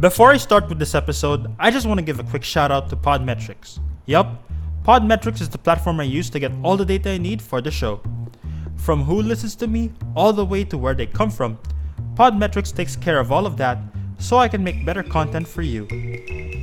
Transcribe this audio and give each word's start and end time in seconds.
Before 0.00 0.30
I 0.30 0.36
start 0.36 0.68
with 0.68 0.78
this 0.78 0.94
episode, 0.94 1.52
I 1.58 1.72
just 1.72 1.84
want 1.84 1.98
to 1.98 2.04
give 2.04 2.20
a 2.20 2.22
quick 2.22 2.44
shout 2.44 2.70
out 2.70 2.88
to 2.90 2.94
Podmetrics. 2.96 3.80
Yup, 4.06 4.48
Podmetrics 4.84 5.40
is 5.40 5.48
the 5.48 5.58
platform 5.58 5.98
I 5.98 6.04
use 6.04 6.30
to 6.30 6.38
get 6.38 6.52
all 6.62 6.76
the 6.76 6.84
data 6.84 7.10
I 7.10 7.18
need 7.18 7.42
for 7.42 7.60
the 7.60 7.72
show. 7.72 8.00
From 8.76 9.02
who 9.02 9.20
listens 9.20 9.56
to 9.56 9.66
me, 9.66 9.90
all 10.14 10.32
the 10.32 10.44
way 10.44 10.62
to 10.62 10.78
where 10.78 10.94
they 10.94 11.06
come 11.06 11.30
from, 11.30 11.58
Podmetrics 12.14 12.72
takes 12.72 12.94
care 12.94 13.18
of 13.18 13.32
all 13.32 13.44
of 13.44 13.56
that 13.56 13.78
so 14.20 14.36
I 14.38 14.46
can 14.46 14.62
make 14.62 14.86
better 14.86 15.02
content 15.02 15.48
for 15.48 15.62
you. 15.62 15.88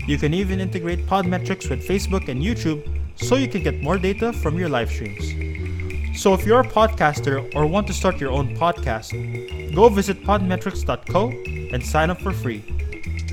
You 0.07 0.17
can 0.17 0.33
even 0.33 0.61
integrate 0.61 1.05
Podmetrics 1.05 1.69
with 1.69 1.85
Facebook 1.85 2.29
and 2.29 2.41
YouTube 2.41 2.87
so 3.21 3.35
you 3.35 3.49
can 3.49 3.63
get 3.63 3.81
more 3.81 3.97
data 3.97 4.31
from 4.31 4.57
your 4.57 4.69
live 4.69 4.89
streams. 4.89 6.21
So 6.21 6.33
if 6.33 6.45
you're 6.45 6.61
a 6.61 6.69
podcaster 6.69 7.53
or 7.53 7.65
want 7.65 7.87
to 7.87 7.93
start 7.93 8.17
your 8.21 8.31
own 8.31 8.55
podcast, 8.55 9.75
go 9.75 9.89
visit 9.89 10.23
podmetrics.co 10.23 11.31
and 11.73 11.85
sign 11.85 12.09
up 12.09 12.21
for 12.21 12.31
free. 12.31 12.74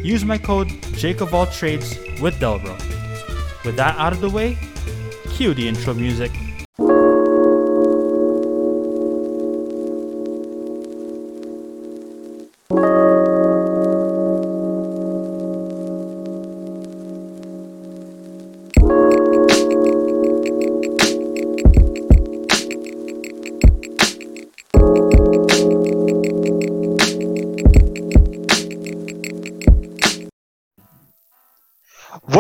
Use 0.03 0.25
my 0.25 0.37
code 0.37 0.69
JakeofAllTrades 0.99 2.21
with 2.21 2.35
DelRo. 2.41 2.77
With 3.65 3.77
that 3.77 3.97
out 3.99 4.13
of 4.13 4.21
the 4.21 4.29
way, 4.29 4.59
cue 5.31 5.55
the 5.55 5.69
intro 5.69 5.95
music. 5.95 6.33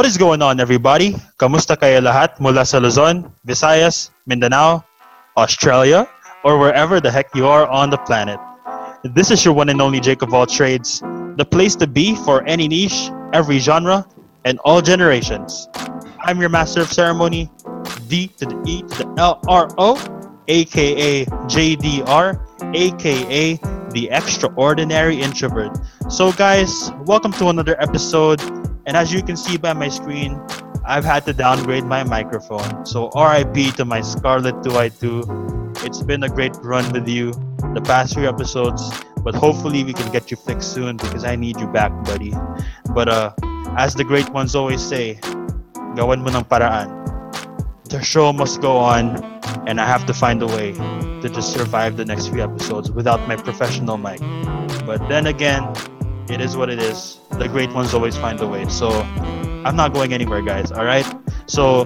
What 0.02 0.10
is 0.10 0.18
going 0.18 0.42
on 0.42 0.58
everybody? 0.58 1.14
Kamusta 1.38 1.78
kayo 1.78 2.02
lahat 2.02 2.34
mula 2.42 2.66
sa 2.66 2.82
Luzon, 2.82 3.30
Visayas, 3.46 4.10
Mindanao, 4.26 4.82
Australia, 5.38 6.10
or 6.42 6.58
wherever 6.58 6.98
the 6.98 7.06
heck 7.06 7.30
you 7.38 7.46
are 7.46 7.70
on 7.70 7.86
the 7.86 8.02
planet. 8.02 8.34
This 9.14 9.30
is 9.30 9.46
your 9.46 9.54
one 9.54 9.70
and 9.70 9.78
only 9.78 10.02
Jake 10.02 10.26
of 10.26 10.34
all 10.34 10.42
trades, 10.42 11.06
the 11.38 11.46
place 11.46 11.78
to 11.78 11.86
be 11.86 12.18
for 12.26 12.42
any 12.50 12.66
niche, 12.66 13.14
every 13.30 13.62
genre, 13.62 14.02
and 14.42 14.58
all 14.66 14.82
generations. 14.82 15.70
I'm 16.26 16.42
your 16.42 16.50
master 16.50 16.82
of 16.82 16.90
ceremony, 16.90 17.46
D 18.10 18.26
to 18.42 18.50
the 18.50 18.58
E 18.66 18.82
to 18.82 19.06
the 19.06 19.08
L 19.22 19.38
R 19.46 19.70
O, 19.78 19.94
aka 20.50 21.30
JDR, 21.46 22.42
aka 22.74 23.42
the 23.94 24.10
extraordinary 24.10 25.22
introvert. 25.22 25.78
So 26.10 26.34
guys, 26.34 26.90
welcome 27.06 27.30
to 27.38 27.54
another 27.54 27.78
episode 27.78 28.42
and 28.86 28.96
as 28.96 29.12
you 29.12 29.22
can 29.22 29.36
see 29.36 29.56
by 29.56 29.72
my 29.72 29.88
screen, 29.88 30.40
I've 30.84 31.04
had 31.04 31.24
to 31.26 31.32
downgrade 31.32 31.84
my 31.84 32.02
microphone. 32.02 32.84
So 32.84 33.10
RIP 33.14 33.74
to 33.76 33.84
my 33.84 34.00
Scarlett 34.00 34.56
2i2. 34.56 35.84
It's 35.84 36.02
been 36.02 36.22
a 36.24 36.28
great 36.28 36.56
run 36.62 36.90
with 36.92 37.08
you 37.08 37.32
the 37.74 37.80
past 37.80 38.14
few 38.14 38.28
episodes, 38.28 38.90
but 39.22 39.34
hopefully 39.34 39.84
we 39.84 39.92
can 39.92 40.10
get 40.12 40.30
you 40.30 40.36
fixed 40.36 40.72
soon 40.72 40.96
because 40.96 41.24
I 41.24 41.36
need 41.36 41.60
you 41.60 41.66
back, 41.68 41.92
buddy. 42.04 42.34
But 42.90 43.08
uh, 43.08 43.32
as 43.76 43.94
the 43.94 44.04
great 44.04 44.28
ones 44.30 44.54
always 44.54 44.82
say, 44.82 45.20
gawan 45.94 46.24
mo 46.24 46.32
ng 46.34 46.44
paraan. 46.44 46.90
The 47.88 48.00
show 48.02 48.32
must 48.32 48.60
go 48.60 48.76
on, 48.76 49.20
and 49.68 49.80
I 49.80 49.84
have 49.84 50.06
to 50.06 50.14
find 50.14 50.40
a 50.42 50.48
way 50.48 50.72
to 51.20 51.28
just 51.28 51.52
survive 51.52 51.96
the 51.96 52.04
next 52.04 52.28
few 52.28 52.42
episodes 52.42 52.90
without 52.90 53.20
my 53.28 53.36
professional 53.36 53.96
mic. 53.96 54.20
But 54.88 55.06
then 55.08 55.28
again, 55.28 55.68
it 56.28 56.40
is 56.40 56.56
what 56.56 56.70
it 56.70 56.78
is. 56.78 57.18
The 57.30 57.48
great 57.48 57.72
ones 57.72 57.94
always 57.94 58.16
find 58.16 58.40
a 58.40 58.46
way. 58.46 58.68
So 58.68 58.90
I'm 59.64 59.76
not 59.76 59.94
going 59.94 60.12
anywhere, 60.12 60.42
guys. 60.42 60.72
All 60.72 60.84
right. 60.84 61.06
So 61.46 61.84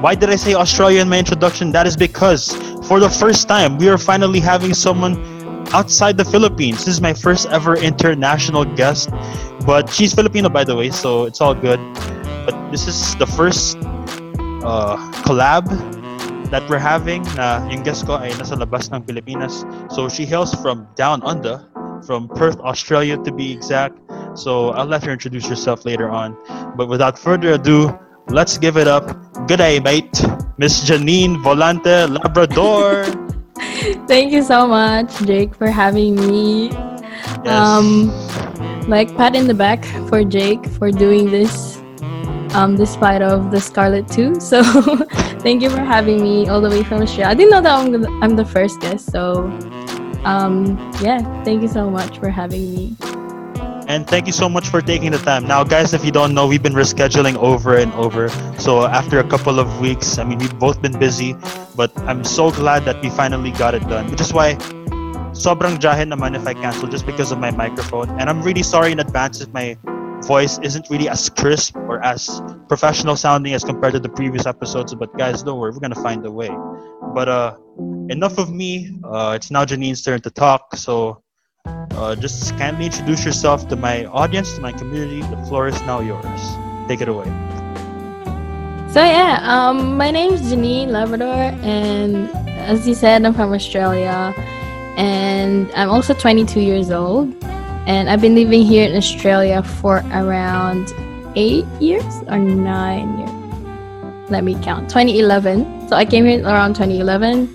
why 0.00 0.14
did 0.14 0.30
I 0.30 0.36
say 0.36 0.54
Australia 0.54 1.00
in 1.00 1.08
my 1.08 1.18
introduction? 1.18 1.72
That 1.72 1.86
is 1.86 1.96
because 1.96 2.52
for 2.88 3.00
the 3.00 3.10
first 3.10 3.48
time 3.48 3.78
we 3.78 3.88
are 3.88 3.98
finally 3.98 4.40
having 4.40 4.74
someone 4.74 5.18
outside 5.72 6.16
the 6.16 6.24
Philippines. 6.24 6.84
This 6.84 6.94
is 6.94 7.00
my 7.00 7.14
first 7.14 7.46
ever 7.48 7.76
international 7.76 8.64
guest, 8.64 9.10
but 9.66 9.88
she's 9.90 10.14
Filipino 10.14 10.48
by 10.48 10.64
the 10.64 10.74
way, 10.74 10.90
so 10.90 11.24
it's 11.24 11.40
all 11.40 11.54
good. 11.54 11.78
But 12.46 12.56
this 12.70 12.88
is 12.88 13.14
the 13.16 13.26
first 13.26 13.76
uh, 14.64 14.96
collab 15.22 15.68
that 16.50 16.68
we're 16.68 16.82
having 16.82 17.22
na 17.38 17.62
yung 17.70 17.86
guest 17.86 18.06
ko 18.06 18.18
ay 18.18 18.34
nasa 18.34 18.58
labas 18.58 18.90
ng 18.90 19.06
Pilipinas. 19.06 19.62
So 19.94 20.08
she 20.08 20.26
hails 20.26 20.50
from 20.58 20.88
down 20.98 21.22
under, 21.22 21.62
from 22.04 22.28
Perth, 22.28 22.58
Australia 22.60 23.16
to 23.18 23.32
be 23.32 23.52
exact. 23.52 23.98
So 24.34 24.70
I'll 24.70 24.86
let 24.86 25.04
her 25.04 25.12
introduce 25.12 25.46
herself 25.46 25.84
later 25.84 26.08
on. 26.08 26.36
But 26.76 26.88
without 26.88 27.18
further 27.18 27.52
ado, 27.54 27.98
let's 28.28 28.58
give 28.58 28.76
it 28.76 28.88
up. 28.88 29.04
Good 29.46 29.58
day, 29.58 29.80
mate. 29.80 30.24
Miss 30.58 30.84
Janine 30.88 31.36
Volante 31.42 32.08
Labrador. 32.08 33.04
Thank 34.06 34.32
you 34.32 34.42
so 34.42 34.66
much, 34.66 35.16
Jake, 35.24 35.54
for 35.54 35.68
having 35.68 36.14
me. 36.16 36.68
Yes. 37.44 37.48
Um, 37.48 38.08
like 38.88 39.14
pat 39.16 39.36
in 39.36 39.46
the 39.46 39.54
back 39.54 39.84
for 40.08 40.24
Jake 40.24 40.64
for 40.66 40.90
doing 40.90 41.30
this, 41.30 41.78
um, 42.54 42.76
despite 42.76 43.22
of 43.22 43.50
the 43.50 43.60
Scarlett 43.60 44.08
too. 44.08 44.34
So 44.40 44.62
thank 45.40 45.62
you 45.62 45.70
for 45.70 45.80
having 45.80 46.22
me 46.22 46.48
all 46.48 46.60
the 46.60 46.70
way 46.70 46.82
from 46.82 47.02
Australia. 47.02 47.30
I 47.30 47.34
didn't 47.34 47.50
know 47.50 47.60
that 47.60 47.72
I'm 47.72 47.92
the, 47.92 48.08
I'm 48.22 48.36
the 48.36 48.44
first 48.44 48.80
guest. 48.80 49.10
So 49.10 49.48
um, 50.24 50.76
yeah, 51.00 51.20
thank 51.44 51.62
you 51.62 51.68
so 51.68 51.90
much 51.90 52.18
for 52.18 52.30
having 52.30 52.74
me. 52.74 52.96
And 53.90 54.06
thank 54.06 54.28
you 54.28 54.32
so 54.32 54.48
much 54.48 54.68
for 54.68 54.80
taking 54.80 55.10
the 55.10 55.18
time. 55.18 55.48
Now, 55.48 55.64
guys, 55.64 55.92
if 55.94 56.04
you 56.04 56.12
don't 56.12 56.32
know, 56.32 56.46
we've 56.46 56.62
been 56.62 56.74
rescheduling 56.74 57.34
over 57.36 57.76
and 57.76 57.92
over. 57.94 58.28
So 58.56 58.86
after 58.86 59.18
a 59.18 59.26
couple 59.26 59.58
of 59.58 59.80
weeks, 59.80 60.16
I 60.16 60.22
mean, 60.22 60.38
we've 60.38 60.58
both 60.60 60.80
been 60.80 60.96
busy, 60.96 61.34
but 61.74 61.90
I'm 62.06 62.22
so 62.22 62.52
glad 62.52 62.84
that 62.84 63.02
we 63.02 63.10
finally 63.10 63.50
got 63.50 63.74
it 63.74 63.82
done. 63.88 64.08
Which 64.08 64.20
is 64.20 64.32
why 64.32 64.54
sobrang 65.34 65.82
jahe 65.82 66.06
naman 66.06 66.36
if 66.36 66.46
I 66.46 66.54
cancel 66.54 66.86
just 66.86 67.04
because 67.04 67.32
of 67.32 67.38
my 67.40 67.50
microphone. 67.50 68.10
And 68.20 68.30
I'm 68.30 68.42
really 68.42 68.62
sorry 68.62 68.92
in 68.92 69.00
advance 69.00 69.40
if 69.40 69.52
my 69.52 69.76
voice 70.22 70.58
isn't 70.62 70.86
really 70.90 71.08
as 71.08 71.28
crisp 71.30 71.76
or 71.90 71.98
as 72.04 72.42
professional 72.68 73.16
sounding 73.16 73.54
as 73.54 73.64
compared 73.64 73.94
to 73.94 74.00
the 74.00 74.08
previous 74.08 74.46
episodes. 74.46 74.94
But 74.94 75.16
guys, 75.18 75.42
don't 75.42 75.58
worry, 75.58 75.72
we're 75.72 75.80
gonna 75.80 75.98
find 75.98 76.24
a 76.26 76.30
way. 76.30 76.50
But 77.14 77.28
uh, 77.28 77.56
enough 78.10 78.38
of 78.38 78.52
me. 78.52 78.98
Uh, 79.04 79.32
it's 79.36 79.50
now 79.50 79.64
Janine's 79.64 80.02
turn 80.02 80.20
to 80.22 80.30
talk. 80.30 80.76
So 80.76 81.22
uh, 81.66 82.16
just 82.16 82.56
kindly 82.58 82.86
introduce 82.86 83.24
yourself 83.24 83.68
to 83.68 83.76
my 83.76 84.06
audience, 84.06 84.54
to 84.54 84.60
my 84.60 84.72
community. 84.72 85.20
The 85.22 85.36
floor 85.48 85.68
is 85.68 85.80
now 85.82 86.00
yours. 86.00 86.40
Take 86.88 87.00
it 87.00 87.08
away. 87.08 87.26
So 88.92 89.04
yeah, 89.04 89.38
um, 89.42 89.96
my 89.96 90.10
name 90.10 90.32
is 90.32 90.42
Janine 90.42 90.88
Labrador, 90.88 91.54
and 91.62 92.28
as 92.58 92.88
you 92.88 92.94
said, 92.94 93.24
I'm 93.24 93.32
from 93.32 93.52
Australia, 93.52 94.34
and 94.96 95.70
I'm 95.76 95.90
also 95.90 96.12
22 96.12 96.58
years 96.60 96.90
old, 96.90 97.32
and 97.86 98.10
I've 98.10 98.20
been 98.20 98.34
living 98.34 98.62
here 98.66 98.88
in 98.90 98.96
Australia 98.96 99.62
for 99.62 99.98
around 100.10 100.92
eight 101.36 101.66
years 101.78 102.22
or 102.26 102.38
nine 102.38 103.18
years. 103.20 104.30
Let 104.30 104.42
me 104.42 104.54
count. 104.60 104.88
2011. 104.90 105.88
So 105.88 105.94
I 105.94 106.04
came 106.04 106.24
here 106.24 106.42
around 106.42 106.74
2011, 106.74 107.46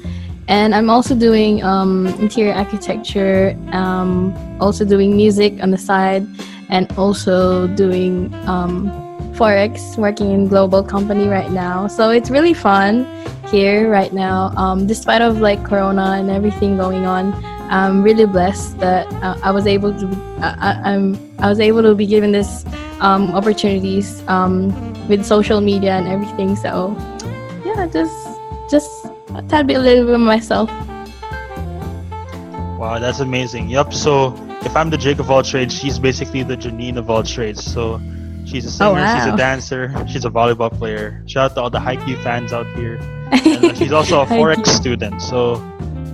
and 0.48 0.76
I'm 0.76 0.90
also 0.90 1.16
doing 1.16 1.64
um, 1.64 2.08
interior 2.20 2.54
architecture, 2.54 3.58
um, 3.72 4.34
also 4.60 4.86
doing 4.86 5.16
music 5.16 5.62
on 5.62 5.72
the 5.72 5.78
side, 5.78 6.28
and 6.70 6.92
also 6.98 7.68
doing 7.68 8.34
um, 8.48 8.92
forex 9.36 9.98
working 9.98 10.32
in 10.32 10.48
global 10.48 10.82
company 10.84 11.28
right 11.28 11.52
now. 11.52 11.88
So 11.88 12.10
it's 12.10 12.30
really 12.30 12.54
fun 12.54 13.06
here 13.48 13.90
right 13.92 14.12
now 14.12 14.52
um, 14.58 14.88
despite 14.88 15.22
of 15.22 15.40
like 15.40 15.64
corona 15.64 16.16
and 16.18 16.32
everything 16.32 16.78
going 16.78 17.06
on 17.06 17.32
i'm 17.70 18.02
really 18.02 18.26
blessed 18.26 18.78
that 18.80 19.06
uh, 19.22 19.38
i 19.44 19.52
was 19.52 19.68
able 19.68 19.94
to 19.94 20.08
I, 20.42 20.94
am 20.94 21.16
i 21.38 21.48
was 21.48 21.60
able 21.60 21.84
to 21.84 21.94
be 21.94 22.08
given 22.08 22.32
this 22.32 22.66
um, 23.00 23.32
opportunities 23.32 24.24
um, 24.28 24.72
with 25.08 25.26
social 25.26 25.62
media 25.62 25.92
and 25.92 26.08
everything. 26.08 26.56
So 26.56 26.96
yeah 27.66 27.88
just 27.88 28.16
just 28.70 29.08
a 29.38 29.42
tad 29.50 29.68
bit 29.68 29.78
a 29.78 29.80
little 29.80 30.06
bit 30.06 30.20
myself 30.20 30.70
Wow, 32.80 33.00
that's 33.00 33.22
amazing. 33.22 33.70
Yep. 33.70 33.94
So 33.94 34.36
if 34.62 34.76
I'm 34.76 34.90
the 34.90 34.98
Jake 34.98 35.20
of 35.20 35.32
all 35.32 35.42
trades, 35.42 35.74
she's 35.74 35.98
basically 35.98 36.44
the 36.44 36.58
Janine 36.58 36.98
of 36.98 37.10
all 37.10 37.24
trades. 37.24 37.64
So 37.64 38.02
she's 38.46 38.66
a 38.66 38.72
singer, 38.72 38.90
Oh, 38.90 38.94
wow. 38.94 39.16
she's 39.16 39.34
a 39.34 39.38
dancer, 39.38 39.94
she's 40.08 40.26
a 40.26 40.30
volleyball 40.30 40.70
player. 40.72 41.24
Shout 41.26 41.52
out 41.52 41.56
to 41.56 41.62
all 41.62 41.70
the 41.70 41.80
Haikyuu 41.80 42.22
fans 42.22 42.52
out 42.52 42.68
here. 42.76 43.00
And 43.32 43.66
uh, 43.66 43.74
she's 43.74 43.92
also 44.00 44.22
a 44.22 44.26
forex 44.26 44.68
student. 44.68 45.22
So 45.22 45.56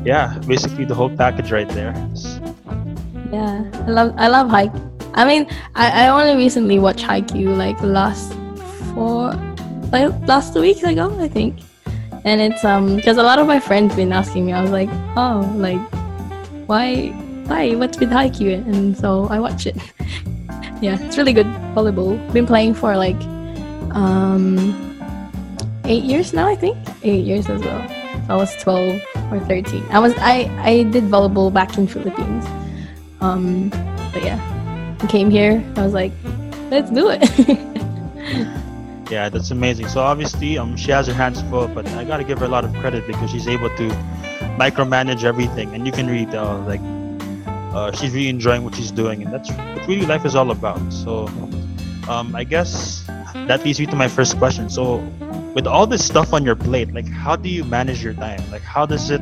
yeah, 0.05 0.37
basically 0.47 0.85
the 0.85 0.93
whole 0.95 1.09
package 1.09 1.51
right 1.51 1.67
there. 1.69 1.93
Yeah, 3.33 3.63
I 3.87 3.89
love 3.89 4.13
I 4.17 4.27
love 4.27 4.49
hike. 4.49 4.71
I 5.15 5.25
mean, 5.25 5.47
I, 5.75 6.05
I 6.05 6.07
only 6.09 6.35
recently 6.41 6.77
watched 6.77 7.03
Haikyuu 7.05 7.57
like 7.57 7.81
last 7.81 8.33
four 8.93 9.33
like 9.91 10.13
last 10.27 10.53
two 10.53 10.61
weeks 10.61 10.83
ago, 10.83 11.09
I 11.19 11.27
think. 11.27 11.57
And 12.23 12.39
it's 12.39 12.63
um 12.63 12.95
because 12.95 13.17
a 13.17 13.23
lot 13.23 13.39
of 13.39 13.47
my 13.47 13.59
friends 13.59 13.95
been 13.95 14.13
asking 14.13 14.45
me. 14.45 14.53
I 14.53 14.61
was 14.61 14.71
like, 14.71 14.89
oh, 15.17 15.51
like 15.55 15.81
why 16.67 17.09
why 17.47 17.75
what's 17.75 17.99
with 17.99 18.11
Haikyuu? 18.11 18.65
And 18.67 18.97
so 18.97 19.27
I 19.27 19.39
watch 19.39 19.65
it. 19.65 19.75
yeah, 20.81 20.97
it's 21.01 21.17
really 21.17 21.33
good 21.33 21.47
volleyball. 21.73 22.15
Been 22.31 22.45
playing 22.45 22.75
for 22.75 22.95
like 22.95 23.21
um 23.91 24.77
eight 25.85 26.03
years 26.03 26.33
now, 26.33 26.47
I 26.47 26.55
think. 26.55 26.77
Eight 27.03 27.25
years 27.25 27.49
as 27.49 27.61
well. 27.61 27.87
So 28.27 28.33
I 28.33 28.35
was 28.35 28.55
twelve 28.61 29.01
or 29.31 29.39
thirteen. 29.41 29.83
I 29.89 29.99
was 29.99 30.13
I 30.17 30.45
I 30.61 30.83
did 30.83 31.05
volleyball 31.05 31.51
back 31.51 31.77
in 31.77 31.87
Philippines. 31.87 32.45
Um, 33.19 33.69
but 34.13 34.23
yeah, 34.23 34.39
I 35.01 35.07
came 35.07 35.29
here. 35.29 35.63
I 35.75 35.83
was 35.83 35.93
like, 35.93 36.11
let's 36.69 36.89
do 36.91 37.09
it. 37.09 37.67
Yeah, 39.11 39.27
that's 39.27 39.51
amazing. 39.51 39.89
So 39.89 39.99
obviously, 39.99 40.57
um, 40.57 40.77
she 40.77 40.89
has 40.91 41.05
her 41.07 41.13
hands 41.13 41.41
full, 41.49 41.67
but 41.67 41.85
I 41.99 42.05
gotta 42.05 42.23
give 42.23 42.39
her 42.39 42.45
a 42.45 42.47
lot 42.47 42.63
of 42.63 42.73
credit 42.75 43.05
because 43.05 43.29
she's 43.29 43.45
able 43.45 43.67
to 43.67 43.89
micromanage 44.55 45.25
everything, 45.25 45.75
and 45.75 45.85
you 45.85 45.91
can 45.91 46.07
read 46.07 46.31
tell 46.31 46.59
like 46.61 46.79
uh, 47.75 47.91
she's 47.91 48.13
really 48.13 48.29
enjoying 48.29 48.63
what 48.63 48.73
she's 48.73 48.89
doing, 48.89 49.21
and 49.21 49.33
that's 49.33 49.51
what 49.51 49.85
really 49.85 50.05
life 50.05 50.23
is 50.23 50.33
all 50.33 50.49
about. 50.49 50.79
So, 50.93 51.27
um, 52.07 52.33
I 52.33 52.45
guess 52.45 53.03
that 53.47 53.65
leads 53.65 53.81
me 53.81 53.85
to 53.87 53.97
my 53.97 54.07
first 54.07 54.37
question. 54.37 54.69
So, 54.69 54.99
with 55.55 55.67
all 55.67 55.85
this 55.85 56.05
stuff 56.05 56.31
on 56.31 56.45
your 56.45 56.55
plate, 56.55 56.93
like, 56.93 57.09
how 57.09 57.35
do 57.35 57.49
you 57.49 57.65
manage 57.65 58.01
your 58.01 58.13
time? 58.13 58.39
Like, 58.49 58.61
how 58.61 58.85
does 58.85 59.11
it 59.11 59.21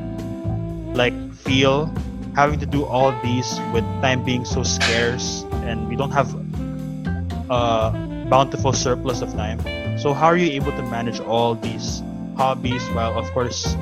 like 0.93 1.15
feel 1.33 1.91
having 2.35 2.59
to 2.59 2.67
do 2.67 2.85
all 2.85 3.11
these 3.23 3.59
with 3.73 3.83
time 4.05 4.23
being 4.23 4.45
so 4.45 4.61
scarce, 4.61 5.43
and 5.65 5.89
we 5.89 5.95
don't 5.95 6.11
have 6.11 6.31
a 7.49 8.27
bountiful 8.29 8.71
surplus 8.71 9.23
of 9.23 9.33
time? 9.33 9.57
So 9.99 10.13
how 10.13 10.27
are 10.27 10.37
you 10.37 10.49
able 10.51 10.71
to 10.71 10.81
manage 10.83 11.19
all 11.19 11.55
these 11.55 12.01
hobbies 12.37 12.81
while, 12.95 13.19
of 13.19 13.29
course, 13.31 13.75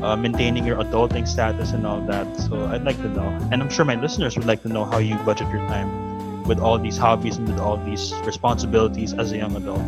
uh, 0.00 0.14
maintaining 0.14 0.64
your 0.64 0.76
adulting 0.76 1.26
status 1.26 1.72
and 1.72 1.84
all 1.84 2.00
that? 2.02 2.38
So 2.38 2.66
I'd 2.66 2.84
like 2.84 2.96
to 2.98 3.08
know, 3.08 3.26
and 3.50 3.60
I'm 3.60 3.68
sure 3.68 3.84
my 3.84 3.96
listeners 3.96 4.36
would 4.36 4.46
like 4.46 4.62
to 4.62 4.68
know 4.68 4.84
how 4.84 4.98
you 4.98 5.16
budget 5.26 5.50
your 5.50 5.66
time 5.66 6.44
with 6.44 6.60
all 6.60 6.78
these 6.78 6.96
hobbies 6.96 7.36
and 7.36 7.48
with 7.48 7.58
all 7.58 7.78
these 7.78 8.14
responsibilities 8.22 9.12
as 9.12 9.32
a 9.32 9.38
young 9.38 9.56
adult. 9.56 9.82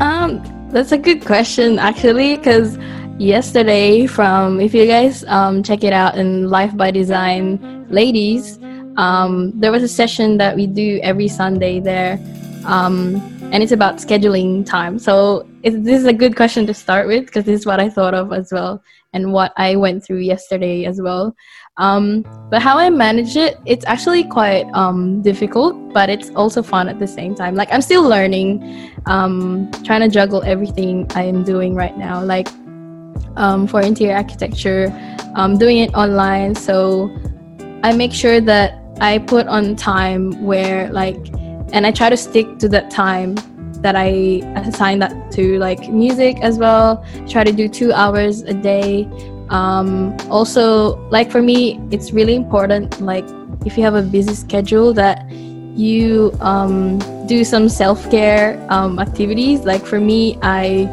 Um, 0.00 0.40
that's 0.72 0.92
a 0.92 0.98
good 0.98 1.26
question 1.26 1.78
actually, 1.78 2.38
because 2.38 2.78
yesterday, 3.18 4.06
from 4.06 4.60
if 4.60 4.72
you 4.72 4.86
guys 4.86 5.24
um 5.24 5.62
check 5.62 5.84
it 5.84 5.92
out 5.92 6.16
in 6.16 6.48
Life 6.48 6.74
by 6.74 6.90
Design, 6.90 7.60
ladies, 7.90 8.58
um, 8.96 9.52
there 9.60 9.70
was 9.70 9.82
a 9.82 9.88
session 9.88 10.38
that 10.38 10.56
we 10.56 10.66
do 10.66 11.00
every 11.02 11.28
Sunday 11.28 11.80
there. 11.80 12.18
Um, 12.64 13.20
and 13.52 13.62
it's 13.62 13.72
about 13.72 13.96
scheduling 13.96 14.64
time. 14.64 14.98
So 14.98 15.46
it, 15.62 15.84
this 15.84 16.00
is 16.00 16.06
a 16.06 16.12
good 16.12 16.34
question 16.34 16.66
to 16.66 16.74
start 16.74 17.06
with 17.06 17.26
because 17.26 17.44
this 17.44 17.60
is 17.60 17.66
what 17.66 17.78
I 17.78 17.90
thought 17.90 18.14
of 18.14 18.32
as 18.32 18.50
well 18.50 18.82
and 19.12 19.30
what 19.30 19.52
I 19.58 19.76
went 19.76 20.02
through 20.02 20.20
yesterday 20.20 20.86
as 20.86 21.02
well. 21.02 21.36
Um, 21.76 22.24
but 22.50 22.62
how 22.62 22.78
I 22.78 22.88
manage 22.88 23.36
it, 23.36 23.58
it's 23.66 23.84
actually 23.84 24.24
quite 24.24 24.64
um, 24.72 25.20
difficult, 25.20 25.92
but 25.92 26.08
it's 26.08 26.30
also 26.30 26.62
fun 26.62 26.88
at 26.88 26.98
the 26.98 27.06
same 27.06 27.34
time. 27.34 27.54
Like 27.54 27.70
I'm 27.70 27.82
still 27.82 28.02
learning, 28.02 28.90
um, 29.04 29.70
trying 29.84 30.00
to 30.00 30.08
juggle 30.08 30.42
everything 30.44 31.06
I 31.14 31.24
am 31.24 31.44
doing 31.44 31.74
right 31.74 31.96
now. 31.96 32.24
Like 32.24 32.48
um, 33.36 33.66
for 33.66 33.82
interior 33.82 34.16
architecture, 34.16 34.88
I'm 35.36 35.58
doing 35.58 35.76
it 35.76 35.92
online, 35.94 36.54
so 36.54 37.14
I 37.82 37.92
make 37.92 38.14
sure 38.14 38.40
that 38.40 38.78
I 38.98 39.18
put 39.18 39.46
on 39.46 39.76
time 39.76 40.42
where 40.42 40.90
like 40.90 41.18
and 41.72 41.86
I 41.86 41.90
try 41.90 42.10
to 42.10 42.16
stick 42.16 42.58
to 42.58 42.68
that 42.68 42.90
time 42.90 43.34
that 43.82 43.96
I 43.96 44.42
assign 44.56 45.00
that 45.00 45.32
to 45.32 45.58
like 45.58 45.88
music 45.88 46.38
as 46.40 46.58
well. 46.58 47.04
Try 47.28 47.44
to 47.44 47.52
do 47.52 47.68
two 47.68 47.92
hours 47.92 48.42
a 48.42 48.54
day. 48.54 49.08
Um, 49.48 50.16
also, 50.30 50.96
like 51.10 51.30
for 51.30 51.42
me, 51.42 51.80
it's 51.90 52.12
really 52.12 52.34
important. 52.34 53.00
Like 53.00 53.24
if 53.66 53.76
you 53.76 53.82
have 53.82 53.94
a 53.94 54.02
busy 54.02 54.34
schedule, 54.34 54.94
that 54.94 55.28
you 55.30 56.32
um, 56.40 56.98
do 57.26 57.44
some 57.44 57.68
self 57.68 58.10
care 58.10 58.64
um, 58.70 58.98
activities. 58.98 59.64
Like 59.64 59.84
for 59.84 60.00
me, 60.00 60.38
I 60.42 60.84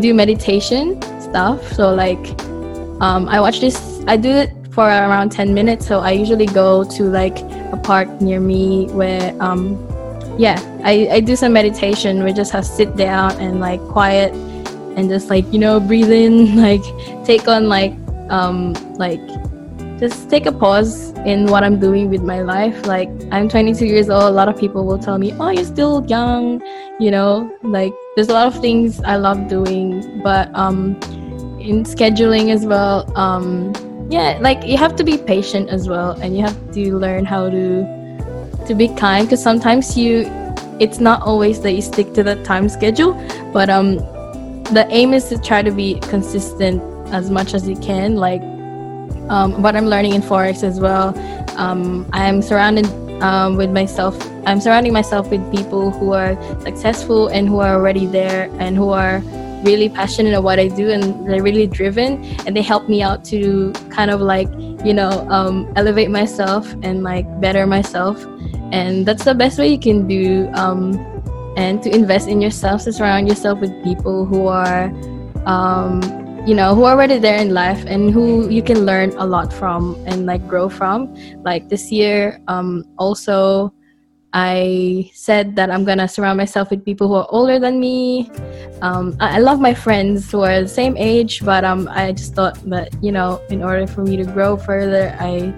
do 0.00 0.14
meditation 0.14 1.00
stuff. 1.20 1.72
So 1.72 1.94
like 1.94 2.24
um, 3.00 3.28
I 3.28 3.40
watch 3.40 3.60
this. 3.60 4.02
I 4.06 4.16
do 4.16 4.30
it 4.30 4.52
for 4.70 4.84
around 4.84 5.30
10 5.32 5.54
minutes. 5.54 5.86
So 5.86 6.00
I 6.00 6.12
usually 6.12 6.46
go 6.46 6.84
to 6.84 7.02
like 7.04 7.40
a 7.72 7.80
park 7.82 8.20
near 8.20 8.40
me 8.40 8.86
where 8.88 9.34
um, 9.42 9.76
yeah 10.38 10.56
I, 10.84 11.08
I 11.12 11.20
do 11.20 11.36
some 11.36 11.52
meditation 11.52 12.22
we 12.22 12.32
just 12.32 12.52
have 12.52 12.64
sit 12.64 12.96
down 12.96 13.32
and 13.32 13.60
like 13.60 13.80
quiet 13.88 14.32
and 14.96 15.08
just 15.08 15.28
like 15.28 15.44
you 15.52 15.58
know 15.58 15.80
breathe 15.80 16.10
in 16.10 16.56
like 16.62 16.82
take 17.24 17.46
on 17.48 17.68
like 17.68 17.92
um 18.30 18.72
like 18.94 19.20
just 19.98 20.30
take 20.30 20.46
a 20.46 20.52
pause 20.52 21.10
in 21.26 21.46
what 21.46 21.64
i'm 21.64 21.80
doing 21.80 22.08
with 22.08 22.22
my 22.22 22.40
life. 22.40 22.86
Like 22.86 23.10
i'm 23.32 23.48
22 23.48 23.84
years 23.84 24.08
old 24.08 24.22
a 24.22 24.30
lot 24.30 24.48
of 24.48 24.56
people 24.56 24.86
will 24.86 24.98
tell 24.98 25.18
me 25.18 25.34
oh 25.40 25.50
you're 25.50 25.64
still 25.64 26.06
young 26.06 26.62
you 27.00 27.12
know? 27.12 27.56
Like 27.62 27.92
there's 28.14 28.28
a 28.28 28.32
lot 28.32 28.46
of 28.46 28.60
things 28.60 29.00
i 29.02 29.16
love 29.16 29.48
doing 29.48 30.22
but 30.22 30.54
um 30.54 30.94
in 31.60 31.84
scheduling 31.84 32.50
as 32.50 32.64
well 32.64 33.10
um 33.18 33.72
yeah 34.08 34.38
like 34.40 34.64
you 34.64 34.76
have 34.76 34.94
to 34.96 35.04
be 35.04 35.18
patient 35.18 35.68
as 35.68 35.88
well 35.88 36.12
and 36.20 36.36
you 36.36 36.42
have 36.42 36.72
to 36.72 36.96
learn 36.96 37.24
how 37.24 37.50
to 37.50 37.97
to 38.68 38.74
be 38.74 38.88
kind 38.88 39.26
because 39.26 39.42
sometimes 39.42 39.96
you 39.96 40.24
it's 40.78 41.00
not 41.00 41.22
always 41.22 41.60
that 41.62 41.72
you 41.72 41.82
stick 41.82 42.12
to 42.12 42.22
the 42.22 42.36
time 42.44 42.68
schedule 42.68 43.12
but 43.52 43.68
um 43.68 43.96
the 44.76 44.86
aim 44.90 45.14
is 45.14 45.28
to 45.28 45.38
try 45.38 45.62
to 45.62 45.70
be 45.70 45.98
consistent 46.00 46.82
as 47.12 47.30
much 47.30 47.54
as 47.54 47.66
you 47.66 47.76
can 47.76 48.16
like 48.16 48.42
um, 49.30 49.62
what 49.62 49.74
i'm 49.74 49.86
learning 49.86 50.14
in 50.14 50.22
forex 50.22 50.62
as 50.62 50.78
well. 50.78 51.18
Um, 51.58 52.08
i'm 52.12 52.42
surrounded 52.42 52.86
um, 53.22 53.56
with 53.56 53.70
myself 53.70 54.14
i'm 54.46 54.60
surrounding 54.60 54.92
myself 54.92 55.30
with 55.30 55.42
people 55.50 55.90
who 55.90 56.12
are 56.12 56.36
successful 56.60 57.28
and 57.28 57.48
who 57.48 57.58
are 57.60 57.74
already 57.74 58.06
there 58.06 58.50
and 58.58 58.76
who 58.76 58.90
are 58.90 59.20
really 59.64 59.88
passionate 59.88 60.34
at 60.34 60.42
what 60.42 60.60
i 60.60 60.68
do 60.68 60.90
and 60.90 61.26
they're 61.26 61.42
really 61.42 61.66
driven 61.66 62.22
and 62.46 62.54
they 62.54 62.62
help 62.62 62.88
me 62.88 63.02
out 63.02 63.24
to 63.24 63.72
kind 63.90 64.10
of 64.10 64.20
like 64.20 64.48
you 64.84 64.94
know 64.94 65.26
um, 65.30 65.72
elevate 65.74 66.10
myself 66.10 66.72
and 66.82 67.02
like 67.02 67.26
better 67.40 67.66
myself 67.66 68.24
and 68.72 69.06
that's 69.06 69.24
the 69.24 69.34
best 69.34 69.58
way 69.58 69.68
you 69.68 69.78
can 69.78 70.06
do 70.06 70.48
um, 70.54 70.94
and 71.56 71.82
to 71.82 71.94
invest 71.94 72.28
in 72.28 72.40
yourself 72.40 72.84
to 72.84 72.92
surround 72.92 73.28
yourself 73.28 73.58
with 73.60 73.72
people 73.82 74.24
who 74.24 74.46
are 74.46 74.92
um, 75.46 76.00
you 76.46 76.54
know 76.54 76.74
who 76.74 76.84
are 76.84 76.92
already 76.92 77.18
there 77.18 77.38
in 77.38 77.52
life 77.52 77.84
and 77.86 78.10
who 78.10 78.48
you 78.48 78.62
can 78.62 78.84
learn 78.84 79.10
a 79.18 79.26
lot 79.26 79.52
from 79.52 79.94
and 80.06 80.26
like 80.26 80.46
grow 80.46 80.68
from 80.68 81.14
like 81.42 81.68
this 81.68 81.90
year 81.90 82.40
um, 82.48 82.84
also 82.98 83.72
I 84.32 85.10
said 85.14 85.56
that 85.56 85.70
I'm 85.70 85.84
gonna 85.84 86.06
surround 86.06 86.36
myself 86.36 86.70
with 86.70 86.84
people 86.84 87.08
who 87.08 87.14
are 87.14 87.26
older 87.30 87.58
than 87.58 87.80
me. 87.80 88.30
Um, 88.82 89.16
I, 89.20 89.36
I, 89.36 89.38
love 89.38 89.58
my 89.58 89.72
friends 89.72 90.30
who 90.30 90.42
are 90.42 90.60
the 90.60 90.68
same 90.68 90.98
age, 90.98 91.42
but 91.44 91.64
um, 91.64 91.88
I 91.90 92.12
just 92.12 92.34
thought 92.34 92.58
that 92.68 92.92
you 93.02 93.10
know, 93.10 93.40
in 93.48 93.62
order 93.62 93.86
for 93.86 94.02
me 94.02 94.16
to 94.18 94.24
grow 94.24 94.58
further, 94.58 95.16
I 95.18 95.54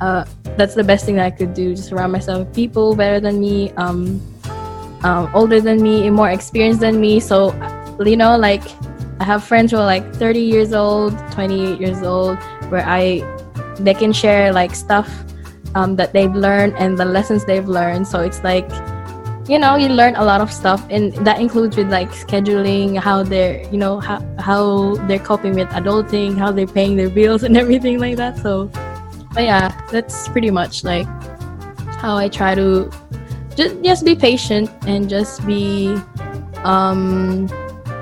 uh, 0.00 0.24
that's 0.56 0.74
the 0.74 0.84
best 0.84 1.04
thing 1.04 1.16
that 1.16 1.26
I 1.26 1.30
could 1.30 1.54
do. 1.54 1.74
Just 1.74 1.88
surround 1.88 2.12
myself 2.12 2.46
with 2.46 2.54
people 2.54 2.94
better 2.94 3.20
than 3.20 3.40
me, 3.40 3.70
um, 3.72 4.20
um, 5.02 5.30
older 5.34 5.60
than 5.60 5.82
me, 5.82 6.06
and 6.06 6.16
more 6.16 6.30
experienced 6.30 6.80
than 6.80 7.00
me. 7.00 7.20
So, 7.20 7.52
you 8.04 8.16
know, 8.16 8.36
like 8.36 8.62
I 9.20 9.24
have 9.24 9.44
friends 9.44 9.72
who 9.72 9.78
are 9.78 9.84
like 9.84 10.14
30 10.14 10.40
years 10.40 10.72
old, 10.72 11.16
28 11.32 11.80
years 11.80 12.02
old, 12.02 12.38
where 12.70 12.84
I 12.86 13.22
they 13.78 13.94
can 13.94 14.12
share 14.12 14.52
like 14.52 14.74
stuff 14.74 15.08
um, 15.74 15.96
that 15.96 16.12
they've 16.12 16.34
learned 16.34 16.74
and 16.76 16.98
the 16.98 17.04
lessons 17.04 17.44
they've 17.44 17.68
learned. 17.68 18.06
So 18.06 18.20
it's 18.20 18.42
like, 18.42 18.68
you 19.48 19.58
know, 19.58 19.76
you 19.76 19.88
learn 19.88 20.16
a 20.16 20.24
lot 20.24 20.40
of 20.40 20.52
stuff, 20.52 20.86
and 20.90 21.12
that 21.26 21.40
includes 21.40 21.76
with 21.76 21.90
like 21.90 22.10
scheduling, 22.10 22.98
how 22.98 23.22
they're, 23.22 23.62
you 23.70 23.78
know, 23.78 24.00
how 24.00 24.24
how 24.38 24.94
they're 25.06 25.18
coping 25.18 25.54
with 25.54 25.68
adulting, 25.70 26.38
how 26.38 26.52
they're 26.52 26.66
paying 26.66 26.96
their 26.96 27.10
bills, 27.10 27.42
and 27.42 27.56
everything 27.62 27.98
like 27.98 28.16
that. 28.16 28.38
So, 28.38 28.70
but 29.32 29.44
yeah, 29.44 29.70
that's 29.90 30.28
pretty 30.28 30.50
much 30.50 30.84
like 30.84 31.06
how 31.98 32.16
I 32.16 32.28
try 32.28 32.54
to 32.54 32.90
just 33.56 33.82
just 33.82 34.04
be 34.04 34.14
patient 34.14 34.70
and 34.86 35.08
just 35.08 35.46
be, 35.46 35.96
um, 36.64 37.48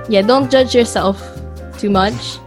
yeah, 0.08 0.22
don't 0.22 0.50
judge 0.50 0.74
yourself 0.74 1.20
too 1.78 1.90
much 1.90 2.38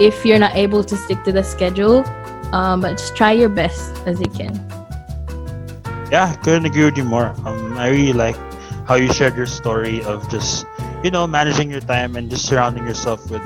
if 0.00 0.24
you're 0.24 0.38
not 0.38 0.54
able 0.54 0.84
to 0.84 0.96
stick 0.96 1.22
to 1.24 1.32
the 1.32 1.42
schedule 1.42 2.04
um, 2.52 2.80
but 2.80 2.96
just 2.96 3.16
try 3.16 3.32
your 3.32 3.48
best 3.48 3.94
as 4.06 4.20
you 4.20 4.28
can. 4.28 4.54
Yeah, 6.10 6.34
couldn't 6.42 6.64
agree 6.64 6.84
with 6.84 6.96
you 6.96 7.04
more. 7.04 7.34
Um, 7.44 7.76
I 7.76 7.88
really 7.88 8.12
like 8.12 8.36
how 8.86 8.94
you 8.94 9.12
shared 9.12 9.36
your 9.36 9.46
story 9.46 10.02
of 10.04 10.28
just 10.30 10.66
you 11.04 11.10
know 11.10 11.26
managing 11.26 11.70
your 11.70 11.80
time 11.80 12.16
and 12.16 12.30
just 12.30 12.46
surrounding 12.46 12.86
yourself 12.86 13.30
with 13.30 13.42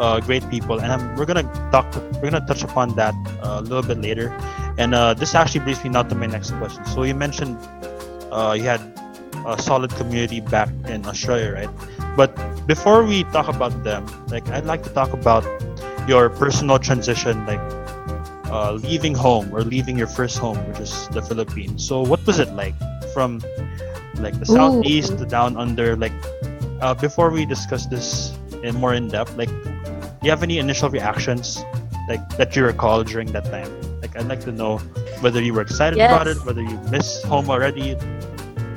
uh, 0.00 0.20
great 0.20 0.48
people. 0.50 0.80
And 0.80 0.90
um, 0.90 1.14
we're 1.16 1.26
gonna 1.26 1.44
talk, 1.70 1.86
we're 2.20 2.30
gonna 2.30 2.46
touch 2.46 2.64
upon 2.64 2.96
that 2.96 3.14
uh, 3.44 3.60
a 3.60 3.62
little 3.62 3.82
bit 3.82 4.00
later. 4.00 4.34
And 4.78 4.94
uh, 4.94 5.14
this 5.14 5.34
actually 5.34 5.60
brings 5.60 5.84
me 5.84 5.90
now 5.90 6.02
to 6.02 6.14
my 6.14 6.26
next 6.26 6.50
question. 6.52 6.84
So 6.86 7.04
you 7.04 7.14
mentioned 7.14 7.58
uh, 8.32 8.54
you 8.56 8.64
had 8.64 8.80
a 9.46 9.60
solid 9.60 9.90
community 9.96 10.40
back 10.40 10.68
in 10.88 11.06
Australia, 11.06 11.52
right? 11.52 11.70
But 12.16 12.34
before 12.66 13.04
we 13.04 13.24
talk 13.24 13.48
about 13.48 13.84
them, 13.84 14.06
like 14.28 14.48
I'd 14.48 14.66
like 14.66 14.82
to 14.84 14.90
talk 14.90 15.12
about 15.12 15.44
your 16.08 16.30
personal 16.30 16.78
transition, 16.78 17.44
like 17.46 17.60
uh, 18.50 18.72
leaving 18.72 19.14
home 19.14 19.54
or 19.54 19.62
leaving 19.62 19.96
your 19.96 20.08
first 20.08 20.38
home, 20.38 20.58
which 20.68 20.80
is 20.80 21.08
the 21.08 21.22
Philippines. 21.22 21.86
So, 21.86 22.02
what 22.02 22.26
was 22.26 22.40
it 22.40 22.50
like 22.54 22.74
from 23.12 23.40
like 24.20 24.34
the 24.38 24.50
Ooh. 24.52 24.56
southeast 24.56 25.18
to 25.18 25.26
down 25.26 25.56
under. 25.56 25.96
Like, 25.96 26.12
uh, 26.80 26.94
before 26.94 27.30
we 27.30 27.44
discuss 27.44 27.86
this 27.86 28.36
in 28.62 28.76
more 28.76 28.94
in 28.94 29.08
depth, 29.08 29.36
like, 29.36 29.50
do 30.20 30.26
you 30.26 30.30
have 30.30 30.42
any 30.42 30.58
initial 30.58 30.90
reactions, 30.90 31.64
like 32.06 32.28
that 32.36 32.54
you 32.54 32.64
recall 32.64 33.02
during 33.04 33.32
that 33.32 33.46
time? 33.46 33.70
Like, 34.02 34.16
I'd 34.16 34.28
like 34.28 34.40
to 34.42 34.52
know 34.52 34.78
whether 35.20 35.40
you 35.42 35.54
were 35.54 35.62
excited 35.62 35.98
about 35.98 36.26
it, 36.26 36.36
whether 36.44 36.60
you 36.60 36.78
miss 36.90 37.22
home 37.22 37.48
already. 37.48 37.94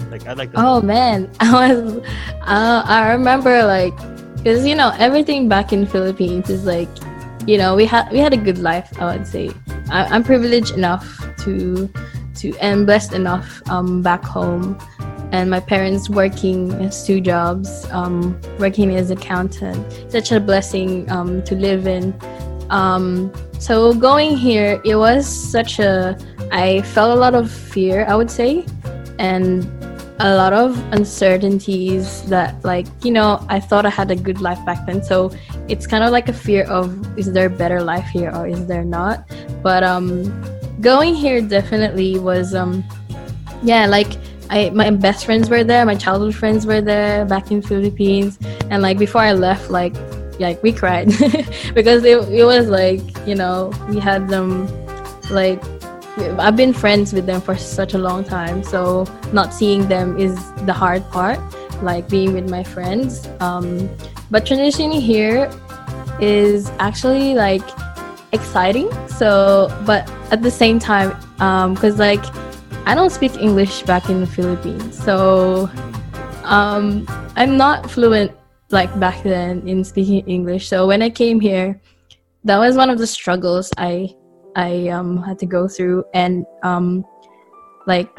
Like, 0.10 0.26
I'd 0.26 0.38
like 0.38 0.52
to. 0.54 0.66
Oh 0.66 0.82
man, 0.82 1.30
I 1.42 1.76
was. 1.76 1.98
Uh, 2.42 2.84
I 2.86 3.12
remember 3.12 3.66
like, 3.66 3.96
cause 4.44 4.66
you 4.66 4.76
know 4.76 4.94
everything 4.98 5.50
back 5.50 5.74
in 5.74 5.86
Philippines 5.86 6.50
is 6.50 6.66
like, 6.66 6.90
you 7.46 7.58
know 7.58 7.76
we 7.76 7.86
had 7.86 8.10
we 8.12 8.20
had 8.20 8.32
a 8.32 8.38
good 8.38 8.60
life. 8.60 8.88
I 9.02 9.18
would 9.18 9.28
say 9.28 9.52
I, 9.90 10.06
I'm 10.06 10.24
privileged 10.24 10.76
enough 10.76 11.04
to 11.40 11.92
to 12.36 12.58
and 12.60 12.86
blessed 12.86 13.12
enough 13.12 13.62
um 13.70 14.02
back 14.02 14.24
home, 14.24 14.80
and 15.34 15.50
my 15.50 15.60
parents 15.60 16.10
working 16.10 16.72
as 16.74 17.06
two 17.06 17.20
jobs, 17.20 17.86
um 17.92 18.40
working 18.60 18.96
as 18.96 19.12
accountant. 19.12 19.82
Such 20.10 20.32
a 20.32 20.40
blessing 20.40 21.10
um 21.12 21.44
to 21.44 21.56
live 21.56 21.88
in. 21.88 22.14
Um, 22.70 23.34
so 23.60 23.94
going 23.94 24.38
here, 24.38 24.82
it 24.86 24.96
was 24.96 25.28
such 25.28 25.80
a. 25.80 26.18
I 26.52 26.82
felt 26.94 27.18
a 27.18 27.20
lot 27.20 27.34
of 27.34 27.52
fear. 27.52 28.06
I 28.06 28.16
would 28.16 28.32
say, 28.32 28.66
and 29.20 29.66
a 30.20 30.36
lot 30.36 30.54
of 30.54 30.78
uncertainties 30.94 32.22
that 32.30 32.64
like 32.64 32.86
you 33.04 33.12
know 33.12 33.44
i 33.50 33.60
thought 33.60 33.84
i 33.84 33.90
had 33.90 34.12
a 34.12 34.16
good 34.16 34.40
life 34.40 34.64
back 34.64 34.86
then 34.86 35.04
so 35.04 35.32
it's 35.68 35.88
kind 35.88 36.04
of 36.04 36.12
like 36.12 36.30
a 36.30 36.34
fear 36.34 36.64
of 36.66 36.96
is 37.18 37.34
there 37.34 37.48
a 37.48 37.50
better 37.50 37.82
life 37.82 38.06
here 38.10 38.32
or 38.36 38.48
is 38.48 38.68
there 38.68 38.86
not 38.86 39.28
but 39.64 39.84
um 39.84 40.24
going 40.82 41.16
here 41.16 41.42
definitely 41.42 42.20
was 42.20 42.54
um 42.54 42.84
yeah 43.64 43.88
like 43.88 44.14
I, 44.54 44.70
my 44.70 44.92
best 44.92 45.26
friends 45.26 45.50
were 45.50 45.64
there 45.64 45.84
my 45.86 45.96
childhood 45.96 46.36
friends 46.36 46.66
were 46.66 46.82
there 46.82 47.26
back 47.26 47.50
in 47.50 47.62
the 47.62 47.68
philippines 47.68 48.38
and 48.70 48.82
like 48.84 49.00
before 49.00 49.22
i 49.22 49.34
left 49.34 49.72
like 49.72 49.96
like 50.40 50.62
we 50.62 50.72
cried 50.72 51.08
because 51.74 52.04
it, 52.04 52.18
it 52.30 52.46
was 52.46 52.68
like 52.68 53.02
you 53.26 53.36
know 53.36 53.72
we 53.90 54.00
had 54.00 54.28
them 54.28 54.68
like 55.32 55.62
I've 56.38 56.56
been 56.56 56.74
friends 56.74 57.12
with 57.12 57.26
them 57.26 57.42
for 57.42 57.58
such 57.58 57.96
a 57.96 57.98
long 57.98 58.24
time, 58.24 58.62
so 58.64 59.08
not 59.32 59.52
seeing 59.52 59.88
them 59.88 60.20
is 60.20 60.36
the 60.62 60.74
hard 60.74 61.04
part, 61.10 61.40
like 61.82 62.08
being 62.08 62.34
with 62.34 62.48
my 62.48 62.64
friends. 62.64 63.28
Um, 63.40 63.90
but 64.30 64.46
transitioning 64.46 65.02
here 65.02 65.52
is 66.20 66.70
actually 66.78 67.34
like 67.34 67.64
exciting. 68.32 68.92
So, 69.08 69.76
but 69.88 70.08
at 70.32 70.44
the 70.44 70.52
same 70.52 70.78
time, 70.78 71.10
because 71.74 71.98
like 71.98 72.24
I 72.86 72.96
don't 72.96 73.12
speak 73.12 73.36
English 73.38 73.84
back 73.84 74.10
in 74.10 74.20
the 74.20 74.28
Philippines, 74.28 75.02
so 75.04 75.70
um, 76.44 77.06
I'm 77.36 77.58
not 77.58 77.90
fluent 77.90 78.32
like 78.70 78.92
back 79.00 79.24
then 79.24 79.68
in 79.68 79.84
speaking 79.84 80.26
English. 80.28 80.68
So 80.68 80.88
when 80.88 81.02
I 81.02 81.10
came 81.10 81.40
here, 81.40 81.80
that 82.44 82.58
was 82.58 82.76
one 82.76 82.90
of 82.90 82.98
the 82.98 83.08
struggles 83.08 83.72
I 83.78 84.14
I 84.56 84.90
um, 84.90 85.24
had 85.24 85.40
to 85.40 85.46
go 85.46 85.68
through, 85.68 86.04
and 86.14 86.46
um, 86.64 87.06
like 87.88 88.10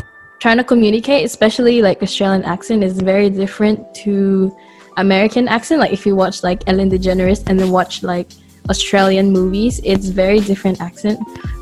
trying 0.40 0.56
to 0.56 0.64
communicate, 0.64 1.24
especially 1.24 1.82
like 1.82 2.02
Australian 2.02 2.44
accent, 2.44 2.82
is 2.82 3.00
very 3.00 3.28
different 3.28 3.94
to 4.04 4.54
American 4.96 5.48
accent. 5.48 5.80
Like 5.80 5.92
if 5.92 6.06
you 6.06 6.16
watch 6.16 6.42
like 6.42 6.62
Ellen 6.66 6.90
DeGeneres 6.90 7.44
and 7.46 7.58
then 7.58 7.70
watch 7.70 8.02
like 8.02 8.32
Australian 8.70 9.30
movies, 9.30 9.80
it's 9.84 10.08
very 10.08 10.40
different 10.40 10.80
accent. 10.80 11.18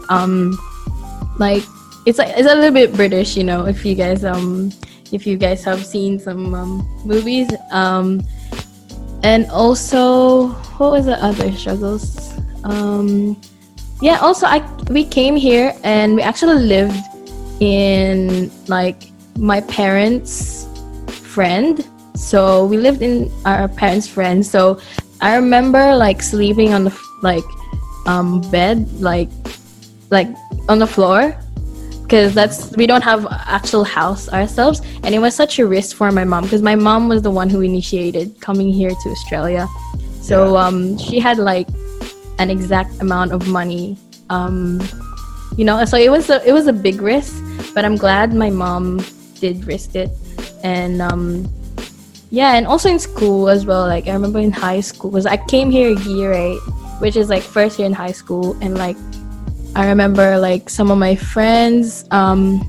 Um, 0.09 0.59
like 1.39 1.65
it's 2.07 2.19
like 2.19 2.33
it's 2.37 2.49
a 2.49 2.55
little 2.55 2.73
bit 2.73 2.95
British, 2.95 3.37
you 3.37 3.45
know. 3.45 3.67
If 3.67 3.85
you 3.85 3.95
guys 3.95 4.25
um 4.25 4.73
if 5.13 5.27
you 5.27 5.37
guys 5.37 5.63
have 5.65 5.85
seen 5.85 6.19
some 6.19 6.55
um, 6.55 6.89
movies, 7.05 7.49
um, 7.71 8.23
and 9.23 9.47
also 9.51 10.49
what 10.79 10.93
was 10.93 11.07
the 11.07 11.23
other 11.23 11.53
struggles? 11.53 12.33
Um, 12.65 13.37
yeah 14.03 14.19
also 14.19 14.47
i 14.47 14.59
we 14.91 15.05
came 15.05 15.37
here 15.37 15.73
and 15.85 16.17
we 16.17 16.23
actually 16.23 16.61
lived 16.61 16.99
in 17.61 18.51
like 18.67 19.13
my 19.39 19.61
parents 19.63 20.67
friend 21.07 21.89
so 22.17 22.67
we 22.67 22.77
lived 22.77 23.01
in 23.01 23.31
our 23.47 23.69
parents 23.69 24.09
friend 24.09 24.45
so 24.45 24.79
i 25.21 25.37
remember 25.37 25.95
like 25.95 26.21
sleeping 26.21 26.75
on 26.75 26.83
the 26.83 26.93
like 27.23 27.45
um 28.07 28.41
bed 28.51 28.91
like 29.01 29.31
like 30.11 30.27
on 30.69 30.81
the 30.81 30.87
floor 30.87 31.39
because 32.13 32.35
that's 32.35 32.71
we 32.77 32.87
don't 32.87 33.01
have 33.01 33.27
actual 33.47 33.85
house 33.85 34.29
ourselves. 34.29 34.83
And 35.03 35.15
it 35.15 35.19
was 35.19 35.35
such 35.35 35.59
a 35.59 35.67
risk 35.67 35.97
for 35.97 36.13
my 36.13 36.25
mom 36.25 36.45
because 36.45 36.61
my 36.61 36.75
mom 36.75 37.09
was 37.09 37.23
the 37.23 37.31
one 37.31 37.49
who 37.49 37.63
initiated 37.63 38.39
coming 38.39 38.69
here 38.69 38.91
to 38.91 39.09
australia. 39.09 39.67
So 40.21 40.59
um 40.59 40.99
she 40.99 41.19
had 41.21 41.39
like 41.39 41.69
an 42.39 42.51
exact 42.51 43.01
amount 43.01 43.33
of 43.33 43.49
money 43.49 43.97
um 44.29 44.79
you 45.57 45.65
know 45.65 45.85
so 45.87 45.97
it 45.97 46.11
was 46.11 46.29
a 46.29 46.47
it 46.47 46.53
was 46.53 46.67
a 46.67 46.73
big 46.73 47.01
risk 47.01 47.33
but 47.75 47.85
i'm 47.85 47.97
glad 47.97 48.33
my 48.33 48.51
mom 48.51 49.01
did 49.41 49.65
risk 49.65 49.97
it. 49.97 50.11
And 50.63 51.01
um 51.01 51.49
yeah 52.31 52.57
and 52.57 52.67
also 52.67 52.89
in 52.89 52.99
school 52.99 53.49
as 53.49 53.65
well 53.65 53.87
like 53.87 54.07
i 54.07 54.13
remember 54.13 54.39
in 54.39 54.53
high 54.53 54.81
school 54.81 55.11
because 55.11 55.27
i 55.27 55.37
came 55.37 55.71
here 55.71 55.91
year 56.09 56.33
eight 56.33 56.61
which 57.01 57.17
is 57.17 57.29
like 57.29 57.43
first 57.43 57.79
year 57.79 57.87
in 57.87 57.93
high 57.93 58.17
school 58.23 58.57
and 58.63 58.79
like 58.79 58.97
i 59.75 59.87
remember 59.87 60.39
like 60.39 60.69
some 60.69 60.91
of 60.91 60.99
my 60.99 61.15
friends 61.15 62.05
um 62.11 62.61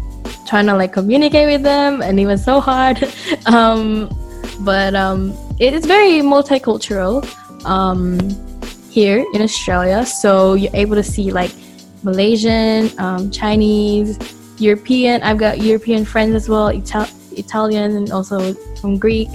trying 0.48 0.66
to 0.66 0.76
like 0.76 0.94
communicate 0.94 1.48
with 1.48 1.64
them 1.64 2.02
and 2.02 2.20
it 2.20 2.26
was 2.26 2.44
so 2.44 2.60
hard 2.60 2.98
um 3.46 4.10
but 4.62 4.96
um 4.96 5.34
it 5.60 5.74
is 5.74 5.86
very 5.86 6.22
multicultural 6.22 7.24
um 7.66 8.18
here 8.94 9.26
in 9.34 9.42
Australia. 9.42 10.06
So 10.06 10.54
you're 10.54 10.76
able 10.76 10.96
to 10.96 11.04
see 11.04 11.32
like 11.32 11.52
Malaysian, 12.04 12.92
um, 13.00 13.32
Chinese, 13.32 14.20
European. 14.60 15.24
I've 15.24 15.40
got 15.40 15.60
European 15.60 16.06
friends 16.06 16.36
as 16.36 16.48
well, 16.48 16.68
Ital- 16.68 17.10
Italian, 17.32 17.98
and 17.98 18.12
also 18.12 18.54
from 18.80 19.00
Greek, 19.00 19.30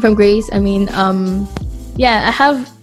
from 0.00 0.14
Greece. 0.14 0.48
I 0.50 0.60
mean, 0.60 0.88
um, 0.94 1.46
yeah, 1.96 2.26
I 2.26 2.30
have. 2.30 2.73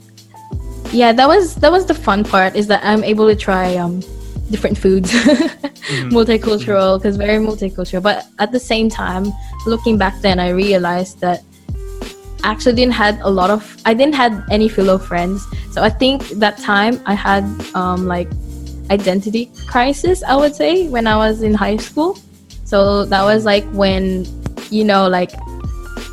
Yeah, 0.91 1.13
that 1.13 1.27
was 1.27 1.55
that 1.55 1.71
was 1.71 1.85
the 1.85 1.93
fun 1.93 2.23
part 2.23 2.55
is 2.55 2.67
that 2.67 2.83
I'm 2.83 3.03
able 3.03 3.27
to 3.27 3.35
try 3.35 3.75
um, 3.77 4.01
different 4.49 4.77
foods, 4.77 5.11
multicultural 6.11 6.99
because 6.99 7.15
very 7.15 7.37
multicultural. 7.37 8.03
But 8.03 8.27
at 8.39 8.51
the 8.51 8.59
same 8.59 8.89
time, 8.89 9.31
looking 9.65 9.97
back 9.97 10.19
then, 10.19 10.37
I 10.37 10.49
realized 10.49 11.21
that 11.21 11.43
I 12.43 12.51
actually 12.51 12.75
didn't 12.75 12.93
had 12.93 13.21
a 13.21 13.29
lot 13.29 13.49
of 13.49 13.81
I 13.85 13.93
didn't 13.93 14.15
had 14.15 14.43
any 14.51 14.67
fellow 14.67 14.97
friends. 14.97 15.47
So 15.71 15.81
I 15.81 15.89
think 15.89 16.27
that 16.43 16.57
time 16.57 17.01
I 17.05 17.13
had 17.13 17.43
um, 17.73 18.05
like 18.05 18.27
identity 18.89 19.49
crisis. 19.67 20.23
I 20.23 20.35
would 20.35 20.55
say 20.55 20.89
when 20.89 21.07
I 21.07 21.15
was 21.15 21.41
in 21.41 21.53
high 21.53 21.77
school. 21.77 22.19
So 22.65 23.05
that 23.05 23.23
was 23.23 23.45
like 23.45 23.63
when 23.71 24.25
you 24.69 24.83
know 24.83 25.07
like 25.07 25.31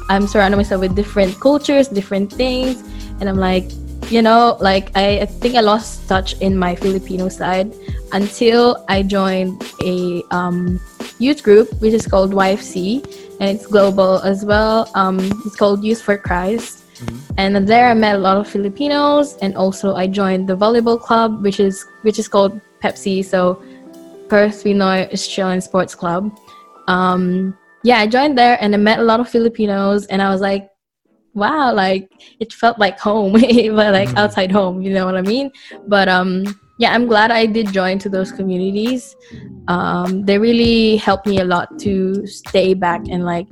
I'm 0.08 0.28
surrounding 0.28 0.56
myself 0.56 0.80
with 0.80 0.94
different 0.94 1.40
cultures, 1.40 1.88
different 1.88 2.32
things, 2.32 2.80
and 3.20 3.28
I'm 3.28 3.36
like 3.36 3.70
you 4.10 4.22
know 4.22 4.56
like 4.60 4.90
I, 4.96 5.20
I 5.20 5.26
think 5.26 5.54
I 5.54 5.60
lost 5.60 6.08
touch 6.08 6.34
in 6.40 6.56
my 6.56 6.74
Filipino 6.74 7.28
side 7.28 7.74
until 8.12 8.84
I 8.88 9.02
joined 9.02 9.62
a 9.84 10.22
um, 10.30 10.80
youth 11.18 11.42
group 11.42 11.68
which 11.80 11.92
is 11.92 12.06
called 12.06 12.32
YFC 12.32 13.04
and 13.40 13.50
it's 13.50 13.66
global 13.66 14.18
as 14.22 14.44
well. 14.44 14.90
Um, 14.94 15.18
it's 15.44 15.56
called 15.56 15.84
Youth 15.84 16.02
for 16.02 16.18
Christ. 16.18 16.84
And 17.36 17.68
there 17.68 17.88
I 17.88 17.94
met 17.94 18.16
a 18.16 18.18
lot 18.18 18.36
of 18.36 18.48
Filipinos, 18.48 19.36
and 19.36 19.54
also 19.54 19.94
I 19.94 20.08
joined 20.08 20.48
the 20.48 20.56
volleyball 20.56 21.00
club, 21.00 21.42
which 21.42 21.60
is 21.60 21.86
which 22.02 22.18
is 22.18 22.26
called 22.26 22.60
Pepsi, 22.82 23.24
so 23.24 23.62
Perth 24.28 24.64
Pinoy 24.64 25.12
Australian 25.12 25.60
Sports 25.60 25.94
Club. 25.94 26.36
Um, 26.88 27.56
yeah, 27.84 27.98
I 27.98 28.08
joined 28.08 28.36
there, 28.36 28.58
and 28.60 28.74
I 28.74 28.78
met 28.78 28.98
a 28.98 29.02
lot 29.02 29.20
of 29.20 29.28
Filipinos, 29.28 30.06
and 30.06 30.20
I 30.20 30.30
was 30.30 30.40
like, 30.40 30.68
wow, 31.38 31.72
like 31.72 32.10
it 32.40 32.52
felt 32.52 32.78
like 32.78 32.98
home, 32.98 33.32
but 33.78 33.92
like 33.92 34.10
Mhm. 34.10 34.18
outside 34.18 34.52
home, 34.52 34.82
you 34.82 34.92
know 34.92 35.06
what 35.06 35.16
I 35.16 35.22
mean? 35.22 35.50
But 35.86 36.08
um, 36.08 36.44
yeah, 36.78 36.92
I'm 36.94 37.06
glad 37.06 37.30
I 37.30 37.46
did 37.46 37.72
join 37.72 37.98
to 38.00 38.08
those 38.08 38.32
communities 38.32 39.16
um, 39.68 40.24
they 40.24 40.38
really 40.38 40.96
helped 40.96 41.26
me 41.26 41.40
a 41.40 41.44
lot 41.44 41.78
to 41.80 42.26
stay 42.26 42.74
back 42.74 43.02
and 43.10 43.24
like 43.24 43.46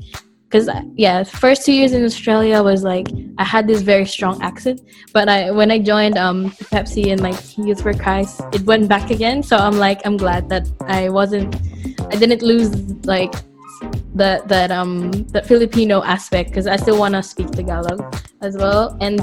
because 0.48 0.68
yeah 0.96 1.22
first 1.24 1.66
two 1.66 1.72
years 1.72 1.92
in 1.92 2.04
australia 2.04 2.62
was 2.62 2.84
like 2.84 3.08
i 3.38 3.44
had 3.44 3.66
this 3.66 3.82
very 3.82 4.06
strong 4.06 4.40
accent 4.42 4.80
but 5.12 5.28
i 5.28 5.50
when 5.50 5.70
i 5.72 5.78
joined 5.78 6.16
um 6.16 6.50
pepsi 6.72 7.10
and 7.10 7.20
like 7.20 7.36
youth 7.58 7.82
for 7.82 7.92
christ 7.92 8.40
it 8.52 8.62
went 8.62 8.88
back 8.88 9.10
again 9.10 9.42
so 9.42 9.56
i'm 9.56 9.76
like 9.76 10.00
i'm 10.06 10.16
glad 10.16 10.48
that 10.48 10.66
i 10.86 11.08
wasn't 11.08 11.54
i 12.12 12.16
didn't 12.16 12.42
lose 12.42 12.70
like 13.04 13.34
that 14.16 14.48
that 14.48 14.70
um 14.70 15.10
that 15.34 15.46
filipino 15.46 16.02
aspect 16.02 16.50
because 16.50 16.66
i 16.66 16.76
still 16.76 16.98
want 16.98 17.14
to 17.14 17.22
speak 17.22 17.50
tagalog 17.52 18.00
as 18.40 18.56
well 18.56 18.96
and 19.00 19.20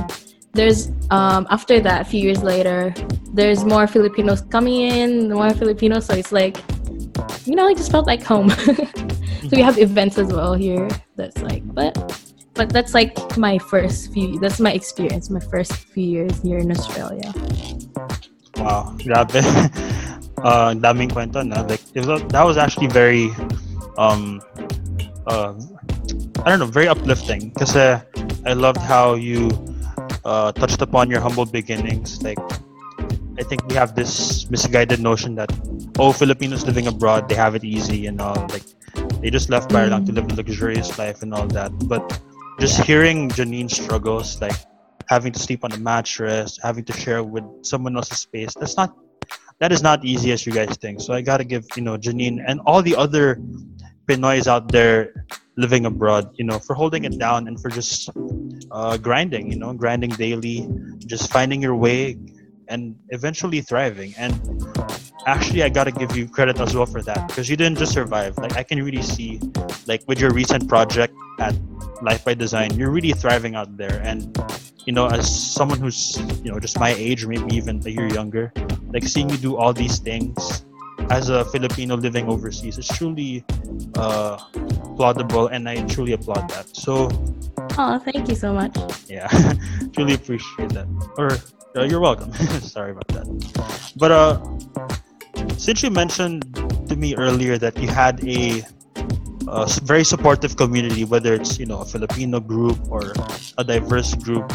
there's 0.53 0.91
um 1.09 1.47
after 1.49 1.79
that 1.79 2.01
a 2.01 2.05
few 2.05 2.21
years 2.21 2.43
later 2.43 2.93
there's 3.33 3.65
more 3.65 3.87
filipinos 3.87 4.41
coming 4.53 4.81
in 4.81 5.33
more 5.33 5.53
filipinos 5.53 6.05
so 6.05 6.13
it's 6.13 6.31
like 6.31 6.57
you 7.45 7.55
know, 7.55 7.67
I 7.67 7.73
just 7.73 7.91
felt 7.91 8.07
like 8.07 8.23
home. 8.23 8.49
so 8.49 9.49
we 9.51 9.61
have 9.61 9.77
events 9.77 10.17
as 10.17 10.31
well 10.31 10.53
here. 10.53 10.87
That's 11.15 11.41
like, 11.41 11.63
but 11.73 11.93
but 12.53 12.69
that's 12.69 12.93
like 12.93 13.37
my 13.37 13.57
first 13.57 14.13
few. 14.13 14.39
That's 14.39 14.59
my 14.59 14.71
experience. 14.71 15.29
My 15.29 15.39
first 15.39 15.73
few 15.73 16.05
years 16.05 16.41
here 16.41 16.59
in 16.59 16.71
Australia. 16.71 17.33
Wow, 18.57 18.95
grabe. 18.99 19.35
uh, 20.43 20.73
daming 20.75 21.11
kwento 21.11 21.45
na. 21.45 21.61
Like, 21.63 21.81
that 22.29 22.43
was 22.45 22.57
actually 22.57 22.87
very, 22.87 23.31
um, 23.97 24.41
uh, 25.27 25.53
I 26.43 26.49
don't 26.49 26.59
know, 26.59 26.65
very 26.65 26.87
uplifting. 26.87 27.49
Because 27.49 27.75
I 27.75 28.53
loved 28.53 28.79
how 28.79 29.15
you 29.15 29.49
uh, 30.25 30.51
touched 30.51 30.81
upon 30.81 31.09
your 31.09 31.21
humble 31.21 31.45
beginnings. 31.45 32.21
Like, 32.21 32.39
I 33.37 33.43
think 33.43 33.65
we 33.67 33.75
have 33.75 33.95
this 33.95 34.49
misguided 34.49 34.99
notion 34.99 35.35
that, 35.35 35.51
oh, 35.97 36.11
Filipinos 36.11 36.65
living 36.65 36.87
abroad, 36.87 37.29
they 37.29 37.35
have 37.35 37.55
it 37.55 37.63
easy 37.63 38.07
and 38.07 38.21
all. 38.21 38.35
Like, 38.49 38.63
they 39.21 39.29
just 39.29 39.49
left 39.49 39.73
Ireland 39.73 40.05
to 40.07 40.11
live 40.13 40.31
a 40.31 40.35
luxurious 40.35 40.97
life 40.99 41.21
and 41.21 41.33
all 41.33 41.47
that. 41.47 41.71
But 41.87 42.19
just 42.59 42.81
hearing 42.81 43.29
Janine's 43.29 43.75
struggles, 43.75 44.39
like 44.41 44.55
having 45.07 45.31
to 45.31 45.39
sleep 45.39 45.63
on 45.63 45.71
a 45.71 45.77
mattress, 45.77 46.59
having 46.61 46.85
to 46.85 46.93
share 46.93 47.23
with 47.23 47.43
someone 47.61 47.95
else's 47.95 48.19
space, 48.19 48.53
that's 48.53 48.77
not 48.77 48.95
that 49.59 49.71
is 49.71 49.81
not 49.81 50.03
easy 50.03 50.31
as 50.31 50.45
you 50.45 50.51
guys 50.51 50.75
think. 50.77 51.01
So 51.01 51.13
I 51.13 51.21
gotta 51.21 51.43
give 51.43 51.65
you 51.75 51.83
know 51.83 51.97
Janine 51.97 52.43
and 52.45 52.59
all 52.65 52.81
the 52.81 52.95
other 52.95 53.39
Pinoys 54.07 54.47
out 54.47 54.71
there 54.71 55.25
living 55.55 55.85
abroad, 55.85 56.33
you 56.35 56.43
know, 56.43 56.59
for 56.59 56.73
holding 56.73 57.05
it 57.05 57.17
down 57.19 57.47
and 57.47 57.59
for 57.59 57.69
just 57.69 58.09
uh, 58.71 58.97
grinding, 58.97 59.51
you 59.51 59.57
know, 59.57 59.73
grinding 59.73 60.09
daily, 60.11 60.67
just 61.05 61.31
finding 61.31 61.61
your 61.61 61.75
way 61.75 62.17
and 62.67 62.95
eventually 63.09 63.61
thriving. 63.61 64.13
And 64.17 64.33
actually, 65.27 65.63
I 65.63 65.69
gotta 65.69 65.91
give 65.91 66.15
you 66.15 66.27
credit 66.27 66.59
as 66.59 66.75
well 66.75 66.85
for 66.85 67.01
that 67.03 67.27
because 67.27 67.49
you 67.49 67.55
didn't 67.55 67.77
just 67.77 67.93
survive. 67.93 68.37
Like 68.37 68.57
I 68.57 68.63
can 68.63 68.81
really 68.83 69.03
see, 69.03 69.39
like 69.87 70.03
with 70.07 70.19
your 70.19 70.31
recent 70.31 70.67
project 70.67 71.13
at 71.39 71.55
Life 72.01 72.25
by 72.25 72.33
Design, 72.33 72.73
you're 72.73 72.91
really 72.91 73.11
thriving 73.13 73.55
out 73.55 73.77
there. 73.77 74.01
And 74.03 74.35
you 74.85 74.91
know, 74.91 75.07
as 75.07 75.29
someone 75.29 75.79
who's 75.79 76.17
you 76.43 76.51
know 76.51 76.59
just 76.59 76.79
my 76.79 76.91
age 76.97 77.25
maybe 77.25 77.55
even 77.55 77.81
a 77.85 77.89
year 77.89 78.07
younger, 78.07 78.51
like 78.91 79.03
seeing 79.03 79.29
you 79.29 79.37
do 79.37 79.55
all 79.55 79.71
these 79.71 79.99
things 79.99 80.65
as 81.09 81.29
a 81.29 81.45
Filipino 81.45 81.95
living 81.95 82.27
overseas 82.27 82.77
is 82.77 82.87
truly 82.87 83.43
uh, 83.95 84.37
laudable, 84.95 85.47
and 85.47 85.67
I 85.67 85.83
truly 85.87 86.13
applaud 86.13 86.49
that. 86.49 86.75
So, 86.75 87.09
oh, 87.77 87.99
thank 87.99 88.29
you 88.29 88.35
so 88.35 88.53
much. 88.53 88.75
Yeah, 89.07 89.27
truly 89.93 90.13
appreciate 90.13 90.69
that. 90.73 90.87
Or 91.17 91.37
uh, 91.75 91.85
you're 91.85 91.99
welcome. 91.99 92.33
Sorry 92.61 92.91
about 92.91 93.07
that. 93.09 93.25
But 93.97 94.11
uh, 94.11 94.39
since 95.57 95.83
you 95.83 95.89
mentioned 95.89 96.45
to 96.87 96.95
me 96.95 97.15
earlier 97.15 97.57
that 97.57 97.77
you 97.77 97.87
had 97.87 98.23
a, 98.27 98.63
a 99.47 99.67
very 99.83 100.03
supportive 100.03 100.55
community, 100.55 101.05
whether 101.05 101.33
it's 101.33 101.59
you 101.59 101.65
know 101.65 101.81
a 101.81 101.85
Filipino 101.85 102.39
group 102.39 102.79
or 102.89 103.13
a 103.57 103.63
diverse 103.63 104.13
group, 104.15 104.51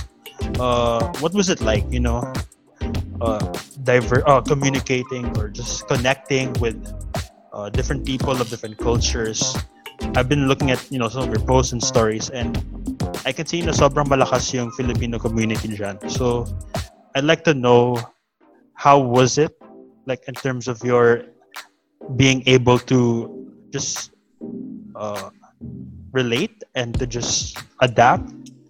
uh, 0.59 1.07
what 1.21 1.33
was 1.35 1.51
it 1.51 1.61
like? 1.61 1.85
You 1.91 2.01
know, 2.01 2.33
uh, 3.21 3.53
diver 3.89 4.21
uh, 4.29 4.45
communicating 4.45 5.25
or 5.41 5.49
just 5.49 5.89
connecting 5.89 6.53
with 6.61 6.77
uh, 7.57 7.73
different 7.73 8.05
people 8.05 8.37
of 8.37 8.53
different 8.53 8.77
cultures. 8.77 9.57
I've 10.13 10.29
been 10.29 10.45
looking 10.45 10.69
at 10.69 10.85
you 10.93 11.01
know 11.01 11.09
some 11.09 11.25
of 11.25 11.33
your 11.33 11.41
posts 11.41 11.73
and 11.73 11.81
stories, 11.81 12.29
and 12.29 12.53
I 13.25 13.33
can 13.33 13.49
see 13.49 13.65
na 13.65 13.73
sobrang 13.73 14.13
malakas 14.13 14.53
yung 14.53 14.69
Filipino 14.77 15.17
community 15.17 15.73
dyan. 15.73 15.97
So 16.13 16.45
I'd 17.17 17.25
like 17.25 17.49
to 17.49 17.57
know 17.57 17.97
how 18.77 19.01
was 19.01 19.41
it 19.41 19.57
like 20.05 20.21
in 20.29 20.37
terms 20.37 20.69
of 20.69 20.85
your 20.85 21.25
being 22.21 22.45
able 22.45 22.77
to 22.93 23.33
just 23.73 24.13
uh, 24.93 25.33
relate 26.13 26.61
and 26.77 26.93
to 27.01 27.09
just 27.09 27.57
adapt 27.81 28.29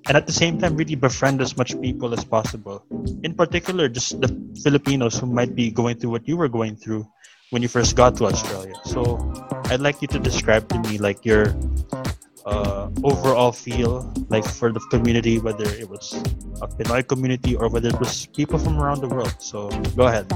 and 0.08 0.16
at 0.16 0.26
the 0.26 0.32
same 0.32 0.58
time 0.58 0.74
really 0.74 0.94
befriend 0.94 1.40
as 1.40 1.56
much 1.56 1.78
people 1.80 2.12
as 2.14 2.24
possible. 2.24 2.82
In 3.22 3.34
particular 3.34 3.88
just 3.88 4.20
the 4.20 4.32
filipinos 4.62 5.20
who 5.20 5.26
might 5.26 5.54
be 5.54 5.70
going 5.70 5.98
through 5.98 6.10
what 6.10 6.26
you 6.26 6.36
were 6.36 6.48
going 6.48 6.76
through 6.76 7.06
when 7.50 7.62
you 7.62 7.68
first 7.68 7.94
got 7.94 8.16
to 8.16 8.24
australia. 8.24 8.74
So 8.84 9.20
i'd 9.68 9.80
like 9.80 10.00
you 10.00 10.08
to 10.08 10.18
describe 10.18 10.68
to 10.70 10.80
me 10.88 10.96
like 10.98 11.24
your 11.24 11.54
uh, 12.46 12.88
overall 13.04 13.52
feel 13.52 14.10
like 14.30 14.44
for 14.44 14.72
the 14.72 14.80
community 14.88 15.38
whether 15.38 15.68
it 15.76 15.88
was 15.88 16.16
a 16.62 16.66
pinoy 16.66 17.06
community 17.06 17.54
or 17.54 17.68
whether 17.68 17.88
it 17.88 18.00
was 18.00 18.26
people 18.32 18.58
from 18.58 18.80
around 18.80 19.00
the 19.00 19.08
world. 19.08 19.36
So 19.38 19.68
go 19.94 20.08
ahead. 20.08 20.26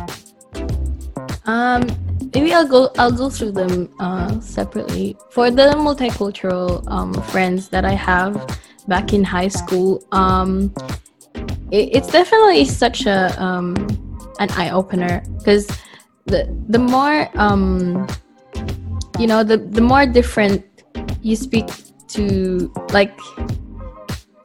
Um 1.48 1.88
maybe 2.34 2.52
i'll 2.52 2.68
go 2.68 2.90
i'll 2.98 3.12
go 3.12 3.28
through 3.30 3.52
them 3.52 3.88
uh, 3.98 4.38
separately. 4.40 5.16
For 5.30 5.50
the 5.50 5.72
multicultural 5.80 6.84
um, 6.92 7.14
friends 7.32 7.68
that 7.70 7.84
i 7.84 7.96
have 7.96 8.36
back 8.88 9.12
in 9.12 9.24
high 9.24 9.48
school. 9.48 10.02
Um, 10.12 10.72
it, 11.70 11.96
it's 11.96 12.08
definitely 12.08 12.64
such 12.64 13.06
a 13.06 13.34
um, 13.42 13.74
an 14.38 14.50
eye 14.52 14.70
opener 14.70 15.22
because 15.38 15.66
the 16.26 16.48
the 16.68 16.78
more 16.78 17.28
um, 17.34 18.06
you 19.18 19.26
know, 19.26 19.44
the 19.44 19.58
the 19.58 19.80
more 19.80 20.06
different 20.06 20.64
you 21.22 21.36
speak 21.36 21.68
to, 22.08 22.72
like 22.92 23.14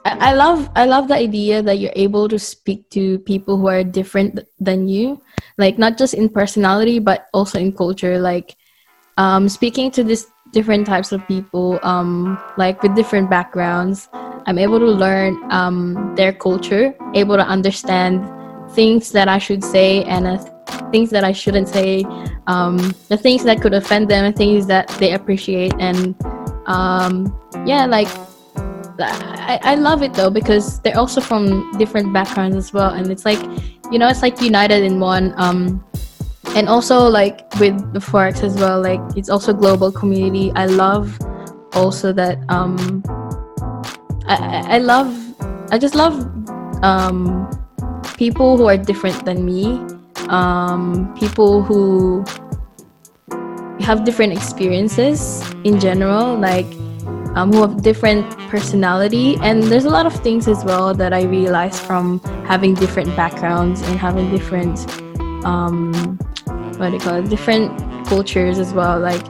I, 0.05 0.33
love 0.33 0.69
I 0.75 0.85
love 0.85 1.07
the 1.07 1.15
idea 1.15 1.61
that 1.61 1.79
you're 1.79 1.95
able 1.95 2.29
to 2.29 2.39
speak 2.39 2.89
to 2.91 3.19
people 3.19 3.57
who 3.57 3.67
are 3.67 3.83
different 3.83 4.39
than 4.59 4.87
you, 4.87 5.21
like 5.57 5.77
not 5.77 5.97
just 5.97 6.13
in 6.13 6.29
personality 6.29 6.99
but 6.99 7.27
also 7.33 7.59
in 7.59 7.71
culture. 7.71 8.19
Like 8.19 8.55
um, 9.17 9.49
speaking 9.49 9.91
to 9.91 10.03
this 10.03 10.27
different 10.51 10.85
types 10.85 11.11
of 11.11 11.25
people, 11.27 11.79
um, 11.83 12.39
like 12.57 12.81
with 12.83 12.95
different 12.95 13.29
backgrounds. 13.29 14.09
I'm 14.47 14.57
able 14.57 14.79
to 14.79 14.85
learn 14.85 15.37
um, 15.51 16.15
their 16.15 16.31
culture, 16.31 16.95
able 17.13 17.35
to 17.35 17.43
understand 17.43 18.23
things 18.71 19.11
that 19.11 19.27
I 19.27 19.39
should 19.39 19.61
say 19.61 20.03
and 20.05 20.25
uh, 20.25 20.37
things 20.89 21.09
that 21.09 21.25
I 21.25 21.33
shouldn't 21.33 21.67
say, 21.67 22.05
um, 22.47 22.77
the 23.09 23.17
things 23.17 23.43
that 23.43 23.61
could 23.61 23.73
offend 23.73 24.09
them, 24.09 24.31
the 24.31 24.37
things 24.37 24.65
that 24.67 24.87
they 24.99 25.11
appreciate, 25.11 25.73
and 25.79 26.15
um, 26.65 27.37
yeah, 27.65 27.85
like 27.85 28.07
I, 28.99 29.59
I 29.63 29.75
love 29.75 30.01
it 30.01 30.13
though 30.13 30.29
because 30.29 30.79
they're 30.79 30.97
also 30.97 31.19
from 31.19 31.71
different 31.77 32.13
backgrounds 32.13 32.55
as 32.55 32.71
well, 32.71 32.91
and 32.91 33.11
it's 33.11 33.25
like 33.25 33.41
you 33.91 33.99
know 33.99 34.07
it's 34.07 34.21
like 34.21 34.41
united 34.41 34.83
in 34.83 34.99
one. 34.99 35.33
Um, 35.35 35.83
and 36.55 36.69
also 36.69 37.07
like 37.07 37.53
with 37.59 37.75
the 37.93 37.99
forex 37.99 38.41
as 38.41 38.55
well, 38.55 38.81
like 38.81 39.01
it's 39.17 39.29
also 39.29 39.53
global 39.53 39.91
community. 39.91 40.53
I 40.55 40.65
love 40.65 41.19
also 41.73 42.13
that 42.13 42.39
um, 42.49 43.03
I, 44.27 44.75
I 44.75 44.77
love 44.79 45.13
I 45.71 45.77
just 45.77 45.95
love 45.95 46.15
um, 46.83 47.49
people 48.17 48.57
who 48.57 48.65
are 48.67 48.77
different 48.77 49.25
than 49.25 49.45
me, 49.45 49.79
um, 50.29 51.13
people 51.17 51.61
who 51.63 52.23
have 53.79 54.03
different 54.03 54.33
experiences 54.33 55.43
in 55.63 55.79
general, 55.79 56.35
like 56.35 56.65
um, 57.35 57.51
who 57.53 57.61
have 57.61 57.81
different 57.81 58.29
personality. 58.49 59.37
And 59.41 59.63
there's 59.63 59.85
a 59.85 59.89
lot 59.89 60.05
of 60.05 60.13
things 60.23 60.47
as 60.47 60.63
well 60.63 60.93
that 60.93 61.13
I 61.13 61.23
realized 61.23 61.79
from 61.81 62.19
having 62.45 62.73
different 62.73 63.15
backgrounds 63.15 63.81
and 63.81 63.99
having 63.99 64.29
different 64.31 64.79
um, 65.45 65.93
what 66.77 66.89
do 66.89 66.93
you 66.93 66.99
call 66.99 67.15
it, 67.15 67.29
different 67.29 68.07
cultures 68.07 68.59
as 68.59 68.73
well. 68.73 68.99
Like 68.99 69.25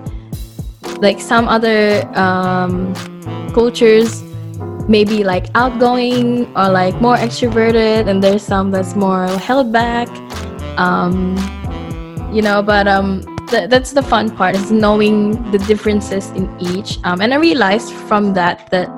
like 1.00 1.20
some 1.20 1.48
other 1.48 2.08
um, 2.18 2.94
cultures 3.54 4.24
maybe 4.88 5.24
like 5.24 5.48
outgoing 5.56 6.46
or 6.56 6.70
like 6.70 7.00
more 7.02 7.18
extroverted 7.18 8.08
and 8.08 8.24
there's 8.24 8.44
some 8.44 8.72
that's 8.72 8.96
more 8.96 9.28
held 9.28 9.72
back 9.72 10.08
um 10.80 11.36
you 12.32 12.42
know 12.42 12.62
but 12.62 12.88
um 12.88 13.22
th- 13.48 13.70
that's 13.70 13.92
the 13.92 14.02
fun 14.02 14.30
part 14.30 14.56
is 14.56 14.72
knowing 14.72 15.34
the 15.52 15.58
differences 15.60 16.30
in 16.32 16.50
each 16.60 17.00
um 17.04 17.22
and 17.22 17.34
i 17.34 17.38
realized 17.38 17.92
from 17.94 18.34
that 18.34 18.70
that 18.72 18.90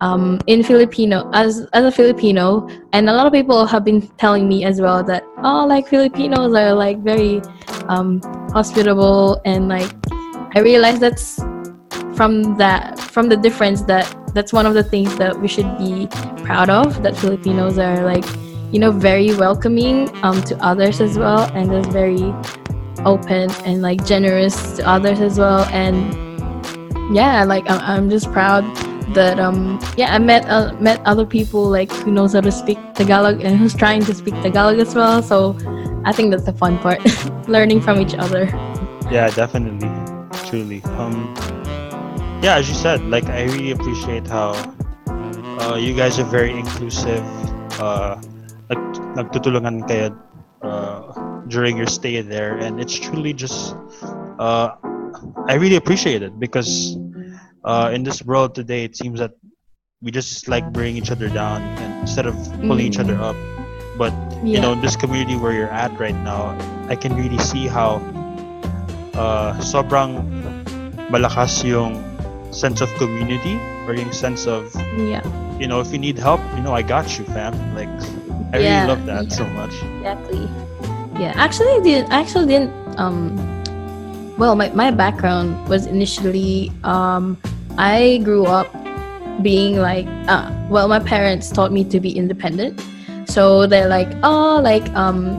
um, 0.00 0.40
in 0.46 0.62
Filipino, 0.62 1.30
as 1.34 1.68
as 1.72 1.84
a 1.84 1.92
Filipino, 1.92 2.66
and 2.92 3.08
a 3.08 3.12
lot 3.12 3.26
of 3.26 3.32
people 3.32 3.66
have 3.66 3.84
been 3.84 4.00
telling 4.16 4.48
me 4.48 4.64
as 4.64 4.80
well 4.80 5.04
that 5.04 5.24
oh, 5.44 5.66
like 5.66 5.88
Filipinos 5.88 6.54
are 6.54 6.72
like 6.72 6.98
very 7.00 7.42
um, 7.88 8.20
hospitable, 8.52 9.40
and 9.44 9.68
like 9.68 9.92
I 10.54 10.60
realized 10.60 11.00
that's 11.00 11.38
from 12.14 12.56
that 12.56 12.98
from 12.98 13.28
the 13.28 13.36
difference 13.36 13.82
that 13.82 14.06
that's 14.32 14.52
one 14.52 14.66
of 14.66 14.74
the 14.74 14.82
things 14.82 15.16
that 15.16 15.40
we 15.40 15.48
should 15.48 15.78
be 15.78 16.06
proud 16.44 16.70
of 16.70 17.02
that 17.02 17.16
Filipinos 17.16 17.78
are 17.78 18.04
like 18.04 18.24
you 18.72 18.78
know 18.78 18.90
very 18.90 19.34
welcoming 19.34 20.08
um, 20.24 20.42
to 20.42 20.56
others 20.64 21.00
as 21.00 21.18
well 21.18 21.50
and 21.54 21.72
is 21.72 21.86
very 21.88 22.32
open 23.04 23.50
and 23.64 23.82
like 23.82 24.04
generous 24.04 24.76
to 24.76 24.88
others 24.88 25.20
as 25.20 25.38
well 25.38 25.64
and 25.72 26.14
yeah 27.14 27.44
like 27.44 27.68
I'm, 27.68 27.80
I'm 27.80 28.10
just 28.10 28.30
proud 28.32 28.64
that 29.14 29.40
um 29.40 29.80
yeah 29.96 30.14
I 30.14 30.18
met 30.18 30.46
uh, 30.48 30.72
met 30.74 31.00
other 31.04 31.26
people 31.26 31.64
like 31.64 31.90
who 31.90 32.12
knows 32.12 32.34
how 32.34 32.42
to 32.42 32.52
speak 32.52 32.78
Tagalog 32.94 33.40
and 33.42 33.56
who's 33.56 33.74
trying 33.74 34.04
to 34.04 34.14
speak 34.14 34.34
Tagalog 34.42 34.78
as 34.78 34.94
well 34.94 35.22
so 35.22 35.56
I 36.04 36.12
think 36.12 36.30
that's 36.30 36.44
the 36.44 36.52
fun 36.52 36.78
part 36.78 37.00
learning 37.48 37.80
from 37.80 38.00
each 38.00 38.14
other 38.14 38.44
yeah 39.10 39.30
definitely 39.30 39.90
truly. 40.50 40.82
Um, 40.98 41.34
yeah, 42.42 42.56
as 42.56 42.68
you 42.68 42.74
said, 42.74 43.04
like 43.04 43.26
I 43.26 43.44
really 43.44 43.70
appreciate 43.72 44.26
how 44.26 44.52
uh, 45.60 45.76
you 45.76 45.94
guys 45.94 46.18
are 46.18 46.24
very 46.24 46.56
inclusive. 46.56 47.20
Uh, 47.76 48.16
nag 48.72 48.80
nagtutulungan 49.16 49.84
kayo 49.84 50.16
uh, 50.64 51.12
during 51.48 51.76
your 51.76 51.86
stay 51.86 52.20
there, 52.24 52.56
and 52.56 52.80
it's 52.80 52.96
truly 52.96 53.32
just. 53.32 53.76
Uh, 54.40 54.72
I 55.48 55.60
really 55.60 55.76
appreciate 55.76 56.22
it 56.22 56.38
because 56.40 56.96
uh, 57.64 57.92
in 57.92 58.04
this 58.04 58.24
world 58.24 58.54
today, 58.54 58.84
it 58.84 58.96
seems 58.96 59.20
that 59.20 59.36
we 60.00 60.10
just 60.10 60.48
like 60.48 60.64
bring 60.72 60.96
each 60.96 61.10
other 61.12 61.28
down 61.28 61.60
and 61.60 62.00
instead 62.00 62.24
of 62.24 62.34
pulling 62.64 62.88
each 62.88 62.98
other 62.98 63.20
up. 63.20 63.36
But 64.00 64.16
you 64.40 64.60
know, 64.64 64.72
this 64.80 64.96
community 64.96 65.36
where 65.36 65.52
you're 65.52 65.68
at 65.68 65.92
right 66.00 66.16
now, 66.16 66.56
I 66.88 66.96
can 66.96 67.12
really 67.12 67.36
see 67.36 67.68
how 67.68 68.00
uh, 69.12 69.60
sobrang 69.60 70.24
malakas 71.12 71.60
yung 71.68 72.09
sense 72.50 72.80
of 72.80 72.90
community 72.98 73.56
or 73.86 73.94
yung 73.94 74.12
sense 74.12 74.46
of 74.46 74.74
Yeah. 74.98 75.22
you 75.58 75.66
know 75.70 75.80
if 75.80 75.92
you 75.92 75.98
need 75.98 76.18
help 76.18 76.40
you 76.56 76.62
know 76.62 76.74
I 76.74 76.82
got 76.82 77.06
you 77.18 77.24
fam 77.30 77.54
like 77.74 77.88
I 78.52 78.58
Yeah, 78.58 78.84
really 78.84 78.88
love 78.96 79.02
that 79.06 79.24
yeah. 79.30 79.38
so 79.38 79.44
much 79.54 79.74
Exactly. 80.02 80.48
Yeah, 81.20 81.36
actually, 81.36 81.68
I 81.76 81.80
didn't. 81.84 82.08
I 82.10 82.16
actually 82.24 82.46
didn't. 82.48 82.72
Um, 82.96 83.36
well, 84.40 84.56
my 84.56 84.72
my 84.72 84.88
background 84.90 85.52
was 85.68 85.84
initially. 85.84 86.72
Um, 86.82 87.36
I 87.76 88.24
grew 88.24 88.48
up 88.48 88.72
being 89.44 89.76
like. 89.76 90.08
Uh, 90.32 90.48
well, 90.72 90.88
my 90.88 90.96
parents 90.98 91.52
taught 91.52 91.76
me 91.76 91.84
to 91.92 92.00
be 92.00 92.08
independent, 92.16 92.80
so 93.28 93.66
they're 93.68 93.88
like, 93.92 94.08
oh, 94.24 94.64
like 94.64 94.88
um, 94.96 95.36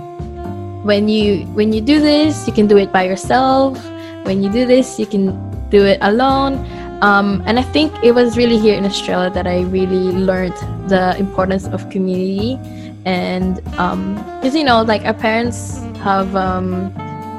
when 0.86 1.10
you 1.10 1.50
when 1.58 1.74
you 1.74 1.82
do 1.82 1.98
this, 1.98 2.46
you 2.46 2.54
can 2.54 2.68
do 2.70 2.78
it 2.78 2.94
by 2.94 3.02
yourself. 3.02 3.74
When 4.22 4.46
you 4.46 4.54
do 4.54 4.70
this, 4.70 5.00
you 5.02 5.10
can 5.10 5.34
do 5.74 5.82
it 5.82 5.98
alone. 6.06 6.62
Um, 7.02 7.42
and 7.46 7.58
I 7.58 7.64
think 7.64 7.92
it 8.04 8.14
was 8.14 8.38
really 8.38 8.58
here 8.58 8.76
in 8.76 8.86
Australia 8.86 9.30
that 9.32 9.48
I 9.48 9.62
really 9.62 10.14
learned 10.14 10.56
the 10.88 11.18
importance 11.18 11.68
of 11.68 11.90
community. 11.90 12.60
And 13.06 13.56
because 13.56 14.56
you 14.56 14.64
know 14.64 14.84
like 14.84 15.06
our 15.06 15.14
parents 15.14 15.82
have 16.06 16.36
um 16.36 16.92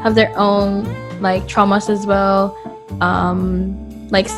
have 0.03 0.17
their 0.17 0.37
own 0.37 0.83
like 1.23 1.47
traumas 1.47 1.89
as 1.89 2.07
well. 2.07 2.59
Um 3.01 3.79
like 4.11 4.29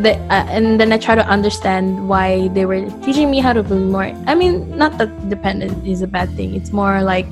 the, 0.00 0.16
uh, 0.32 0.46
and 0.48 0.80
then 0.80 0.92
i 0.92 0.98
try 0.98 1.14
to 1.14 1.24
understand 1.28 2.08
why 2.08 2.48
they 2.48 2.66
were 2.66 2.88
teaching 3.04 3.30
me 3.30 3.38
how 3.38 3.52
to 3.52 3.62
be 3.62 3.76
more 3.76 4.10
i 4.26 4.34
mean 4.34 4.76
not 4.76 4.98
that 4.98 5.12
dependent 5.28 5.86
is 5.86 6.02
a 6.02 6.06
bad 6.08 6.28
thing. 6.34 6.54
It's 6.56 6.72
more 6.72 7.02
like 7.02 7.30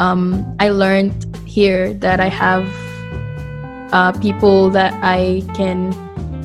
um 0.00 0.44
i 0.58 0.70
learned 0.70 1.14
here 1.46 1.92
that 1.94 2.20
i 2.20 2.28
have 2.28 2.66
uh 3.92 4.12
people 4.18 4.70
that 4.70 4.92
i 5.02 5.42
can 5.54 5.92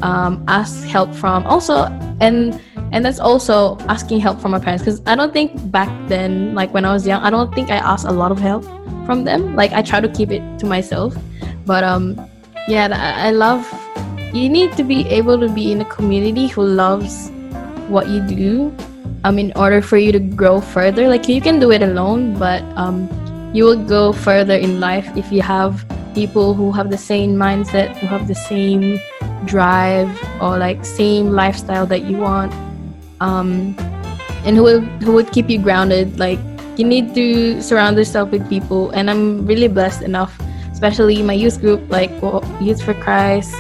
um 0.04 0.44
ask 0.48 0.86
help 0.86 1.16
from 1.16 1.48
also 1.48 1.88
and 2.20 2.60
and 2.92 3.04
that's 3.04 3.20
also 3.20 3.78
asking 3.88 4.20
help 4.20 4.40
from 4.40 4.52
my 4.52 4.60
parents. 4.60 4.84
Because 4.84 5.02
i 5.08 5.16
don't 5.16 5.34
think 5.34 5.56
back 5.72 5.90
then 6.08 6.54
like 6.54 6.74
when 6.74 6.86
i 6.86 6.94
was 6.94 7.08
young 7.08 7.24
i 7.24 7.30
don't 7.30 7.54
think 7.56 7.72
i 7.72 7.78
asked 7.78 8.06
a 8.06 8.12
lot 8.12 8.32
of 8.32 8.40
help 8.40 8.64
from 9.06 9.24
them. 9.24 9.56
Like 9.56 9.72
i 9.74 9.82
try 9.82 10.00
to 10.00 10.10
keep 10.10 10.32
it 10.32 10.44
to 10.60 10.66
myself. 10.66 11.16
But 11.66 11.84
um 11.84 12.20
yeah 12.68 12.88
i 13.28 13.32
love 13.32 13.64
you 14.34 14.50
need 14.50 14.74
to 14.74 14.84
be 14.84 15.08
able 15.08 15.40
to 15.40 15.50
be 15.50 15.72
in 15.72 15.82
a 15.82 15.86
community 15.86 16.48
who 16.48 16.64
loves 16.64 17.30
what 17.88 18.08
you 18.08 18.22
do 18.28 18.76
um 19.24 19.40
in 19.40 19.52
order 19.56 19.82
for 19.82 19.98
you 19.98 20.12
to 20.12 20.20
grow 20.20 20.60
further. 20.62 21.08
Like 21.08 21.28
you 21.28 21.42
can 21.42 21.60
do 21.60 21.72
it 21.72 21.82
alone 21.82 22.38
but 22.38 22.62
um 22.76 23.08
you 23.54 23.64
will 23.64 23.84
go 23.86 24.12
further 24.12 24.56
in 24.56 24.80
life 24.80 25.10
if 25.16 25.32
you 25.32 25.42
have 25.42 25.86
people 26.14 26.54
who 26.54 26.72
have 26.72 26.90
the 26.90 26.98
same 26.98 27.36
mindset 27.36 27.96
who 27.98 28.08
have 28.08 28.28
the 28.28 28.36
same 28.36 29.00
drive 29.46 30.10
or 30.42 30.58
like 30.58 30.86
same 30.86 31.32
lifestyle 31.32 31.86
that 31.86 32.04
you 32.04 32.18
want 32.18 32.54
um, 33.24 33.76
and 34.46 34.56
who 34.56 34.64
would, 34.64 34.84
who 35.02 35.14
would 35.14 35.32
keep 35.32 35.50
you 35.50 35.58
grounded. 35.58 36.20
Like 36.20 36.40
you 36.78 36.86
need 36.86 37.16
to 37.16 37.62
surround 37.62 37.98
yourself 37.98 38.32
with 38.32 38.48
people, 38.50 38.92
and 38.92 39.10
I'm 39.10 39.46
really 39.48 39.68
blessed 39.68 40.02
enough, 40.04 40.38
especially 40.72 41.22
my 41.24 41.34
youth 41.34 41.62
group, 41.62 41.82
like 41.90 42.12
Youth 42.62 42.84
for 42.84 42.94
Christ. 42.94 43.56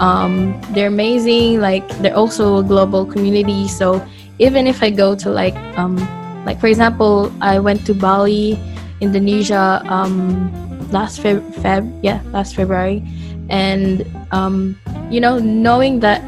Um, 0.00 0.60
they're 0.70 0.88
amazing. 0.88 1.60
Like 1.60 1.86
they're 2.02 2.16
also 2.16 2.58
a 2.58 2.64
global 2.64 3.06
community. 3.06 3.68
So 3.68 4.04
even 4.38 4.66
if 4.66 4.82
I 4.82 4.90
go 4.90 5.14
to 5.14 5.30
like 5.30 5.54
um, 5.78 5.96
like 6.44 6.58
for 6.58 6.66
example, 6.66 7.32
I 7.40 7.58
went 7.58 7.86
to 7.86 7.94
Bali, 7.94 8.58
Indonesia 9.00 9.82
um, 9.86 10.50
last 10.90 11.20
Feb, 11.20 11.40
Feb 11.62 11.86
yeah 12.02 12.20
last 12.32 12.56
February, 12.56 13.06
and 13.48 14.02
um, 14.34 14.76
you 15.10 15.20
know 15.20 15.38
knowing 15.38 16.00
that 16.00 16.20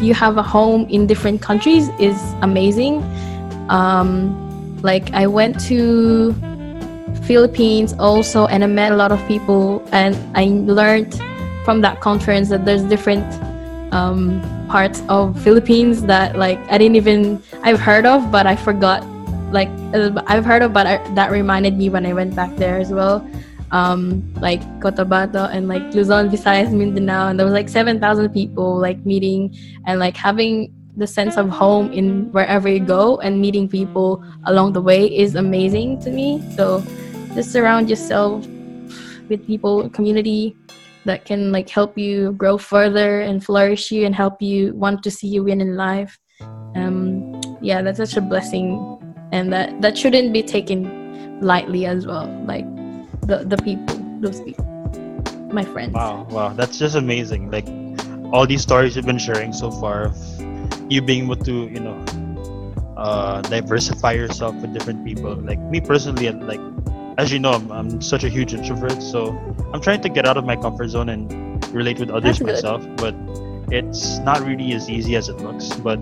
you 0.00 0.12
have 0.12 0.36
a 0.36 0.42
home 0.42 0.86
in 0.90 1.06
different 1.06 1.40
countries 1.40 1.88
is 1.98 2.18
amazing. 2.42 3.02
Um, 3.70 4.34
like 4.82 5.12
I 5.14 5.26
went 5.26 5.58
to 5.68 6.34
Philippines 7.24 7.94
also, 7.98 8.46
and 8.46 8.62
I 8.62 8.66
met 8.66 8.92
a 8.92 8.96
lot 8.96 9.12
of 9.12 9.20
people, 9.26 9.82
and 9.92 10.14
I 10.36 10.44
learned 10.70 11.14
from 11.64 11.80
that 11.80 12.00
conference 12.00 12.50
that 12.50 12.64
there's 12.66 12.82
different 12.84 13.24
um, 13.94 14.42
parts 14.68 15.02
of 15.08 15.40
Philippines 15.42 16.02
that 16.02 16.36
like 16.36 16.58
I 16.70 16.76
didn't 16.76 16.96
even 16.96 17.42
I've 17.62 17.80
heard 17.80 18.06
of, 18.06 18.30
but 18.30 18.46
I 18.46 18.56
forgot. 18.56 19.06
Like 19.52 19.68
uh, 19.94 20.20
I've 20.26 20.44
heard 20.44 20.62
of, 20.62 20.72
but 20.72 20.84
I, 20.86 20.96
that 21.14 21.30
reminded 21.30 21.78
me 21.78 21.88
when 21.88 22.04
I 22.04 22.12
went 22.12 22.34
back 22.34 22.56
there 22.56 22.76
as 22.76 22.90
well. 22.90 23.24
Um, 23.74 24.22
like 24.38 24.62
Cotabato 24.78 25.50
and 25.50 25.66
like 25.66 25.82
Luzon, 25.92 26.30
Visayas, 26.30 26.70
Mindanao, 26.70 27.26
and 27.26 27.34
there 27.34 27.44
was 27.44 27.52
like 27.52 27.68
seven 27.68 27.98
thousand 27.98 28.30
people 28.30 28.78
like 28.78 29.04
meeting 29.04 29.50
and 29.84 29.98
like 29.98 30.16
having 30.16 30.70
the 30.96 31.08
sense 31.08 31.36
of 31.36 31.50
home 31.50 31.90
in 31.90 32.30
wherever 32.30 32.68
you 32.68 32.78
go 32.78 33.18
and 33.18 33.40
meeting 33.40 33.66
people 33.68 34.22
along 34.46 34.74
the 34.74 34.80
way 34.80 35.10
is 35.10 35.34
amazing 35.34 35.98
to 36.06 36.10
me. 36.14 36.38
So 36.54 36.86
just 37.34 37.50
surround 37.50 37.90
yourself 37.90 38.46
with 39.28 39.44
people, 39.44 39.90
community 39.90 40.54
that 41.04 41.24
can 41.24 41.50
like 41.50 41.68
help 41.68 41.98
you 41.98 42.30
grow 42.38 42.56
further 42.56 43.26
and 43.26 43.42
flourish 43.42 43.90
you 43.90 44.06
and 44.06 44.14
help 44.14 44.40
you 44.40 44.72
want 44.74 45.02
to 45.02 45.10
see 45.10 45.26
you 45.26 45.42
win 45.42 45.60
in 45.60 45.74
life. 45.74 46.16
Um, 46.76 47.42
yeah, 47.60 47.82
that's 47.82 47.98
such 47.98 48.16
a 48.16 48.20
blessing, 48.22 48.78
and 49.32 49.52
that 49.52 49.82
that 49.82 49.98
shouldn't 49.98 50.32
be 50.32 50.44
taken 50.44 50.86
lightly 51.42 51.86
as 51.86 52.06
well. 52.06 52.30
Like 52.46 52.66
the 53.26 53.44
the 53.44 53.56
people, 53.58 53.96
those 54.20 54.40
people, 54.40 54.64
my 55.52 55.64
friends. 55.64 55.92
wow 55.94 56.26
wow 56.30 56.52
that's 56.52 56.78
just 56.78 56.94
amazing 56.96 57.50
like 57.50 57.66
all 58.32 58.46
these 58.46 58.62
stories 58.62 58.96
you've 58.96 59.06
been 59.06 59.18
sharing 59.18 59.52
so 59.52 59.70
far 59.70 60.06
of 60.06 60.16
you 60.90 61.00
being 61.02 61.24
able 61.24 61.36
to 61.36 61.68
you 61.68 61.80
know 61.80 61.98
uh, 62.96 63.42
diversify 63.42 64.12
yourself 64.12 64.54
with 64.60 64.72
different 64.72 65.04
people 65.04 65.34
like 65.36 65.58
me 65.60 65.80
personally 65.80 66.30
like 66.30 66.60
as 67.18 67.32
you 67.32 67.38
know 67.38 67.52
I'm, 67.52 67.70
I'm 67.70 68.00
such 68.00 68.24
a 68.24 68.28
huge 68.28 68.54
introvert 68.54 69.02
so 69.02 69.38
i'm 69.72 69.80
trying 69.80 70.00
to 70.02 70.08
get 70.08 70.26
out 70.26 70.36
of 70.36 70.44
my 70.44 70.56
comfort 70.56 70.88
zone 70.88 71.08
and 71.08 71.30
relate 71.72 71.98
with 71.98 72.10
others 72.10 72.40
myself 72.40 72.86
but 72.96 73.14
it's 73.70 74.18
not 74.20 74.40
really 74.42 74.72
as 74.72 74.88
easy 74.90 75.16
as 75.16 75.28
it 75.28 75.36
looks 75.40 75.74
but 75.74 75.98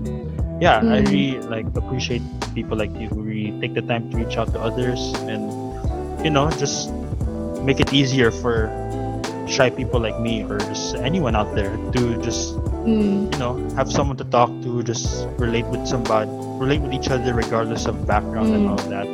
yeah 0.61 0.85
i 0.89 1.01
Mm. 1.01 1.11
really 1.11 1.41
like 1.43 1.67
appreciate 1.77 2.23
people 2.55 2.77
like 2.77 2.95
you 2.97 3.09
who 3.09 3.23
really 3.23 3.53
take 3.61 3.75
the 3.75 3.83
time 3.83 4.11
to 4.11 4.17
reach 4.17 4.37
out 4.37 4.53
to 4.53 4.61
others 4.61 5.15
and 5.29 5.53
you 6.25 6.31
know 6.31 6.53
just 6.53 6.91
make 7.63 7.81
it 7.81 7.93
easier 7.93 8.31
for 8.33 8.75
shy 9.47 9.71
people 9.71 10.01
like 10.01 10.19
me 10.19 10.43
or 10.45 10.65
just 10.65 10.97
anyone 11.03 11.37
out 11.37 11.55
there 11.55 11.79
to 11.93 12.17
just 12.19 12.59
Mm, 12.87 13.31
you 13.31 13.39
know 13.39 13.63
have 13.77 13.91
someone 13.91 14.17
to 14.17 14.25
talk 14.25 14.51
to 14.63 14.83
just 14.83 15.29
relate 15.39 15.67
with 15.69 15.87
somebody 15.87 16.31
relate 16.59 16.81
with 16.83 16.93
each 16.93 17.11
other 17.11 17.35
regardless 17.35 17.87
of 17.87 18.07
background 18.07 18.55
and 18.55 18.65
Mm. 18.65 18.69
all 18.69 18.83
that 18.89 19.09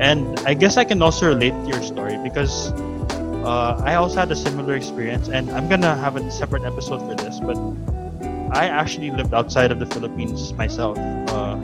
and 0.00 0.38
i 0.44 0.54
guess 0.54 0.76
i 0.76 0.84
can 0.84 1.02
also 1.02 1.26
relate 1.28 1.54
to 1.64 1.68
your 1.68 1.82
story 1.82 2.16
because 2.18 2.72
uh, 3.42 3.76
i 3.84 3.94
also 3.94 4.20
had 4.20 4.30
a 4.30 4.36
similar 4.36 4.74
experience 4.74 5.28
and 5.28 5.50
i'm 5.50 5.68
gonna 5.68 5.96
have 5.96 6.16
a 6.16 6.30
separate 6.30 6.64
episode 6.64 7.02
for 7.04 7.14
this 7.14 7.40
but 7.40 7.58
i 8.50 8.66
actually 8.68 9.10
lived 9.10 9.34
outside 9.34 9.70
of 9.70 9.78
the 9.78 9.86
philippines 9.86 10.52
myself 10.54 10.98
uh, 11.28 11.56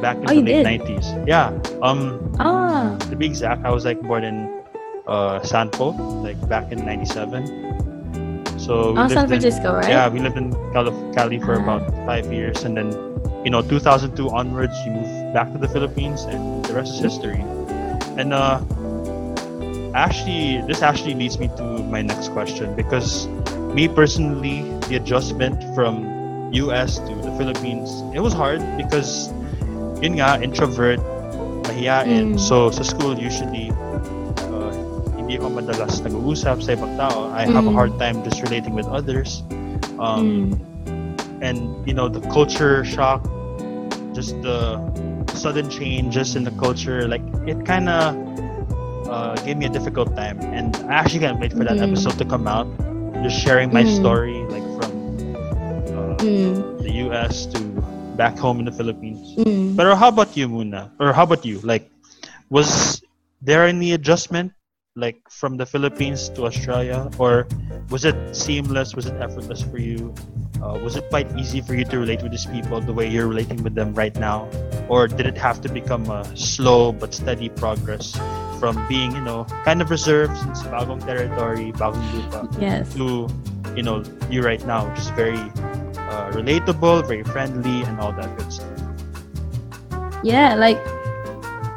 back 0.00 0.22
in 0.22 0.30
Oh, 0.30 0.34
the 0.34 0.42
late 0.42 0.60
did? 0.60 0.64
90s 0.64 1.14
yeah 1.26 1.52
um 1.82 2.20
ah, 2.38 2.96
to 3.10 3.16
be 3.16 3.26
exact, 3.26 3.64
I 3.64 3.70
was 3.70 3.84
like 3.84 4.00
born 4.00 4.24
in 4.24 4.50
uh, 5.08 5.40
Sanpo, 5.40 5.96
like 6.22 6.38
back 6.48 6.70
in 6.70 6.84
'97. 6.84 7.48
So 8.60 8.92
we 8.92 8.98
oh, 9.00 9.08
San 9.08 9.24
in- 9.24 9.28
Francisco, 9.28 9.74
right? 9.74 9.88
yeah, 9.88 10.08
we 10.08 10.20
lived 10.20 10.36
in 10.36 10.52
Cali, 10.72 10.92
Cali 11.14 11.38
for 11.40 11.56
Ah. 11.56 11.62
about 11.64 11.82
five 12.04 12.28
years, 12.32 12.64
and 12.64 12.76
then 12.76 12.92
you 13.44 13.50
know 13.50 13.62
2002 13.62 14.28
onwards, 14.30 14.76
we 14.84 14.92
moved 14.92 15.32
back 15.32 15.50
to 15.52 15.58
the 15.58 15.68
Philippines, 15.68 16.24
and 16.28 16.64
the 16.66 16.74
rest 16.74 16.94
is 16.94 17.00
history. 17.00 17.40
And 18.18 18.34
uh, 18.34 18.60
actually, 19.94 20.60
this 20.66 20.82
actually 20.82 21.14
leads 21.14 21.38
me 21.38 21.48
to 21.56 21.64
my 21.88 22.02
next 22.02 22.30
question 22.36 22.74
because 22.76 23.26
me 23.72 23.88
personally, 23.88 24.62
the 24.88 24.96
adjustment 24.96 25.56
from 25.74 26.04
US 26.52 26.98
to 26.98 27.12
the 27.14 27.32
Philippines, 27.38 27.88
it 28.14 28.20
was 28.20 28.32
hard 28.32 28.60
because 28.76 29.28
yun 30.02 30.18
nga, 30.18 30.40
introvert, 30.42 30.98
mahiyain. 31.68 32.34
Mm. 32.34 32.40
So 32.40 32.70
sa 32.70 32.82
school 32.82 33.16
usually 33.18 33.70
hindi 35.38 35.54
ako 35.54 35.62
madalas 35.62 36.02
nag-uusap 36.02 36.58
sa 36.58 36.74
ibang 36.74 36.98
tao. 36.98 37.30
I 37.30 37.46
have 37.46 37.62
a 37.62 37.70
Mm. 37.70 37.78
hard 37.78 37.94
time 38.02 38.26
just 38.26 38.42
relating 38.42 38.74
with 38.74 38.90
others. 38.90 39.46
Um, 40.02 40.50
Mm. 40.50 40.66
and 41.38 41.70
you 41.86 41.94
know 41.94 42.10
the 42.10 42.18
culture 42.34 42.82
shock 42.82 43.22
just 44.10 44.34
the 44.42 44.74
sudden 45.38 45.70
changes 45.70 46.34
in 46.34 46.42
the 46.42 46.50
culture 46.58 47.06
like 47.06 47.22
it 47.46 47.62
kind 47.62 47.86
of 47.86 48.18
uh, 49.06 49.38
gave 49.46 49.54
me 49.54 49.62
a 49.62 49.70
difficult 49.70 50.10
time 50.18 50.34
and 50.50 50.74
i 50.90 50.98
actually 50.98 51.22
can't 51.22 51.38
wait 51.38 51.54
for 51.54 51.62
that 51.62 51.78
Mm. 51.78 51.86
episode 51.94 52.18
to 52.18 52.26
come 52.26 52.50
out 52.50 52.66
just 53.22 53.38
sharing 53.38 53.70
my 53.70 53.86
Mm. 53.86 53.94
story 54.02 54.42
like 54.50 54.66
from 54.74 54.90
uh, 55.94 56.18
Mm. 56.26 56.58
the 56.82 56.90
us 57.06 57.46
to 57.54 57.62
back 58.18 58.34
home 58.34 58.58
in 58.58 58.66
the 58.66 58.74
philippines 58.74 59.38
Mm. 59.38 59.78
but 59.78 59.86
how 59.94 60.10
about 60.10 60.34
you 60.34 60.50
muna 60.50 60.90
or 60.98 61.14
how 61.14 61.22
about 61.22 61.46
you 61.46 61.62
like 61.62 61.86
was 62.50 62.98
there 63.38 63.62
any 63.62 63.94
adjustment 63.94 64.50
like 64.98 65.22
from 65.30 65.56
the 65.56 65.64
philippines 65.64 66.28
to 66.34 66.44
australia? 66.44 67.08
Or 67.18 67.46
was 67.88 68.04
it 68.04 68.16
seamless? 68.34 68.94
Was 68.98 69.06
it 69.06 69.14
effortless 69.22 69.62
for 69.62 69.78
you? 69.78 70.12
Uh, 70.58 70.74
was 70.82 70.96
it 70.98 71.06
quite 71.08 71.30
easy 71.38 71.62
for 71.62 71.74
you 71.78 71.84
to 71.86 71.98
relate 72.02 72.20
with 72.20 72.32
these 72.34 72.46
people 72.46 72.80
the 72.82 72.92
way 72.92 73.06
you're 73.06 73.28
relating 73.30 73.62
with 73.62 73.78
them 73.78 73.94
right 73.94 74.14
now? 74.18 74.50
Or 74.90 75.06
did 75.06 75.26
it 75.26 75.38
have 75.38 75.60
to 75.62 75.68
become 75.70 76.10
a 76.10 76.26
slow 76.36 76.90
but 76.90 77.14
steady 77.14 77.48
progress 77.48 78.18
from 78.58 78.74
being 78.90 79.14
you 79.14 79.22
know 79.22 79.46
kind 79.62 79.78
of 79.80 79.86
reserved 79.88 80.34
since 80.36 80.66
bagong 80.66 80.98
territory 81.06 81.70
bagong 81.78 82.02
lupa 82.10 82.42
Yes. 82.58 82.90
to 82.98 83.30
you 83.78 83.86
know 83.86 84.02
you 84.26 84.42
right 84.42 84.58
now 84.66 84.82
which 84.90 84.98
is 84.98 85.10
very 85.14 85.38
uh, 86.10 86.26
relatable 86.34 87.06
very 87.06 87.22
friendly 87.22 87.86
and 87.86 88.00
all 88.02 88.10
that 88.18 88.26
good 88.34 88.50
stuff? 88.50 88.74
Yeah, 90.26 90.58
like 90.58 90.82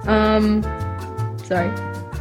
um 0.10 0.66
sorry. 1.46 1.70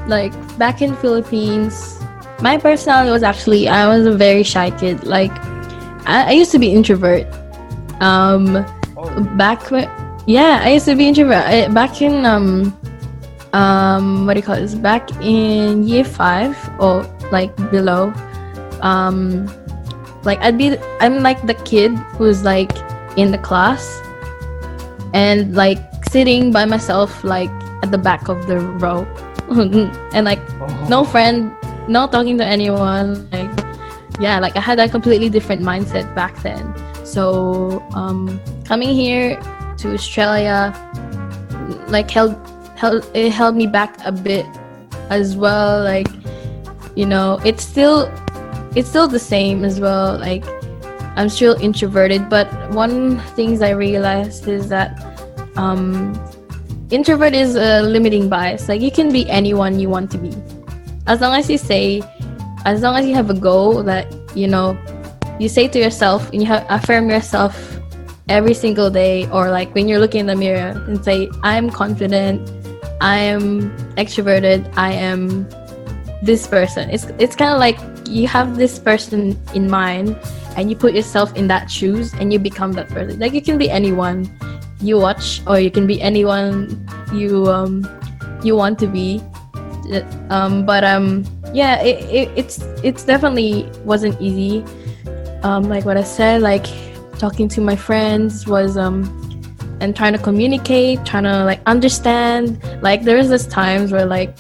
Like 0.07 0.33
back 0.59 0.83
in 0.83 0.97
Philippines, 0.97 2.01
my 2.41 2.57
personality 2.57 3.11
was 3.11 3.23
actually 3.23 3.69
I 3.69 3.87
was 3.87 4.07
a 4.07 4.13
very 4.13 4.43
shy 4.43 4.71
kid. 4.71 5.05
Like 5.05 5.33
I, 6.07 6.27
I 6.29 6.33
used 6.33 6.53
to 6.53 6.59
be 6.59 6.73
introvert. 6.73 7.27
Um 8.01 8.65
oh 8.97 9.25
back 9.37 9.71
when 9.71 9.89
yeah, 10.27 10.61
I 10.63 10.73
used 10.73 10.87
to 10.87 10.97
be 10.97 11.09
introvert. 11.09 11.45
I, 11.45 11.69
back 11.69 12.01
in 12.03 12.25
um 12.25 12.77
um 13.53 14.27
what 14.27 14.35
do 14.35 14.41
you 14.41 14.47
call 14.47 14.57
this? 14.57 14.75
Back 14.75 15.11
in 15.21 15.87
year 15.87 16.05
5 16.05 16.81
or 16.81 17.03
like 17.31 17.55
below. 17.71 18.13
Um 18.81 19.47
like 20.25 20.41
I'd 20.41 20.59
be 20.59 20.77
I'm 21.01 21.23
like 21.23 21.47
the 21.47 21.55
kid 21.55 21.97
who's 22.17 22.43
like 22.43 22.73
in 23.17 23.31
the 23.31 23.39
class 23.39 24.01
and 25.13 25.55
like 25.55 25.79
sitting 26.11 26.53
by 26.53 26.65
myself 26.65 27.25
like 27.25 27.51
at 27.83 27.91
the 27.91 27.99
back 27.99 28.29
of 28.29 28.47
the 28.47 28.59
row 28.59 29.07
and 30.15 30.25
like 30.25 30.41
no 30.89 31.03
friend 31.03 31.51
no 31.89 32.07
talking 32.07 32.39
to 32.39 32.45
anyone 32.45 33.29
like 33.31 33.51
yeah 34.21 34.39
like 34.39 34.57
i 34.57 34.61
had 34.61 34.79
a 34.79 34.89
completely 34.89 35.29
different 35.29 35.61
mindset 35.61 36.15
back 36.15 36.41
then. 36.43 36.73
So 37.05 37.83
um 37.95 38.41
coming 38.65 38.95
here 38.95 39.35
to 39.79 39.93
australia 39.93 40.71
like 41.89 42.09
held 42.09 42.37
held 42.77 43.11
it 43.13 43.33
held 43.33 43.57
me 43.57 43.67
back 43.67 43.99
a 44.05 44.13
bit 44.13 44.47
as 45.09 45.37
well 45.37 45.83
like 45.83 46.07
you 46.95 47.07
know 47.07 47.41
it's 47.45 47.65
still 47.65 48.07
it's 48.77 48.89
still 48.89 49.09
the 49.09 49.19
same 49.19 49.65
as 49.65 49.81
well 49.81 50.17
like 50.17 50.45
i'm 51.17 51.29
still 51.29 51.57
introverted. 51.61 52.29
But 52.29 52.47
one 52.71 53.19
things 53.35 53.63
i 53.63 53.71
realized 53.71 54.47
is 54.47 54.69
that 54.69 54.95
um 55.57 56.15
introvert 56.90 57.35
is 57.35 57.57
a 57.57 57.83
limiting 57.83 58.29
bias. 58.29 58.68
Like 58.68 58.81
you 58.81 58.90
can 58.90 59.12
be 59.12 59.29
anyone 59.31 59.79
you 59.79 59.88
want 59.88 60.11
to 60.12 60.18
be. 60.18 60.35
As 61.07 61.20
long 61.20 61.35
as 61.35 61.48
you 61.50 61.59
say 61.59 62.03
as 62.66 62.83
long 62.83 62.94
as 62.96 63.07
you 63.07 63.14
have 63.14 63.31
a 63.31 63.35
goal 63.35 63.83
that 63.83 64.07
you 64.37 64.46
know 64.46 64.76
you 65.38 65.48
say 65.48 65.66
to 65.66 65.79
yourself 65.79 66.31
and 66.33 66.42
you 66.42 66.48
affirm 66.68 67.09
yourself 67.09 67.79
every 68.29 68.53
single 68.53 68.90
day 68.90 69.26
or 69.31 69.50
like 69.50 69.74
when 69.74 69.88
you're 69.88 69.98
looking 69.98 70.20
in 70.20 70.26
the 70.26 70.37
mirror 70.37 70.76
and 70.87 71.03
say 71.03 71.26
i'm 71.42 71.70
confident 71.70 72.38
i 73.00 73.16
am 73.16 73.74
extroverted 73.96 74.70
i 74.76 74.92
am 74.92 75.48
this 76.22 76.46
person. 76.46 76.90
It's 76.90 77.07
it's 77.18 77.35
kind 77.37 77.53
of 77.53 77.59
like 77.59 77.79
you 78.09 78.29
have 78.29 78.57
this 78.57 78.79
person 78.79 79.38
in 79.55 79.70
mind 79.70 80.16
and 80.57 80.68
you 80.68 80.76
put 80.76 80.94
yourself 80.94 81.35
in 81.37 81.46
that 81.48 81.70
shoes 81.70 82.12
and 82.14 82.33
you 82.33 82.38
become 82.38 82.72
that 82.72 82.88
person. 82.88 83.18
Like 83.18 83.33
you 83.33 83.42
can 83.42 83.59
be 83.59 83.70
anyone 83.70 84.29
you 84.81 84.99
watch 84.99 85.43
or 85.47 85.59
you 85.61 85.71
can 85.71 85.87
be 85.87 86.01
anyone 86.01 86.87
you 87.12 87.47
um 87.47 87.87
you 88.43 88.57
want 88.57 88.79
to 88.79 88.87
be. 88.87 89.21
Um 90.31 90.64
but 90.64 90.85
um 90.85 91.25
yeah 91.53 91.83
it, 91.83 92.05
it 92.11 92.31
it's 92.37 92.62
it's 92.83 93.05
definitely 93.05 93.69
wasn't 93.85 94.21
easy. 94.21 94.64
Um 95.43 95.64
like 95.64 95.85
what 95.85 95.97
i 95.97 96.03
said 96.03 96.43
like 96.43 96.66
talking 97.19 97.49
to 97.49 97.61
my 97.61 97.77
friends 97.77 98.47
was 98.47 98.77
um 98.77 99.05
and 99.81 99.97
trying 99.97 100.12
to 100.12 100.19
communicate 100.19 101.05
trying 101.05 101.25
to 101.25 101.45
like 101.45 101.61
understand. 101.66 102.62
Like 102.83 103.05
there 103.05 103.16
was 103.16 103.29
this 103.29 103.47
times 103.47 103.93
where 103.93 104.07
like 104.07 104.35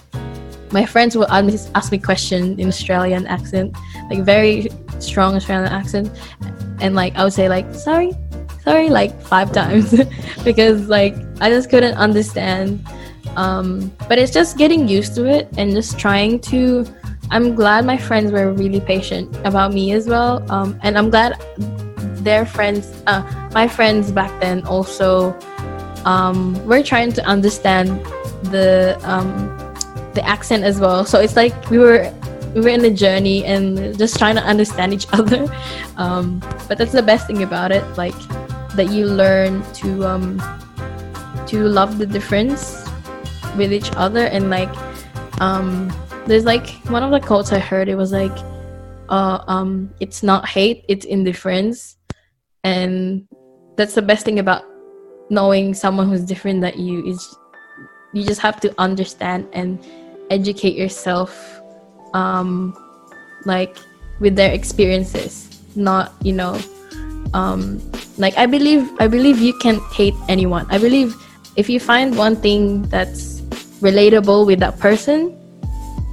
my 0.72 0.86
friends 0.86 1.16
would 1.16 1.28
ask 1.28 1.90
me 1.90 1.98
questions 1.98 2.60
in 2.60 2.68
australian 2.68 3.26
accent 3.26 3.76
like 4.08 4.20
very 4.20 4.68
strong 5.00 5.34
australian 5.34 5.70
accent. 5.72 6.10
And 6.80 6.94
like 6.94 7.14
i 7.16 7.24
would 7.24 7.34
say 7.34 7.48
like 7.48 7.74
sorry 7.74 8.12
sorry 8.64 8.88
like 8.88 9.20
five 9.22 9.52
times. 9.60 9.94
Because 10.44 10.88
like 10.88 11.14
i 11.40 11.48
just 11.48 11.70
couldn't 11.70 11.94
understand 11.94 12.84
um 13.36 13.90
but 14.08 14.18
it's 14.18 14.32
just 14.32 14.58
getting 14.58 14.88
used 14.88 15.14
to 15.14 15.24
it 15.26 15.48
and 15.56 15.72
just 15.72 15.98
trying 15.98 16.40
to 16.40 16.84
i'm 17.30 17.54
glad 17.54 17.84
my 17.84 17.96
friends 17.96 18.32
were 18.32 18.52
really 18.52 18.80
patient 18.80 19.34
about 19.44 19.72
me 19.72 19.92
as 19.92 20.08
well 20.08 20.44
um 20.50 20.78
and 20.82 20.98
i'm 20.98 21.10
glad 21.10 21.40
their 22.24 22.44
friends 22.44 22.92
uh 23.06 23.22
my 23.54 23.68
friends 23.68 24.10
back 24.10 24.32
then 24.40 24.62
also 24.66 25.38
um 26.04 26.54
were 26.66 26.82
trying 26.82 27.12
to 27.12 27.24
understand 27.24 27.88
the 28.50 28.98
um 29.04 29.30
the 30.14 30.26
accent 30.26 30.64
as 30.64 30.80
well. 30.80 31.04
So 31.04 31.20
it's 31.20 31.36
like 31.36 31.54
we 31.70 31.78
were 31.78 32.12
we 32.54 32.60
were 32.62 32.68
in 32.68 32.84
a 32.84 32.90
journey 32.90 33.44
and 33.44 33.96
just 33.96 34.18
trying 34.18 34.34
to 34.34 34.42
understand 34.42 34.92
each 34.92 35.06
other 35.12 35.46
um 35.96 36.40
but 36.66 36.78
that's 36.78 36.90
the 36.90 37.02
best 37.02 37.28
thing 37.28 37.44
about 37.44 37.70
it 37.70 37.84
like 37.96 38.14
that 38.80 38.90
you 38.90 39.04
learn 39.04 39.60
to 39.74 40.06
um 40.06 40.40
to 41.46 41.68
love 41.68 41.98
the 41.98 42.06
difference 42.06 42.88
with 43.56 43.72
each 43.72 43.90
other 43.96 44.24
and 44.32 44.48
like 44.48 44.72
um 45.40 45.92
there's 46.26 46.44
like 46.44 46.68
one 46.88 47.02
of 47.02 47.10
the 47.10 47.20
quotes 47.20 47.52
i 47.52 47.58
heard 47.58 47.88
it 47.88 47.94
was 47.94 48.10
like 48.10 48.36
uh 49.10 49.44
um 49.48 49.92
it's 50.00 50.22
not 50.22 50.48
hate 50.48 50.84
it's 50.88 51.04
indifference. 51.04 51.96
And 52.62 53.26
that's 53.76 53.94
the 53.94 54.02
best 54.02 54.24
thing 54.24 54.38
about 54.38 54.64
knowing 55.30 55.74
someone 55.74 56.08
who's 56.08 56.24
different 56.24 56.60
that 56.60 56.78
you 56.78 57.04
is 57.06 57.36
you 58.12 58.24
just 58.24 58.40
have 58.40 58.60
to 58.60 58.74
understand 58.78 59.48
and 59.52 59.78
educate 60.30 60.76
yourself 60.76 61.60
um 62.14 62.74
like 63.46 63.76
with 64.20 64.36
their 64.36 64.52
experiences 64.52 65.62
not 65.76 66.12
you 66.22 66.32
know 66.32 66.58
um 67.32 67.80
like 68.20 68.36
i 68.36 68.46
believe 68.46 68.88
i 69.00 69.06
believe 69.08 69.38
you 69.38 69.56
can't 69.58 69.82
hate 69.92 70.14
anyone. 70.28 70.66
I 70.70 70.78
believe 70.78 71.16
if 71.56 71.68
you 71.68 71.80
find 71.80 72.16
one 72.16 72.36
thing 72.36 72.82
that's 72.88 73.40
relatable 73.80 74.46
with 74.46 74.60
that 74.60 74.78
person 74.78 75.40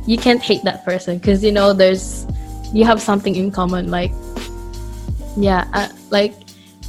you 0.07 0.17
can't 0.17 0.41
hate 0.41 0.63
that 0.63 0.83
person. 0.83 1.19
Because 1.19 1.43
you 1.43 1.51
know 1.51 1.73
there's 1.73 2.25
you 2.73 2.85
have 2.85 2.99
something 2.99 3.35
in 3.35 3.51
common. 3.51 3.91
Like 3.91 4.11
yeah 5.37 5.67
uh, 5.73 5.89
like 6.09 6.33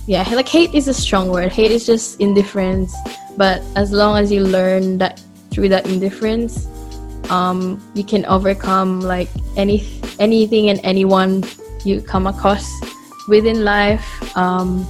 yeah 0.06 0.22
like 0.32 0.48
hate 0.48 0.72
is 0.72 0.88
a 0.88 0.94
strong 0.94 1.28
word. 1.28 1.52
Hate 1.52 1.72
is 1.72 1.84
just 1.84 2.20
indifference. 2.20 2.94
But 3.36 3.60
as 3.76 3.92
long 3.92 4.16
as 4.16 4.32
you 4.32 4.42
learn 4.42 4.96
that 4.98 5.20
through 5.50 5.68
that 5.68 5.86
indifference 5.86 6.66
um 7.30 7.82
you 7.94 8.04
can 8.04 8.24
overcome 8.26 9.00
like 9.00 9.28
any 9.56 9.84
anything 10.18 10.70
and 10.70 10.80
anyone 10.82 11.42
you 11.84 12.00
come 12.00 12.26
across 12.26 12.64
within 13.28 13.64
life. 13.64 14.06
Um 14.36 14.86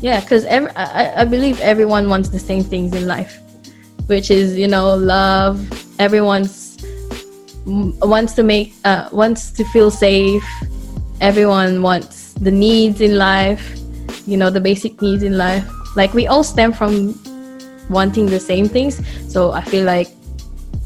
yeah 0.00 0.20
because 0.20 0.44
every 0.46 0.70
I, 0.76 1.22
I 1.22 1.24
believe 1.24 1.60
everyone 1.60 2.08
wants 2.08 2.28
the 2.28 2.38
same 2.38 2.64
things 2.64 2.94
in 2.94 3.06
life 3.06 3.40
which 4.10 4.30
is 4.30 4.58
you 4.58 4.66
know 4.66 4.96
love. 4.96 5.56
Everyone's 6.00 6.84
m- 7.66 7.96
wants 8.00 8.34
to 8.34 8.42
make 8.42 8.74
uh, 8.84 9.08
wants 9.12 9.52
to 9.52 9.64
feel 9.66 9.90
safe. 9.90 10.44
Everyone 11.20 11.80
wants 11.80 12.32
the 12.34 12.50
needs 12.50 13.00
in 13.00 13.16
life 13.16 13.76
you 14.26 14.36
know 14.36 14.50
the 14.50 14.60
basic 14.60 15.00
needs 15.00 15.22
in 15.22 15.38
life. 15.38 15.64
Like 15.96 16.12
we 16.12 16.26
all 16.26 16.42
stem 16.42 16.72
from 16.72 17.14
wanting 17.88 18.26
the 18.26 18.40
same 18.40 18.68
things. 18.68 19.00
So 19.32 19.52
i 19.52 19.62
feel 19.62 19.84
like 19.84 20.08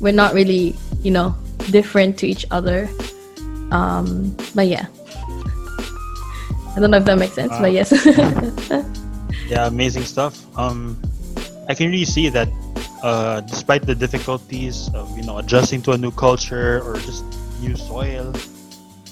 we're 0.01 0.13
not 0.13 0.35
really 0.35 0.77
you 1.03 1.11
know 1.11 1.35
different 1.71 2.19
to 2.19 2.27
each 2.29 2.45
other. 2.51 2.89
Um 3.71 4.37
but 4.55 4.67
yeah. 4.67 4.87
I 6.77 6.81
don't 6.81 6.91
know 6.91 6.99
if 6.99 7.05
that 7.05 7.19
makes 7.19 7.35
sense 7.35 7.57
but 7.59 7.73
yes 7.73 7.89
yeah 9.49 9.67
amazing 9.67 10.05
stuff 10.05 10.45
um 10.59 11.01
i 11.69 11.75
can 11.75 11.91
really 11.91 12.05
see 12.05 12.29
that 12.29 12.49
uh 13.03 13.41
despite 13.43 13.85
the 13.87 13.95
difficulties 13.95 14.89
of 14.95 15.17
you 15.17 15.25
know 15.25 15.39
adjusting 15.39 15.83
to 15.83 15.93
a 15.93 15.99
new 15.99 16.11
culture 16.11 16.83
or 16.83 16.97
just 16.97 17.25
new 17.65 17.77
soil. 17.77 18.33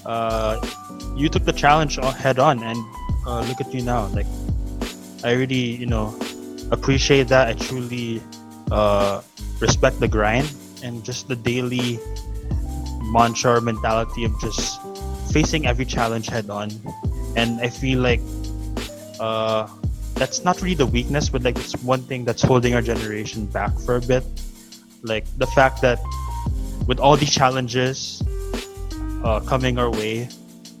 Uh, 0.05 0.59
you 1.15 1.29
took 1.29 1.45
the 1.45 1.53
challenge 1.53 1.95
head 1.95 2.39
on, 2.39 2.61
and 2.63 2.77
uh, 3.25 3.41
look 3.47 3.59
at 3.61 3.73
you 3.73 3.81
now. 3.81 4.07
Like, 4.07 4.27
I 5.23 5.33
really, 5.33 5.75
you 5.81 5.85
know, 5.85 6.13
appreciate 6.71 7.27
that. 7.29 7.47
I 7.47 7.53
truly 7.53 8.21
uh, 8.71 9.21
respect 9.59 9.99
the 9.99 10.07
grind 10.07 10.51
and 10.83 11.03
just 11.03 11.27
the 11.27 11.35
daily 11.35 11.99
mantra 13.11 13.61
mentality 13.61 14.25
of 14.25 14.39
just 14.39 14.81
facing 15.31 15.65
every 15.65 15.85
challenge 15.85 16.27
head 16.27 16.49
on. 16.49 16.69
And 17.35 17.61
I 17.61 17.69
feel 17.69 17.99
like 17.99 18.21
uh, 19.19 19.67
that's 20.15 20.43
not 20.43 20.61
really 20.61 20.75
the 20.75 20.85
weakness, 20.85 21.29
but 21.29 21.43
like 21.43 21.57
it's 21.57 21.75
one 21.83 22.01
thing 22.03 22.25
that's 22.25 22.41
holding 22.41 22.75
our 22.75 22.81
generation 22.81 23.45
back 23.47 23.77
for 23.79 23.97
a 23.97 24.01
bit. 24.01 24.23
Like 25.01 25.25
the 25.37 25.47
fact 25.47 25.81
that 25.81 25.99
with 26.87 26.99
all 26.99 27.17
these 27.17 27.31
challenges 27.31 28.21
uh, 29.23 29.39
coming 29.41 29.77
our 29.77 29.89
way, 29.89 30.29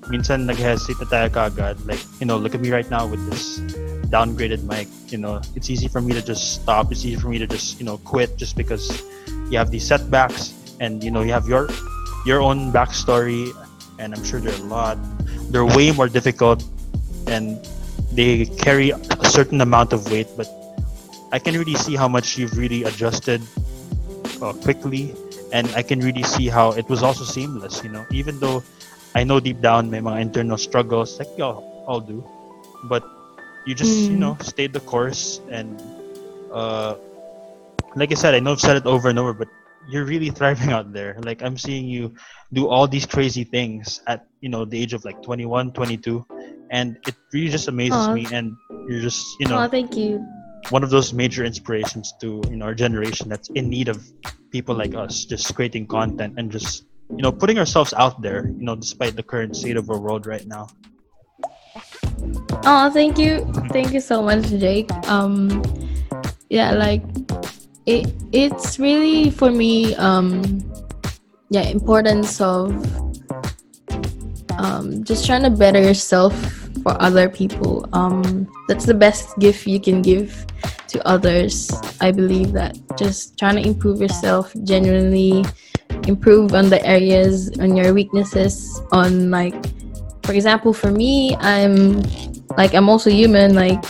minsan 0.09 0.45
nag-hesitate 0.45 0.99
na. 1.11 1.73
Like, 1.85 1.99
you 2.19 2.25
know, 2.25 2.37
look 2.37 2.55
at 2.55 2.61
me 2.61 2.71
right 2.71 2.89
now 2.89 3.07
with 3.07 3.23
this 3.29 3.59
downgraded 4.11 4.63
mic. 4.63 4.87
You 5.07 5.17
know, 5.17 5.41
it's 5.55 5.69
easy 5.69 5.87
for 5.87 6.01
me 6.01 6.13
to 6.13 6.21
just 6.21 6.55
stop. 6.55 6.91
It's 6.91 7.05
easy 7.05 7.15
for 7.15 7.29
me 7.29 7.39
to 7.39 7.47
just, 7.47 7.79
you 7.79 7.85
know, 7.85 7.97
quit 7.97 8.37
just 8.37 8.55
because 8.57 9.03
you 9.49 9.57
have 9.57 9.71
these 9.71 9.85
setbacks 9.85 10.53
and, 10.79 11.03
you 11.03 11.11
know, 11.11 11.21
you 11.21 11.31
have 11.31 11.47
your 11.47 11.69
your 12.25 12.41
own 12.41 12.71
backstory 12.71 13.51
and 13.99 14.13
I'm 14.13 14.23
sure 14.23 14.39
there 14.39 14.53
are 14.53 14.63
a 14.63 14.67
lot. 14.67 14.97
They're 15.51 15.65
way 15.65 15.91
more 15.91 16.07
difficult 16.07 16.63
and 17.27 17.59
they 18.15 18.45
carry 18.57 18.91
a 18.91 19.25
certain 19.25 19.61
amount 19.61 19.93
of 19.93 20.09
weight, 20.11 20.27
but 20.37 20.47
I 21.31 21.39
can 21.39 21.55
really 21.57 21.75
see 21.75 21.95
how 21.95 22.07
much 22.07 22.37
you've 22.37 22.57
really 22.57 22.83
adjusted 22.83 23.41
uh, 24.41 24.53
quickly, 24.53 25.15
and 25.51 25.73
I 25.75 25.83
can 25.83 25.99
really 26.01 26.23
see 26.23 26.47
how 26.47 26.71
it 26.73 26.89
was 26.89 27.03
also 27.03 27.23
seamless. 27.23 27.83
You 27.83 27.89
know, 27.89 28.05
even 28.11 28.39
though 28.39 28.63
I 29.15 29.23
know 29.23 29.39
deep 29.39 29.61
down 29.61 29.89
may 29.89 29.99
mga 29.99 30.21
internal 30.21 30.57
struggles, 30.57 31.17
like 31.19 31.29
y'all 31.37 31.65
all 31.87 32.01
do, 32.01 32.25
but 32.89 33.03
you 33.65 33.75
just 33.75 34.09
you 34.09 34.17
Mm. 34.17 34.19
know 34.19 34.37
stayed 34.41 34.73
the 34.73 34.81
course, 34.81 35.39
and 35.49 35.79
uh, 36.53 36.95
like 37.95 38.11
I 38.11 38.15
said, 38.15 38.35
I 38.35 38.39
know 38.39 38.51
I've 38.53 38.61
said 38.61 38.77
it 38.77 38.85
over 38.85 39.09
and 39.09 39.19
over, 39.19 39.33
but 39.33 39.47
you're 39.89 40.05
really 40.05 40.29
thriving 40.29 40.71
out 40.71 40.93
there. 40.93 41.17
Like 41.23 41.41
I'm 41.43 41.57
seeing 41.57 41.87
you 41.87 42.13
do 42.53 42.67
all 42.67 42.87
these 42.87 43.05
crazy 43.05 43.43
things 43.43 44.01
at 44.07 44.21
you 44.41 44.49
know 44.49 44.65
the 44.65 44.79
age 44.81 44.93
of 44.93 45.03
like 45.05 45.21
21, 45.23 45.71
22, 45.73 46.25
and 46.73 46.97
it 47.07 47.15
really 47.31 47.53
just 47.53 47.69
amazes 47.69 48.09
Aw. 48.09 48.17
me. 48.17 48.25
And 48.33 48.57
you're 48.89 48.99
just 49.05 49.23
you 49.39 49.47
know 49.47 49.61
Oh, 49.63 49.69
thank 49.69 49.95
you. 49.95 50.19
one 50.73 50.83
of 50.83 50.89
those 50.89 51.13
major 51.13 51.45
inspirations 51.45 52.11
to 52.19 52.41
you 52.49 52.57
know 52.57 52.65
our 52.65 52.75
generation 52.75 53.29
that's 53.29 53.47
in 53.53 53.69
need 53.69 53.87
of 53.87 54.01
people 54.51 54.73
like 54.75 54.95
us 54.95 55.23
just 55.25 55.53
creating 55.55 55.85
content 55.87 56.35
and 56.39 56.51
just 56.51 56.83
you 57.11 57.21
know 57.23 57.31
putting 57.31 57.59
ourselves 57.59 57.93
out 57.99 58.21
there 58.23 58.47
you 58.47 58.63
know 58.65 58.75
despite 58.75 59.15
the 59.15 59.23
current 59.23 59.55
state 59.55 59.75
of 59.77 59.89
our 59.91 59.99
world 59.99 60.25
right 60.25 60.47
now 60.47 60.67
Oh, 62.65 62.87
thank 62.89 63.17
you. 63.17 63.43
Thank 63.75 63.91
you 63.91 63.99
so 63.99 64.21
much, 64.23 64.47
Jake. 64.55 64.87
Um 65.11 65.61
yeah, 66.49 66.71
like 66.71 67.03
it 67.85 68.07
it's 68.31 68.79
really 68.79 69.29
for 69.29 69.51
me 69.51 69.95
um 69.99 70.63
yeah, 71.49 71.67
importance 71.67 72.39
of 72.39 72.71
um 74.57 75.03
just 75.03 75.25
trying 75.25 75.43
to 75.43 75.49
better 75.51 75.81
yourself 75.81 76.62
for 76.83 77.01
other 77.01 77.29
people. 77.29 77.87
Um 77.93 78.47
that's 78.67 78.85
the 78.85 78.93
best 78.93 79.37
gift 79.39 79.65
you 79.65 79.79
can 79.79 80.01
give 80.01 80.45
to 80.87 81.01
others. 81.07 81.71
I 81.99 82.11
believe 82.11 82.51
that 82.53 82.77
just 82.97 83.39
trying 83.39 83.55
to 83.55 83.67
improve 83.67 83.99
yourself 83.99 84.53
genuinely 84.63 85.43
improve 86.07 86.53
on 86.53 86.69
the 86.69 86.83
areas 86.85 87.51
on 87.59 87.75
your 87.75 87.93
weaknesses 87.93 88.81
on 88.91 89.31
like 89.31 89.55
for 90.23 90.33
example 90.33 90.73
for 90.73 90.91
me 90.91 91.35
i'm 91.39 92.01
like 92.57 92.73
i'm 92.73 92.89
also 92.89 93.09
human 93.09 93.53
like 93.53 93.83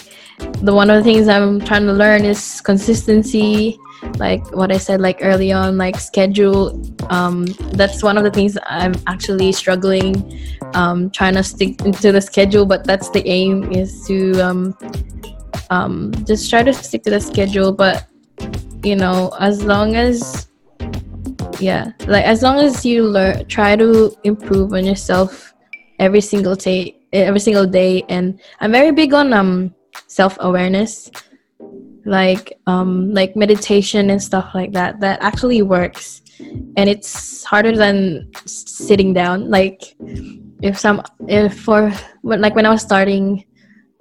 the 0.62 0.74
one 0.74 0.90
of 0.90 0.98
the 0.98 1.04
things 1.04 1.28
i'm 1.28 1.60
trying 1.62 1.86
to 1.86 1.94
learn 1.94 2.26
is 2.26 2.62
consistency 2.62 3.80
like 4.18 4.46
what 4.56 4.72
i 4.72 4.78
said 4.78 5.02
like 5.02 5.18
early 5.22 5.52
on 5.52 5.78
like 5.78 5.96
schedule 6.00 6.82
um 7.10 7.46
that's 7.74 8.04
one 8.04 8.18
of 8.18 8.24
the 8.24 8.32
things 8.32 8.58
i'm 8.66 8.94
actually 9.08 9.52
struggling 9.52 10.14
um 10.74 11.10
trying 11.12 11.34
to 11.34 11.44
stick 11.44 11.80
into 11.82 12.12
the 12.12 12.22
schedule 12.22 12.66
but 12.66 12.84
that's 12.84 13.10
the 13.10 13.26
aim 13.28 13.72
is 13.72 14.06
to 14.06 14.32
um 14.42 14.76
um 15.70 16.12
just 16.26 16.50
try 16.50 16.64
to 16.64 16.74
stick 16.74 17.04
to 17.04 17.10
the 17.10 17.20
schedule 17.20 17.72
but 17.72 18.08
you 18.84 18.96
know 18.96 19.32
as 19.40 19.64
long 19.64 19.96
as 19.96 20.48
yeah 21.60 21.92
like 22.08 22.26
as 22.26 22.42
long 22.42 22.60
as 22.60 22.86
you 22.86 23.04
learn 23.04 23.46
try 23.48 23.76
to 23.76 24.16
improve 24.24 24.74
on 24.74 24.86
yourself 24.86 25.54
every 26.00 26.22
single 26.22 26.56
day 26.56 26.96
every 27.14 27.40
single 27.40 27.66
day 27.66 28.04
and 28.10 28.40
i'm 28.60 28.72
very 28.72 28.92
big 28.92 29.14
on 29.14 29.34
um 29.34 29.74
self-awareness 30.08 31.12
like 32.06 32.60
um 32.68 33.14
like 33.14 33.36
meditation 33.36 34.10
and 34.10 34.22
stuff 34.22 34.52
like 34.54 34.74
that 34.74 35.00
that 35.00 35.22
actually 35.22 35.62
works. 35.62 36.22
And 36.76 36.90
it's 36.90 37.44
harder 37.44 37.76
than 37.76 38.30
sitting 38.46 39.14
down. 39.14 39.50
Like 39.50 39.96
if 40.64 40.80
some 40.80 41.04
if 41.28 41.60
for 41.60 41.92
when 42.22 42.42
like 42.42 42.56
when 42.56 42.66
i 42.66 42.70
was 42.70 42.82
starting 42.82 43.44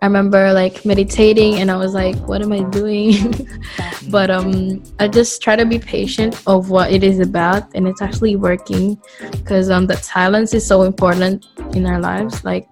i 0.01 0.07
remember 0.07 0.53
like 0.53 0.85
meditating 0.87 1.57
and 1.57 1.71
i 1.73 1.77
was 1.77 1.93
like 1.93 2.17
what 2.29 2.41
am 2.41 2.53
i 2.53 2.63
doing? 2.71 3.49
But 4.11 4.31
um 4.31 4.83
i 5.01 5.09
just 5.09 5.43
try 5.43 5.57
to 5.57 5.67
be 5.67 5.79
patient 5.79 6.41
of 6.47 6.71
what 6.71 6.93
it 6.93 7.03
is 7.03 7.19
about 7.19 7.75
and 7.75 7.87
it's 7.89 8.03
actually 8.03 8.37
working 8.37 8.97
because 9.31 9.71
um 9.71 9.87
that 9.89 10.05
silence 10.05 10.55
is 10.55 10.67
so 10.67 10.83
important 10.83 11.47
in 11.75 11.87
our 11.87 12.01
lives. 12.01 12.45
Like 12.45 12.69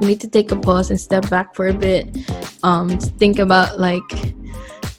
need 0.00 0.20
to 0.20 0.28
take 0.28 0.50
a 0.52 0.56
pause 0.56 0.90
and 0.90 1.00
step 1.00 1.28
back 1.30 1.54
for 1.54 1.68
a 1.68 1.74
bit 1.74 2.16
um 2.62 2.88
think 3.18 3.38
about 3.38 3.78
like 3.78 4.34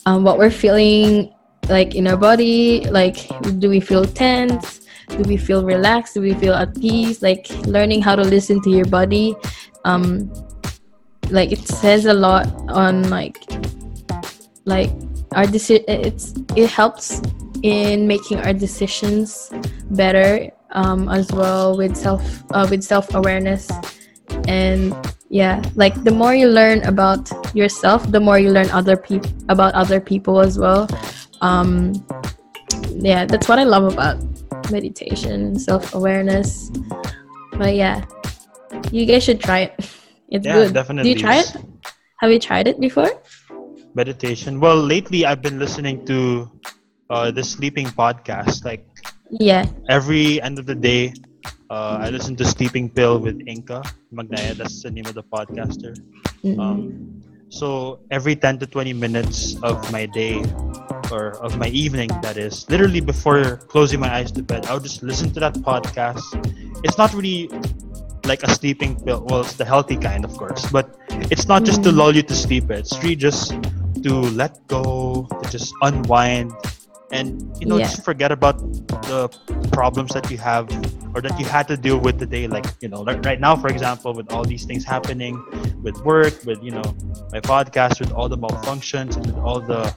um 0.05 0.23
what 0.23 0.37
we're 0.37 0.51
feeling 0.51 1.33
like 1.69 1.95
in 1.95 2.07
our 2.07 2.17
body 2.17 2.85
like 2.89 3.27
do 3.59 3.69
we 3.69 3.79
feel 3.79 4.05
tense? 4.05 4.81
Do 5.07 5.23
we 5.23 5.37
feel 5.37 5.63
relaxed? 5.63 6.15
Do 6.15 6.21
we 6.21 6.33
feel 6.33 6.53
at 6.53 6.73
peace? 6.75 7.21
Like 7.21 7.49
learning 7.65 8.01
how 8.01 8.15
to 8.15 8.23
listen 8.23 8.61
to 8.63 8.69
your 8.69 8.85
body 8.85 9.35
um 9.85 10.31
like 11.29 11.51
it 11.51 11.67
says 11.67 12.05
a 12.05 12.13
lot 12.13 12.47
on 12.69 13.09
like 13.09 13.37
like 14.65 14.89
our 15.33 15.45
deci- 15.45 15.83
it's 15.87 16.33
it 16.55 16.69
helps 16.69 17.21
in 17.63 18.07
making 18.07 18.39
our 18.39 18.53
decisions 18.53 19.51
better 19.91 20.51
um, 20.71 21.07
as 21.09 21.31
well 21.31 21.77
with 21.77 21.95
self 21.95 22.43
uh, 22.51 22.67
with 22.69 22.83
self 22.83 23.13
awareness 23.15 23.69
and 24.47 24.93
yeah 25.29 25.61
like 25.75 25.93
the 26.03 26.11
more 26.11 26.35
you 26.35 26.47
learn 26.47 26.83
about 26.83 27.29
yourself 27.55 28.05
the 28.11 28.19
more 28.19 28.37
you 28.39 28.51
learn 28.51 28.69
other 28.69 28.95
people 28.97 29.31
about 29.49 29.73
other 29.73 29.99
people 29.99 30.39
as 30.39 30.57
well. 30.57 30.87
Um, 31.41 31.93
yeah 32.95 33.25
that's 33.25 33.47
what 33.47 33.59
I 33.59 33.63
love 33.63 33.91
about 33.91 34.17
meditation 34.71 35.59
self 35.59 35.93
awareness 35.93 36.71
but 37.53 37.75
yeah 37.75 38.05
you 38.91 39.05
guys 39.05 39.23
should 39.23 39.39
try 39.39 39.71
it. 39.71 39.73
It's 40.33 40.47
yeah 40.47 40.65
good. 40.65 40.73
Definitely 40.73 41.13
do 41.13 41.19
you 41.19 41.21
try 41.21 41.45
it? 41.45 41.53
Have 42.17 42.31
you 42.31 42.39
tried 42.39 42.65
it 42.65 42.79
before? 42.81 43.11
Meditation. 43.93 44.59
Well 44.59 44.81
lately 44.81 45.25
i've 45.29 45.43
been 45.43 45.59
listening 45.59 46.05
to 46.09 46.49
uh 47.11 47.29
the 47.29 47.43
sleeping 47.43 47.85
podcast 47.85 48.65
like 48.65 48.81
yeah. 49.39 49.65
every 49.89 50.41
end 50.41 50.59
of 50.59 50.65
the 50.65 50.75
day 50.75 51.13
uh, 51.69 51.97
i 52.01 52.09
listen 52.09 52.35
to 52.35 52.45
sleeping 52.45 52.89
pill 52.89 53.19
with 53.19 53.39
inca 53.47 53.81
magnaya 54.13 54.53
that's 54.55 54.81
the 54.83 54.91
name 54.91 55.05
of 55.05 55.15
the 55.15 55.23
podcaster 55.23 55.93
Mhm. 56.43 56.59
um, 56.59 56.79
so 57.49 57.99
every 58.11 58.35
10 58.35 58.57
to 58.59 58.65
20 58.65 58.93
minutes 58.93 59.55
of 59.61 59.77
my 59.91 60.05
day 60.05 60.41
or 61.11 61.37
of 61.45 61.57
my 61.57 61.67
evening 61.69 62.09
that 62.25 62.37
is 62.37 62.65
literally 62.69 62.99
before 62.99 63.57
closing 63.69 63.99
my 63.99 64.09
eyes 64.09 64.31
to 64.31 64.41
bed 64.41 64.65
i'll 64.67 64.79
just 64.81 65.03
listen 65.03 65.29
to 65.31 65.39
that 65.39 65.53
podcast 65.61 66.23
it's 66.83 66.97
not 66.97 67.13
really 67.13 67.49
like 68.25 68.41
a 68.43 68.49
sleeping 68.55 68.95
pill 69.05 69.21
well 69.29 69.41
it's 69.41 69.53
the 69.59 69.65
healthy 69.65 69.95
kind 69.95 70.23
of 70.25 70.31
course 70.37 70.65
but 70.71 70.95
it's 71.29 71.47
not 71.47 71.63
just 71.63 71.83
to 71.83 71.91
Mm. 71.91 71.97
lull 71.99 72.13
you 72.15 72.23
to 72.23 72.35
sleep 72.35 72.71
it's 72.71 72.95
really 73.03 73.15
just 73.19 73.53
to 74.03 74.13
let 74.35 74.59
go 74.67 75.27
to 75.29 75.45
just 75.51 75.71
unwind 75.83 76.51
and 77.11 77.39
you 77.61 77.67
know 77.69 77.77
Yeah. 77.77 77.87
just 77.87 78.03
forget 78.03 78.31
about 78.31 78.57
the 79.11 79.29
problems 79.71 80.11
that 80.17 80.31
you 80.31 80.39
have 80.39 80.67
or 81.13 81.21
that 81.21 81.39
you 81.39 81.45
had 81.45 81.67
to 81.67 81.77
deal 81.77 81.99
with 81.99 82.19
today 82.19 82.47
like 82.47 82.65
you 82.81 82.87
know 82.87 83.03
right 83.03 83.39
now 83.39 83.55
for 83.55 83.67
example 83.67 84.13
with 84.13 84.31
all 84.31 84.43
these 84.43 84.65
things 84.65 84.83
happening 84.83 85.33
with 85.81 85.97
work 86.03 86.33
with 86.45 86.61
you 86.63 86.71
know 86.71 86.83
my 87.31 87.39
podcast 87.39 87.99
with 87.99 88.11
all 88.11 88.27
the 88.27 88.37
malfunctions 88.37 89.15
and 89.15 89.25
with 89.25 89.37
all 89.37 89.59
the 89.59 89.95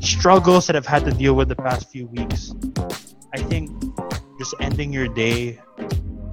struggles 0.00 0.66
that 0.66 0.76
i've 0.76 0.86
had 0.86 1.04
to 1.04 1.12
deal 1.12 1.34
with 1.34 1.48
the 1.48 1.56
past 1.56 1.90
few 1.90 2.06
weeks 2.08 2.54
i 3.34 3.38
think 3.38 3.70
just 4.38 4.54
ending 4.60 4.92
your 4.92 5.08
day 5.08 5.58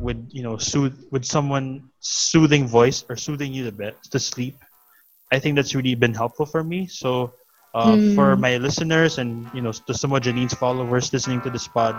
with 0.01 0.17
you 0.32 0.43
know 0.43 0.57
soothe 0.57 0.97
with 1.11 1.25
someone 1.25 1.84
soothing 1.99 2.67
voice 2.67 3.03
or 3.09 3.15
soothing 3.15 3.53
you 3.53 3.63
to 3.63 3.71
bed 3.71 3.95
to 4.11 4.19
sleep 4.19 4.55
i 5.32 5.39
think 5.39 5.55
that's 5.55 5.75
really 5.75 5.95
been 5.95 6.13
helpful 6.13 6.45
for 6.45 6.63
me. 6.63 6.88
So 6.88 7.34
uh, 7.74 7.95
for 8.15 8.36
Mm. 8.36 8.39
my 8.39 8.53
listeners 8.57 9.18
and 9.18 9.47
you 9.53 9.61
know 9.61 9.72
to 9.72 9.93
some 9.93 10.11
of 10.13 10.22
janine's 10.22 10.53
followers 10.53 11.11
listening 11.13 11.41
to 11.41 11.49
this 11.49 11.68
pod 11.68 11.95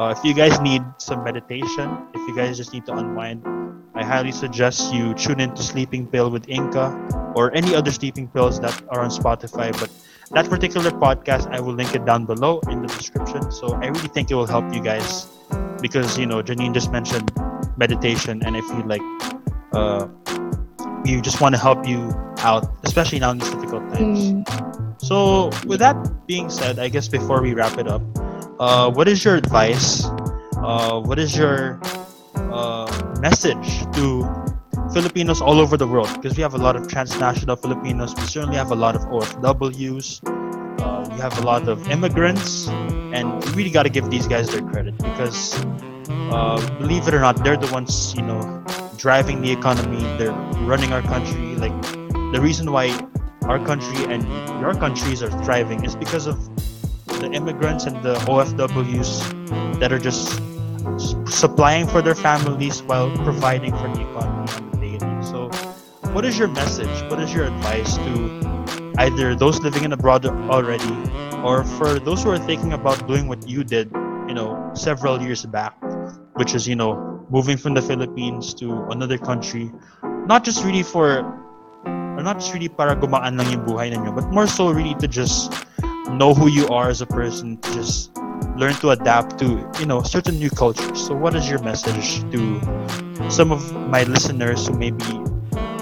Uh, 0.00 0.14
if 0.16 0.24
you 0.24 0.32
guys 0.32 0.56
need 0.64 0.80
some 0.96 1.20
meditation, 1.20 1.92
if 2.16 2.22
you 2.24 2.32
guys 2.32 2.56
just 2.56 2.72
need 2.72 2.88
to 2.88 2.94
unwind, 2.96 3.44
I 3.92 4.00
highly 4.00 4.32
suggest 4.32 4.88
you 4.96 5.12
tune 5.12 5.44
into 5.44 5.60
Sleeping 5.60 6.08
Pill 6.08 6.32
with 6.32 6.48
Inca 6.48 6.88
or 7.36 7.52
any 7.52 7.76
other 7.76 7.92
sleeping 7.92 8.24
pills 8.32 8.56
that 8.64 8.72
are 8.88 9.04
on 9.04 9.12
Spotify. 9.12 9.76
But 9.76 9.92
that 10.32 10.48
particular 10.48 10.88
podcast, 10.88 11.52
I 11.52 11.60
will 11.60 11.76
link 11.76 11.92
it 11.92 12.08
down 12.08 12.24
below 12.24 12.64
in 12.72 12.80
the 12.80 12.88
description. 12.88 13.52
So 13.52 13.76
I 13.76 13.92
really 13.92 14.08
think 14.08 14.32
it 14.32 14.36
will 14.40 14.48
help 14.48 14.72
you 14.72 14.80
guys 14.80 15.28
because 15.84 16.16
you 16.16 16.24
know 16.24 16.40
Janine 16.40 16.72
just 16.72 16.88
mentioned 16.88 17.28
meditation, 17.76 18.40
and 18.40 18.56
I 18.56 18.64
feel 18.64 18.86
like 18.88 19.04
uh, 19.76 20.08
we 21.04 21.20
just 21.20 21.44
want 21.44 21.52
to 21.54 21.60
help 21.60 21.84
you 21.84 22.08
out, 22.40 22.64
especially 22.88 23.20
now 23.20 23.36
in 23.36 23.38
these 23.38 23.52
difficult 23.52 23.84
times. 23.92 24.32
Mm. 24.32 24.79
So 25.02 25.48
with 25.66 25.80
that 25.80 25.96
being 26.26 26.50
said, 26.50 26.78
I 26.78 26.88
guess 26.88 27.08
before 27.08 27.40
we 27.40 27.54
wrap 27.54 27.78
it 27.78 27.88
up, 27.88 28.02
uh, 28.60 28.90
what 28.90 29.08
is 29.08 29.24
your 29.24 29.34
advice? 29.34 30.04
Uh, 30.60 31.00
what 31.00 31.18
is 31.18 31.34
your 31.34 31.80
uh, 32.36 33.16
message 33.18 33.80
to 33.96 34.28
Filipinos 34.92 35.40
all 35.40 35.58
over 35.58 35.78
the 35.78 35.86
world? 35.86 36.12
Because 36.14 36.36
we 36.36 36.42
have 36.42 36.52
a 36.52 36.58
lot 36.58 36.76
of 36.76 36.86
transnational 36.86 37.56
Filipinos. 37.56 38.14
We 38.14 38.22
certainly 38.22 38.56
have 38.56 38.70
a 38.70 38.74
lot 38.74 38.94
of 38.94 39.00
OFWs. 39.08 40.20
Uh, 40.80 41.08
we 41.10 41.18
have 41.18 41.38
a 41.38 41.42
lot 41.42 41.66
of 41.66 41.88
immigrants, 41.88 42.68
and 42.68 43.42
we 43.44 43.52
really 43.52 43.70
got 43.70 43.84
to 43.84 43.90
give 43.90 44.10
these 44.10 44.28
guys 44.28 44.50
their 44.50 44.62
credit 44.62 44.96
because, 44.98 45.56
uh, 46.30 46.60
believe 46.78 47.08
it 47.08 47.14
or 47.14 47.20
not, 47.20 47.42
they're 47.42 47.56
the 47.56 47.72
ones 47.72 48.14
you 48.14 48.22
know 48.22 48.62
driving 48.98 49.40
the 49.40 49.50
economy. 49.50 50.02
They're 50.18 50.36
running 50.68 50.92
our 50.92 51.02
country. 51.02 51.56
Like 51.56 51.72
the 52.36 52.40
reason 52.40 52.70
why 52.70 52.92
our 53.42 53.58
country 53.64 54.04
and 54.12 54.22
your 54.60 54.74
countries 54.74 55.22
are 55.22 55.30
thriving 55.44 55.84
is 55.84 55.96
because 55.96 56.26
of 56.26 56.38
the 57.20 57.30
immigrants 57.32 57.84
and 57.84 58.02
the 58.02 58.14
OFWs 58.26 59.78
that 59.80 59.92
are 59.92 59.98
just 59.98 60.40
supplying 61.26 61.86
for 61.86 62.02
their 62.02 62.14
families 62.14 62.82
while 62.82 63.10
providing 63.18 63.72
for 63.72 63.88
the 63.88 64.00
economy 64.00 64.52
on 64.52 64.70
the 64.70 64.76
daily. 64.76 65.22
So, 65.22 65.50
what 66.12 66.24
is 66.24 66.38
your 66.38 66.48
message? 66.48 67.10
What 67.10 67.20
is 67.20 67.32
your 67.34 67.46
advice 67.46 67.96
to 67.96 68.94
either 68.98 69.34
those 69.34 69.60
living 69.60 69.84
in 69.84 69.92
abroad 69.92 70.26
already 70.26 70.94
or 71.42 71.64
for 71.64 71.98
those 71.98 72.22
who 72.22 72.30
are 72.30 72.38
thinking 72.38 72.72
about 72.72 73.06
doing 73.08 73.28
what 73.28 73.48
you 73.48 73.64
did, 73.64 73.90
you 74.28 74.34
know, 74.34 74.70
several 74.74 75.20
years 75.22 75.44
back, 75.46 75.74
which 76.34 76.54
is, 76.54 76.68
you 76.68 76.76
know, 76.76 77.26
moving 77.30 77.56
from 77.56 77.74
the 77.74 77.82
Philippines 77.82 78.52
to 78.54 78.84
another 78.90 79.16
country, 79.16 79.72
not 80.26 80.44
just 80.44 80.64
really 80.64 80.82
for 80.82 81.08
or 81.22 81.39
not 82.22 82.42
really 82.52 82.68
para 82.68 82.96
gumaan 82.96 83.38
lang 83.38 83.48
yung 83.52 83.64
buhay 83.64 83.92
ninyo, 83.92 84.14
but 84.14 84.26
more 84.30 84.46
so 84.46 84.70
really 84.70 84.94
to 84.98 85.08
just 85.08 85.52
know 86.16 86.34
who 86.34 86.48
you 86.48 86.66
are 86.68 86.90
as 86.90 87.00
a 87.00 87.06
person, 87.06 87.56
to 87.62 87.68
just 87.72 88.10
learn 88.56 88.74
to 88.82 88.90
adapt 88.90 89.38
to, 89.38 89.62
you 89.78 89.86
know, 89.86 90.02
certain 90.02 90.38
new 90.38 90.50
cultures. 90.50 91.06
So 91.06 91.14
what 91.14 91.34
is 91.34 91.48
your 91.48 91.62
message 91.62 92.24
to 92.32 92.40
some 93.30 93.52
of 93.52 93.62
my 93.88 94.04
listeners 94.04 94.66
who 94.66 94.74
may 94.74 94.90
be 94.90 95.12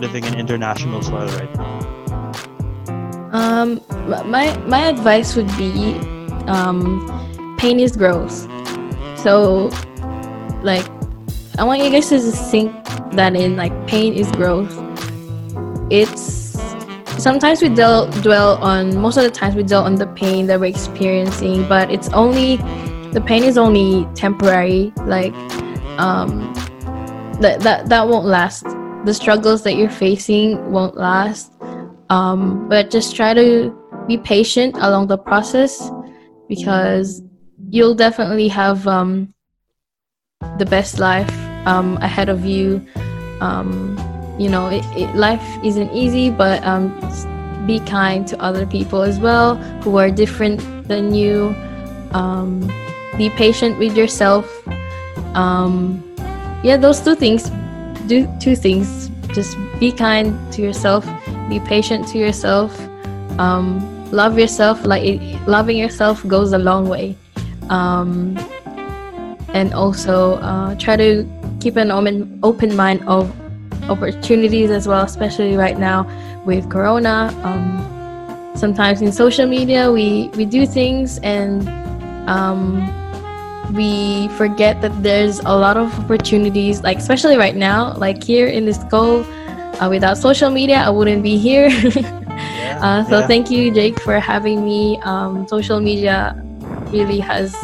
living 0.01 0.25
in 0.25 0.35
international 0.39 1.03
soil 1.03 1.27
right 1.27 1.53
now? 1.57 1.71
Um, 3.33 3.81
my 4.31 4.57
my 4.65 4.89
advice 4.89 5.37
would 5.37 5.51
be, 5.61 5.99
um, 6.49 7.05
pain 7.59 7.81
is 7.81 7.97
growth. 7.97 8.49
So, 9.21 9.69
like, 10.63 10.87
I 11.59 11.65
want 11.65 11.83
you 11.83 11.91
guys 11.91 12.09
to 12.09 12.17
just 12.17 12.51
think 12.51 12.73
that 13.13 13.35
in 13.35 13.57
like 13.57 13.75
pain 13.87 14.15
is 14.15 14.31
growth. 14.33 14.73
It's 15.91 16.59
sometimes 17.23 17.63
we 17.63 17.69
dwell 17.69 18.11
dwell 18.23 18.57
on 18.57 18.97
most 18.97 19.17
of 19.17 19.25
the 19.25 19.31
times 19.31 19.55
we 19.55 19.63
dwell 19.63 19.85
on 19.85 19.97
the 19.97 20.07
pain 20.09 20.47
that 20.47 20.61
we're 20.61 20.67
experiencing, 20.67 21.67
but 21.69 21.91
it's 21.91 22.09
only 22.11 22.57
the 23.13 23.23
pain 23.25 23.43
is 23.43 23.57
only 23.57 24.07
temporary. 24.15 24.93
Like, 25.05 25.35
um, 25.99 26.53
that 27.41 27.61
that 27.61 27.89
that 27.89 28.09
won't 28.09 28.27
last. 28.27 28.65
The 29.05 29.15
struggles 29.15 29.63
that 29.63 29.77
you're 29.77 29.89
facing 29.89 30.73
won't 30.73 30.97
last 30.97 31.53
um, 32.11 32.69
but 32.69 32.91
just 32.91 33.15
try 33.15 33.35
to 33.35 33.75
be 34.07 34.19
patient 34.19 34.77
along 34.77 35.09
the 35.09 35.19
process 35.19 35.91
because 36.49 37.23
you'll 37.71 37.95
definitely 37.95 38.49
have 38.49 38.87
um, 38.87 39.35
the 40.59 40.65
best 40.65 40.99
life 40.99 41.31
um, 41.67 41.97
ahead 41.99 42.29
of 42.29 42.45
you 42.45 42.85
um, 43.41 43.97
you 44.39 44.49
know 44.49 44.69
it, 44.69 44.85
it, 44.97 45.15
life 45.15 45.43
isn't 45.65 45.91
easy 45.93 46.31
but 46.31 46.65
um, 46.65 46.95
be 47.67 47.81
kind 47.81 48.27
to 48.29 48.41
other 48.41 48.65
people 48.65 49.03
as 49.03 49.19
well 49.19 49.57
who 49.83 49.97
are 49.99 50.11
different 50.11 50.61
than 50.89 51.15
you. 51.15 51.55
Um, 52.13 52.67
be 53.19 53.29
patient 53.31 53.79
with 53.79 53.97
yourself. 53.97 54.47
Um, 55.35 56.03
yeah 56.63 56.77
those 56.77 57.01
two 57.01 57.15
things 57.15 57.51
do 58.09 58.27
two 58.41 58.57
things. 58.57 59.11
Just 59.35 59.57
be 59.79 59.93
kind 59.93 60.35
to 60.53 60.63
yourself. 60.63 61.07
Be 61.49 61.61
patient 61.61 62.09
to 62.09 62.19
yourself. 62.19 62.73
Um, 63.39 63.85
love 64.11 64.39
yourself. 64.39 64.85
Like 64.85 65.05
it, 65.05 65.21
loving 65.47 65.77
yourself 65.77 66.27
goes 66.27 66.53
a 66.53 66.59
long 66.59 66.89
way. 66.89 67.17
Um, 67.69 68.37
and 69.53 69.73
also 69.75 70.35
uh, 70.37 70.75
try 70.77 70.97
to 70.97 71.29
keep 71.61 71.77
an 71.77 71.91
open, 71.91 72.41
open 72.43 72.75
mind 72.75 73.07
of 73.07 73.31
opportunities 73.89 74.71
as 74.71 74.87
well 74.87 75.05
especially 75.05 75.57
right 75.57 75.79
now 75.79 76.07
with 76.45 76.71
corona 76.71 77.33
um, 77.43 78.53
sometimes 78.55 79.01
in 79.03 79.13
social 79.13 79.47
media 79.47 79.91
we 79.91 80.29
we 80.35 80.45
do 80.45 80.67
things 80.67 81.19
and 81.23 81.69
um, 82.29 82.83
we 83.75 84.29
forget 84.37 84.81
that 84.81 84.93
there's 85.03 85.41
a 85.41 85.55
lot 85.57 85.77
of 85.77 85.93
opportunities 86.01 86.83
like 86.83 86.99
especially 86.99 87.37
right 87.37 87.57
now 87.57 87.95
like 87.95 88.23
here 88.23 88.47
in 88.47 88.65
this 88.65 88.79
goal 88.85 89.25
uh, 89.81 89.89
without 89.89 90.17
social 90.17 90.51
media 90.51 90.77
i 90.77 90.91
wouldn't 90.91 91.23
be 91.23 91.37
here 91.37 91.69
Yeah. 92.59 92.79
uh, 92.83 93.05
so 93.05 93.19
yeah. 93.21 93.27
thank 93.27 93.51
you 93.51 93.71
jake 93.73 94.01
for 94.01 94.19
having 94.19 94.65
me 94.65 94.99
um, 95.03 95.47
social 95.49 95.81
media 95.81 96.35
really 96.91 97.21
has 97.21 97.55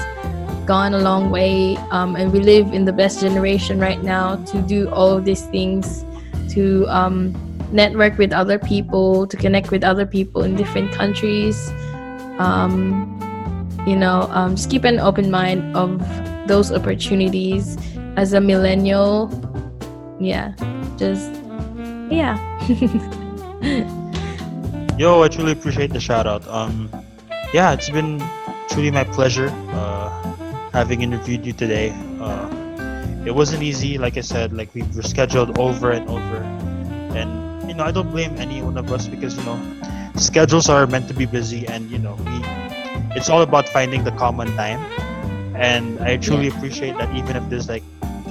gone 0.67 0.95
a 0.95 0.99
long 0.99 1.31
way 1.31 1.77
um, 1.91 2.17
and 2.17 2.33
we 2.33 2.41
live 2.41 2.73
in 2.73 2.85
the 2.85 2.93
best 2.93 3.21
generation 3.21 3.79
right 3.79 4.03
now 4.03 4.37
to 4.47 4.61
do 4.63 4.89
all 4.91 5.11
of 5.11 5.25
these 5.25 5.43
things 5.47 6.05
to 6.55 6.87
um, 6.89 7.35
network 7.73 8.19
with 8.19 8.33
other 8.33 8.59
people 8.59 9.27
to 9.27 9.37
connect 9.37 9.71
with 9.71 9.85
other 9.85 10.07
people 10.07 10.43
in 10.43 10.55
different 10.57 10.93
countries 10.93 11.71
um, 12.39 13.11
you 13.87 13.97
know 13.97 14.29
um, 14.31 14.57
just 14.57 14.71
keep 14.71 14.85
an 14.85 14.99
open 14.99 15.31
mind 15.31 15.77
of 15.77 15.99
those 16.47 16.73
opportunities 16.73 17.77
as 18.17 18.33
a 18.33 18.41
millennial 18.41 19.31
yeah 20.21 20.55
just 20.97 21.33
yeah 22.11 22.39
Yo, 24.97 25.23
I 25.23 25.29
truly 25.29 25.51
appreciate 25.51 25.93
the 25.93 25.99
shout 25.99 26.25
out. 26.25 26.47
Um, 26.47 26.89
yeah, 27.53 27.73
it's 27.73 27.91
been 27.91 28.23
truly 28.69 28.93
my 28.93 29.03
pleasure 29.03 29.49
uh, 29.71 30.09
having 30.73 31.03
interviewed 31.03 31.45
you 31.45 31.53
today. 31.53 31.91
Uh, 32.21 32.49
it 33.27 33.35
wasn't 33.35 33.63
easy, 33.63 33.99
like 33.99 34.17
I 34.17 34.21
said, 34.21 34.53
like 34.53 34.75
we 34.75 34.83
were 34.95 35.03
scheduled 35.03 35.59
over 35.59 35.91
and 35.91 36.09
over, 36.09 36.37
and 37.17 37.69
you 37.69 37.75
know 37.75 37.85
I 37.85 37.91
don't 37.91 38.11
blame 38.11 38.37
any 38.37 38.63
one 38.63 38.77
of 38.77 38.93
us 38.93 39.09
because 39.09 39.37
you 39.37 39.45
know 39.45 39.59
schedules 40.17 40.69
are 40.69 40.87
meant 40.87 41.09
to 41.09 41.15
be 41.15 41.27
busy, 41.27 41.67
and 41.67 41.91
you 41.91 41.99
know 41.99 42.15
we 42.27 42.45
it's 43.17 43.31
all 43.31 43.43
about 43.43 43.69
finding 43.69 44.05
the 44.05 44.13
common 44.13 44.49
time, 44.57 44.81
and 45.57 46.01
I 46.01 46.17
truly 46.17 46.49
appreciate 46.49 46.99
that 46.99 47.15
even 47.15 47.37
if 47.37 47.49
there's 47.49 47.69
like 47.69 47.83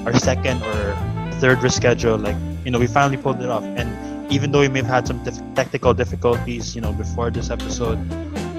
our 0.06 0.14
second 0.18 0.62
or 0.62 0.96
third 1.40 1.60
reschedule, 1.60 2.22
like 2.22 2.38
you 2.66 2.72
know 2.72 2.80
we 2.80 2.88
finally 2.88 3.18
pulled 3.18 3.42
it 3.42 3.50
off, 3.50 3.64
and 3.64 3.90
even 4.32 4.52
though 4.52 4.62
we 4.62 4.68
may 4.68 4.80
have 4.80 4.88
had 4.88 5.08
some 5.08 5.24
technical 5.56 5.94
difficulties, 5.94 6.76
you 6.76 6.82
know, 6.82 6.92
before 6.94 7.30
this 7.30 7.50
episode, 7.50 8.00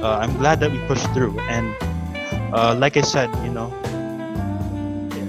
uh, 0.03 0.18
I'm 0.20 0.37
glad 0.39 0.61
that 0.61 0.70
we 0.70 0.78
pushed 0.87 1.09
through. 1.12 1.39
And 1.41 1.74
uh, 2.55 2.76
like 2.78 2.97
I 2.97 3.01
said, 3.01 3.28
you 3.43 3.51
know, 3.51 3.72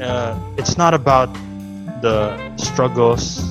uh, 0.05 0.37
it's 0.57 0.77
not 0.77 0.93
about 0.93 1.33
the 2.01 2.37
struggles 2.57 3.41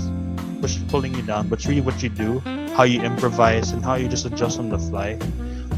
push 0.61 0.79
pulling 0.89 1.15
you 1.15 1.23
down, 1.23 1.49
but 1.49 1.65
really 1.67 1.81
what 1.81 2.03
you 2.03 2.09
do, 2.09 2.39
how 2.79 2.85
you 2.85 3.03
improvise, 3.03 3.73
and 3.73 3.85
how 3.85 3.95
you 3.97 4.09
just 4.09 4.25
adjust 4.25 4.59
on 4.59 4.71
the 4.71 4.79
fly. 4.79 5.19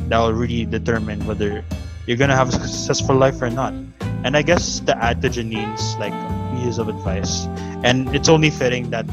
That 0.08 0.18
will 0.18 0.32
really 0.32 0.64
determine 0.64 1.26
whether 1.26 1.64
you're 2.06 2.16
gonna 2.16 2.36
have 2.36 2.48
a 2.50 2.52
successful 2.52 3.16
life 3.16 3.42
or 3.42 3.50
not. 3.50 3.74
And 4.22 4.36
I 4.36 4.42
guess 4.42 4.80
to 4.80 4.96
add 4.96 5.22
to 5.22 5.28
Janine's 5.28 5.96
like 5.98 6.14
pieces 6.54 6.78
of 6.78 6.88
advice, 6.88 7.46
and 7.82 8.14
it's 8.14 8.28
only 8.28 8.50
fitting 8.50 8.90
that 8.90 9.06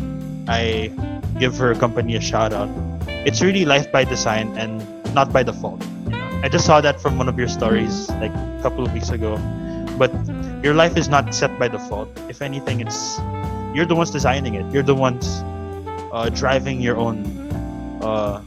I 0.47 0.93
give 1.39 1.57
her 1.57 1.73
company 1.73 2.15
a 2.15 2.21
shout 2.21 2.53
out. 2.53 2.69
It's 3.25 3.41
really 3.41 3.65
life 3.65 3.91
by 3.91 4.03
design 4.03 4.55
and 4.57 4.83
not 5.15 5.33
by 5.33 5.43
default. 5.43 5.81
You 6.05 6.11
know? 6.11 6.41
I 6.43 6.49
just 6.49 6.65
saw 6.65 6.81
that 6.81 7.01
from 7.01 7.17
one 7.17 7.29
of 7.29 7.39
your 7.39 7.47
stories 7.47 8.09
like 8.21 8.33
a 8.33 8.59
couple 8.61 8.85
of 8.85 8.93
weeks 8.93 9.09
ago. 9.09 9.37
But 9.97 10.11
your 10.63 10.73
life 10.73 10.95
is 10.95 11.09
not 11.09 11.35
set 11.35 11.59
by 11.59 11.67
default. 11.67 12.09
If 12.29 12.41
anything, 12.41 12.79
it's 12.79 13.19
you're 13.75 13.85
the 13.85 13.95
ones 13.95 14.11
designing 14.11 14.55
it. 14.55 14.65
You're 14.73 14.83
the 14.83 14.95
ones 14.95 15.43
uh, 16.13 16.29
driving 16.33 16.79
your 16.79 16.95
own, 16.95 17.25
uh, 18.01 18.41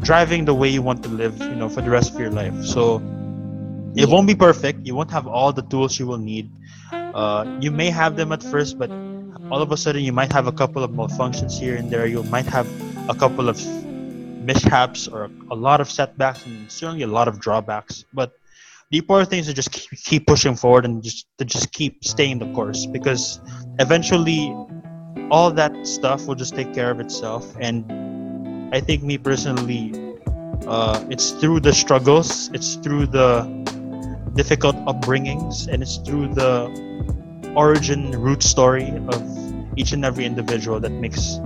driving 0.00 0.46
the 0.46 0.54
way 0.54 0.68
you 0.68 0.80
want 0.80 1.02
to 1.04 1.10
live. 1.10 1.38
You 1.38 1.54
know, 1.54 1.68
for 1.68 1.82
the 1.82 1.90
rest 1.90 2.14
of 2.14 2.18
your 2.18 2.30
life. 2.30 2.64
So 2.64 3.02
it 3.94 4.08
won't 4.08 4.26
be 4.26 4.34
perfect. 4.34 4.86
You 4.86 4.94
won't 4.94 5.10
have 5.10 5.26
all 5.26 5.52
the 5.52 5.62
tools 5.62 5.98
you 5.98 6.06
will 6.06 6.18
need. 6.18 6.50
Uh, 6.92 7.58
you 7.60 7.70
may 7.70 7.90
have 7.90 8.16
them 8.16 8.32
at 8.32 8.42
first, 8.42 8.78
but 8.78 8.90
all 9.50 9.60
of 9.60 9.70
a 9.72 9.76
sudden 9.76 10.02
you 10.02 10.12
might 10.12 10.32
have 10.32 10.46
a 10.46 10.52
couple 10.52 10.82
of 10.82 10.90
malfunctions 10.90 11.58
here 11.58 11.76
and 11.76 11.90
there. 11.90 12.06
You 12.06 12.22
might 12.24 12.46
have 12.46 12.66
a 13.08 13.14
couple 13.14 13.48
of 13.48 13.60
mishaps 14.40 15.08
or 15.08 15.30
a 15.50 15.54
lot 15.54 15.80
of 15.80 15.90
setbacks 15.90 16.46
and 16.46 16.70
certainly 16.70 17.02
a 17.02 17.06
lot 17.06 17.28
of 17.28 17.40
drawbacks. 17.40 18.04
But 18.14 18.38
the 18.90 18.98
important 18.98 19.30
thing 19.30 19.40
is 19.40 19.46
to 19.46 19.54
just 19.54 19.72
keep, 19.72 20.26
pushing 20.26 20.54
forward 20.54 20.84
and 20.84 21.02
just 21.02 21.26
to 21.38 21.44
just 21.44 21.72
keep 21.72 22.04
staying 22.04 22.38
the 22.38 22.52
course 22.52 22.86
because 22.86 23.40
eventually 23.80 24.54
all 25.30 25.50
that 25.50 25.86
stuff 25.86 26.26
will 26.26 26.36
just 26.36 26.54
take 26.54 26.72
care 26.72 26.90
of 26.90 27.00
itself. 27.00 27.56
And 27.60 27.84
I 28.72 28.80
think 28.80 29.02
me 29.02 29.18
personally, 29.18 29.92
uh, 30.66 31.04
it's 31.10 31.30
through 31.32 31.60
the 31.60 31.72
struggles, 31.72 32.50
it's 32.54 32.76
through 32.76 33.06
the 33.06 33.42
difficult 34.34 34.76
upbringings, 34.86 35.66
and 35.66 35.82
it's 35.82 35.96
through 35.96 36.28
the 36.34 36.70
origin 37.56 38.12
root 38.12 38.42
story 38.42 38.90
of 39.08 39.22
each 39.76 39.92
and 39.92 40.04
every 40.04 40.24
individual 40.24 40.78
that 40.78 40.92
makes 40.92 41.38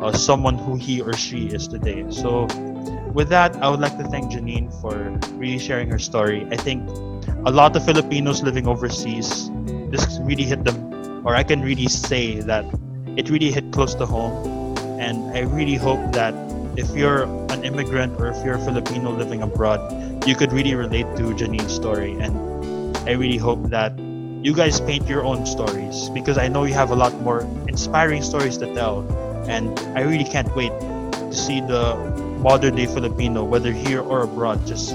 uh, 0.00 0.12
someone 0.12 0.56
who 0.56 0.76
he 0.76 1.00
or 1.00 1.12
she 1.14 1.46
is 1.46 1.66
today. 1.66 2.04
So, 2.10 2.46
with 3.14 3.28
that, 3.28 3.56
I 3.56 3.68
would 3.68 3.80
like 3.80 3.96
to 3.98 4.04
thank 4.04 4.32
Janine 4.32 4.72
for 4.80 4.94
really 5.38 5.58
sharing 5.58 5.88
her 5.90 5.98
story. 5.98 6.46
I 6.50 6.56
think 6.56 6.88
a 7.46 7.50
lot 7.50 7.76
of 7.76 7.84
Filipinos 7.84 8.42
living 8.42 8.66
overseas, 8.66 9.50
this 9.90 10.18
really 10.22 10.44
hit 10.44 10.64
them, 10.64 11.26
or 11.26 11.34
I 11.34 11.42
can 11.42 11.60
really 11.60 11.88
say 11.88 12.40
that 12.40 12.64
it 13.16 13.30
really 13.30 13.50
hit 13.50 13.72
close 13.72 13.94
to 13.96 14.06
home. 14.06 14.76
And 14.98 15.36
I 15.36 15.42
really 15.42 15.76
hope 15.76 16.12
that 16.12 16.34
if 16.76 16.90
you're 16.94 17.24
an 17.50 17.64
immigrant 17.64 18.20
or 18.20 18.28
if 18.28 18.44
you're 18.44 18.54
a 18.54 18.64
Filipino 18.64 19.10
living 19.10 19.42
abroad, 19.42 19.80
you 20.26 20.34
could 20.34 20.52
really 20.52 20.74
relate 20.74 21.06
to 21.16 21.34
Janine's 21.34 21.74
story. 21.74 22.12
And 22.12 22.96
I 23.08 23.12
really 23.12 23.38
hope 23.38 23.70
that 23.70 23.98
you 24.42 24.54
guys 24.54 24.80
paint 24.80 25.08
your 25.08 25.24
own 25.24 25.46
stories 25.46 26.10
because 26.10 26.38
I 26.38 26.48
know 26.48 26.64
you 26.64 26.74
have 26.74 26.90
a 26.90 26.96
lot 26.96 27.14
more 27.22 27.42
inspiring 27.66 28.22
stories 28.22 28.56
to 28.58 28.72
tell. 28.74 29.00
And 29.48 29.78
I 29.96 30.02
really 30.02 30.24
can't 30.24 30.54
wait 30.54 30.72
to 30.78 31.32
see 31.32 31.60
the 31.60 31.96
modern 32.38 32.76
day 32.76 32.86
Filipino, 32.86 33.44
whether 33.44 33.72
here 33.72 34.00
or 34.00 34.22
abroad, 34.22 34.66
just 34.66 34.90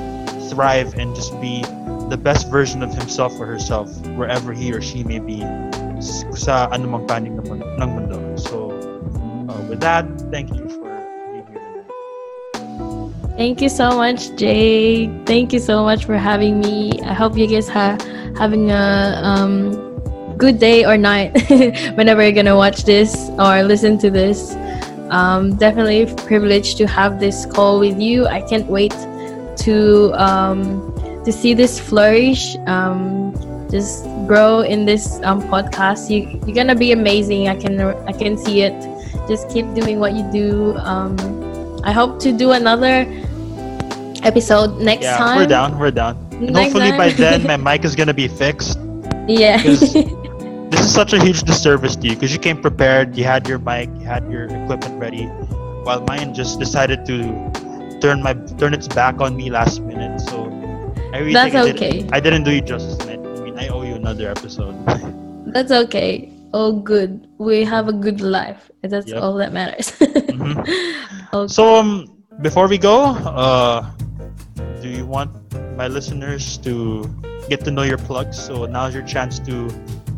thrive 0.50 0.96
and 0.96 1.16
just 1.16 1.34
be 1.41 1.62
the 2.10 2.18
best 2.18 2.50
version 2.50 2.84
of 2.84 2.94
himself 2.94 3.34
or 3.39 3.46
herself 3.46 3.89
wherever 4.16 4.54
he 4.54 4.72
or 4.72 4.82
she 4.82 5.04
may 5.04 5.20
be 5.20 5.41
sa 6.36 6.68
anumang 6.72 7.08
panig 7.08 7.32
ng 7.32 7.89
mundo. 7.89 8.20
So, 8.36 8.76
uh, 9.48 9.60
with 9.72 9.80
that, 9.82 10.06
thank 10.30 10.52
you 10.52 10.68
for 10.68 10.91
being 11.32 11.48
here 11.48 11.62
tonight. 11.64 11.89
Thank 13.39 13.62
you 13.64 13.70
so 13.70 13.96
much, 13.96 14.36
Jay. 14.36 15.08
Thank 15.26 15.54
you 15.54 15.60
so 15.60 15.84
much 15.84 16.06
for 16.06 16.18
having 16.18 16.60
me. 16.60 17.00
I 17.08 17.14
hope 17.14 17.38
you 17.38 17.48
guys 17.48 17.70
are 17.72 17.96
having 18.36 18.72
a 18.72 19.18
um, 19.24 19.74
good 20.38 20.60
day 20.60 20.84
or 20.84 20.98
night 20.98 21.32
whenever 21.96 22.22
you're 22.22 22.36
gonna 22.36 22.58
watch 22.58 22.84
this 22.84 23.16
or 23.39 23.64
listen 23.64 23.98
to 24.00 24.12
this. 24.12 24.56
Um, 25.14 25.55
definitely 25.55 26.09
privileged 26.26 26.78
to 26.82 26.88
have 26.88 27.20
this 27.20 27.45
call 27.45 27.80
with 27.80 28.01
you. 28.01 28.26
I 28.26 28.41
can't 28.41 28.66
wait 28.66 28.91
to 29.64 30.09
um, 30.18 30.66
to 31.24 31.32
see 31.32 31.53
this 31.53 31.80
flourish. 31.80 32.57
Um, 32.66 33.30
just 33.70 34.03
grow 34.26 34.61
in 34.61 34.86
this 34.86 35.22
um, 35.22 35.41
podcast. 35.53 36.09
You 36.09 36.26
you're 36.45 36.55
gonna 36.57 36.76
be 36.76 36.91
amazing. 36.91 37.47
I 37.47 37.55
can 37.55 37.80
I 37.80 38.11
can 38.11 38.38
see 38.38 38.61
it. 38.66 38.74
Just 39.30 39.49
keep 39.53 39.70
doing 39.78 39.99
what 40.01 40.14
you 40.14 40.26
do. 40.34 40.76
Um, 40.82 41.14
I 41.86 41.91
hope 41.91 42.20
to 42.26 42.32
do 42.34 42.51
another 42.51 43.05
episode 44.24 44.82
next 44.82 45.03
Yeah, 45.03 45.18
time. 45.18 45.38
we're 45.38 45.47
down. 45.47 45.78
We're 45.78 45.91
down. 45.91 46.16
Hopefully 46.53 46.91
by 46.97 47.09
then 47.14 47.43
my 47.43 47.57
mic 47.70 47.86
is 47.86 47.95
gonna 47.95 48.14
be 48.14 48.28
fixed. 48.28 48.80
Yeah. 49.28 49.61
This 50.74 50.90
is 50.90 50.92
such 50.92 51.14
a 51.14 51.22
huge 51.22 51.44
disservice 51.44 51.96
to 51.98 52.08
you 52.08 52.16
because 52.16 52.34
you 52.34 52.40
came 52.40 52.60
prepared. 52.60 53.16
You 53.16 53.26
had 53.26 53.48
your 53.48 53.60
mic, 53.60 53.90
you 53.94 54.10
had 54.10 54.26
your 54.32 54.46
equipment 54.46 55.00
ready, 55.00 55.26
while 55.86 56.02
mine 56.02 56.34
just 56.34 56.58
decided 56.58 57.06
to 57.06 57.18
turn 58.02 58.24
my 58.26 58.34
turn 58.58 58.74
its 58.74 58.88
back 58.88 59.22
on 59.22 59.38
me 59.38 59.52
last 59.52 59.86
minute. 59.86 60.20
So 60.20 60.50
I 61.14 61.20
really 61.22 61.34
That's 61.38 61.54
I, 61.54 61.70
okay. 61.78 62.02
did, 62.02 62.10
I 62.12 62.20
didn't 62.20 62.42
do 62.42 62.52
you 62.52 62.62
justice. 62.62 62.98
man. 63.06 63.22
I 63.22 63.42
mean, 63.46 63.60
I 63.60 63.68
owe 63.68 63.84
you 63.84 63.94
another 63.94 64.32
episode. 64.32 64.74
That's 65.54 65.70
okay. 65.86 66.34
All 66.58 66.74
good. 66.74 67.28
We 67.38 67.64
have 67.66 67.88
a 67.88 67.94
good 67.94 68.22
life. 68.22 68.72
That's 68.82 69.14
Yep. 69.14 69.22
all 69.22 69.36
that 69.38 69.54
matters. 69.54 69.94
Mhm. 70.02 70.58
Okay. 71.34 71.54
So 71.54 71.76
um, 71.78 72.10
before 72.42 72.68
we 72.68 72.78
go, 72.80 73.14
uh, 73.14 73.86
do 74.82 74.90
you 74.90 75.06
want 75.06 75.30
my 75.78 75.86
listeners 75.88 76.58
to 76.66 77.06
get 77.50 77.62
to 77.66 77.72
know 77.72 77.82
your 77.82 77.98
plugs? 77.98 78.38
So 78.42 78.66
now's 78.66 78.94
your 78.94 79.06
chance 79.06 79.38
to 79.50 79.70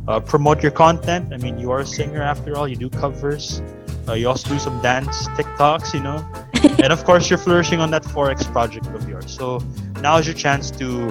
uh, 0.08 0.20
promote 0.20 0.62
your 0.62 0.72
content. 0.72 1.34
I 1.34 1.38
mean, 1.38 1.58
you 1.60 1.72
are 1.72 1.80
a 1.80 1.86
singer 1.86 2.22
after 2.22 2.58
all. 2.58 2.68
You 2.68 2.76
do 2.76 2.90
covers. 2.90 3.62
Uh, 4.08 4.14
you 4.14 4.28
also 4.28 4.50
do 4.50 4.60
some 4.60 4.80
dance 4.82 5.28
TikToks, 5.30 5.94
you 5.94 6.02
know. 6.02 6.24
and 6.84 6.94
of 6.94 7.04
course, 7.04 7.30
you're 7.30 7.40
flourishing 7.40 7.80
on 7.80 7.92
that 7.92 8.04
forex 8.04 8.50
project 8.52 8.88
of 8.88 9.10
yours. 9.10 9.36
So 9.36 9.62
now 10.02 10.18
is 10.18 10.28
your 10.28 10.36
chance 10.36 10.70
to 10.72 11.10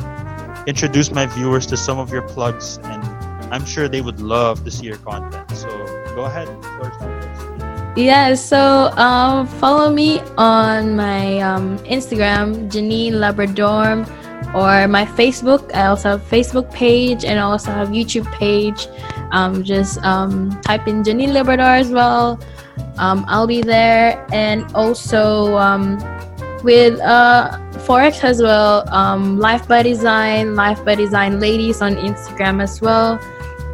introduce 0.67 1.11
my 1.11 1.27
viewers 1.27 1.67
to 1.67 1.77
some 1.77 1.99
of 1.99 2.13
your 2.13 2.23
plugs, 2.23 2.79
and 2.85 3.03
I'm 3.53 3.65
sure 3.65 3.89
they 3.89 4.01
would 4.01 4.21
love 4.21 4.65
to 4.65 4.71
see 4.71 4.87
your 4.87 4.99
content. 4.99 5.51
So 5.51 5.69
go 6.15 6.25
ahead. 6.25 6.49
Yeah, 7.97 8.35
so 8.35 8.91
um, 8.97 9.47
follow 9.47 9.93
me 9.93 10.21
on 10.37 10.97
my 10.97 11.39
um, 11.41 11.79
Instagram, 11.81 12.69
Janine 12.69 13.13
Labradorm, 13.13 14.05
or 14.55 14.87
my 14.89 15.05
Facebook. 15.05 15.74
I 15.74 15.87
also 15.87 16.11
have 16.11 16.22
Facebook 16.22 16.72
page 16.72 17.24
and 17.24 17.39
I 17.39 17.43
also 17.43 17.70
have 17.70 17.89
YouTube 17.89 18.30
page. 18.32 18.87
Um, 19.32 19.64
just 19.64 20.03
um, 20.05 20.51
type 20.62 20.87
in 20.87 21.03
Janine 21.03 21.32
Labrador 21.32 21.74
as 21.74 21.91
well. 21.91 22.39
Um, 22.99 23.24
I'll 23.26 23.47
be 23.47 23.62
there, 23.62 24.24
and 24.32 24.64
also 24.74 25.57
um, 25.57 25.99
with 26.62 27.01
uh, 27.01 27.59
Forex 27.87 28.22
as 28.22 28.41
well. 28.41 28.89
Um, 28.95 29.39
Life 29.39 29.66
by 29.66 29.82
Design, 29.82 30.55
Life 30.55 30.85
by 30.85 30.95
Design 30.95 31.41
Ladies 31.41 31.82
on 31.82 31.97
Instagram 31.97 32.62
as 32.62 32.80
well. 32.80 33.18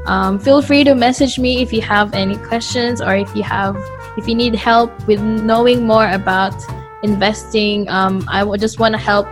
Um, 0.07 0.39
feel 0.39 0.63
free 0.63 0.85
to 0.85 0.95
message 0.95 1.39
me 1.39 1.61
if 1.61 1.73
you 1.73 1.83
have 1.83 2.15
any 2.15 2.37
questions 2.39 3.03
or 3.03 3.15
if 3.15 3.35
you 3.37 3.43
have 3.43 3.77
if 4.17 4.27
you 4.27 4.35
need 4.35 4.55
help 4.55 4.91
with 5.07 5.21
knowing 5.21 5.87
more 5.87 6.11
about 6.11 6.55
investing 7.03 7.89
i 7.89 8.45
just 8.57 8.79
want 8.79 8.93
to 8.93 8.99
help 8.99 9.27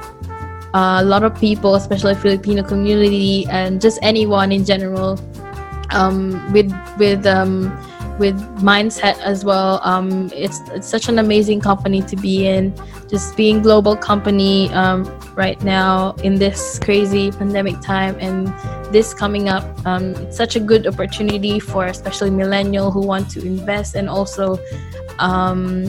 a 0.75 1.05
lot 1.05 1.23
of 1.23 1.35
people 1.39 1.75
especially 1.75 2.15
filipino 2.15 2.63
community 2.63 3.47
and 3.49 3.81
just 3.81 3.99
anyone 4.03 4.53
in 4.53 4.65
general 4.65 5.19
um, 5.91 6.53
with 6.53 6.73
with 6.99 7.27
um, 7.27 7.73
with 8.19 8.37
mindset 8.59 9.19
as 9.21 9.45
well 9.45 9.81
um, 9.85 10.31
it's 10.35 10.61
it's 10.71 10.87
such 10.87 11.09
an 11.09 11.19
amazing 11.19 11.61
company 11.61 12.03
to 12.03 12.17
be 12.17 12.47
in. 12.47 12.75
Just 13.09 13.37
being 13.37 13.63
global 13.63 13.97
company 13.97 14.69
um, 14.71 15.05
right 15.35 15.61
now 15.63 16.13
in 16.23 16.35
this 16.35 16.79
crazy 16.79 17.31
pandemic 17.31 17.81
time 17.81 18.19
and 18.21 18.49
this 18.93 19.15
coming 19.15 19.49
up 19.49 19.65
um, 19.87 20.15
it's 20.17 20.37
such 20.37 20.57
a 20.57 20.61
good 20.61 20.87
opportunity 20.87 21.59
for 21.59 21.87
especially 21.87 22.31
millennial 22.31 22.91
who 22.91 23.01
want 23.01 23.31
to 23.31 23.41
invest 23.41 23.95
and 23.95 24.11
also 24.11 24.59
um, 25.21 25.85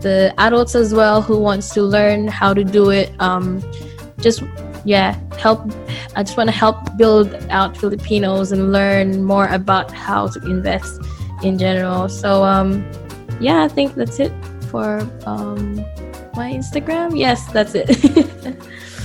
the 0.00 0.34
adults 0.38 0.74
as 0.74 0.92
well 0.92 1.22
who 1.22 1.38
wants 1.38 1.70
to 1.70 1.82
learn 1.82 2.26
how 2.26 2.52
to 2.52 2.64
do 2.64 2.90
it 2.90 3.12
um, 3.20 3.62
just 4.20 4.42
yeah 4.84 5.18
help 5.38 5.60
i 6.14 6.22
just 6.22 6.36
want 6.36 6.48
to 6.48 6.56
help 6.56 6.96
build 6.96 7.34
out 7.50 7.76
filipinos 7.76 8.52
and 8.52 8.72
learn 8.72 9.22
more 9.24 9.46
about 9.48 9.90
how 9.90 10.26
to 10.26 10.40
invest 10.46 11.00
in 11.42 11.58
general. 11.58 12.08
So 12.08 12.44
um, 12.44 12.84
yeah 13.40 13.62
i 13.62 13.68
think 13.68 13.94
that's 13.94 14.20
it 14.20 14.32
for 14.70 15.00
um, 15.26 15.76
my 16.34 16.52
instagram. 16.52 17.18
Yes 17.18 17.46
that's 17.52 17.74
it. 17.74 17.88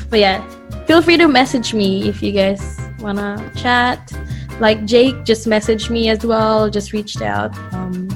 But 0.10 0.20
yeah 0.20 0.46
feel 0.86 1.02
free 1.02 1.16
to 1.18 1.28
message 1.28 1.74
me 1.74 2.10
if 2.10 2.22
you 2.22 2.32
guys 2.32 2.80
wanna 3.00 3.52
chat. 3.56 4.12
Like 4.60 4.86
jake 4.86 5.24
just 5.24 5.48
messaged 5.48 5.90
me 5.90 6.10
as 6.10 6.26
well 6.26 6.70
just 6.70 6.94
reached 6.94 7.22
out. 7.22 7.56
Um, 7.74 8.10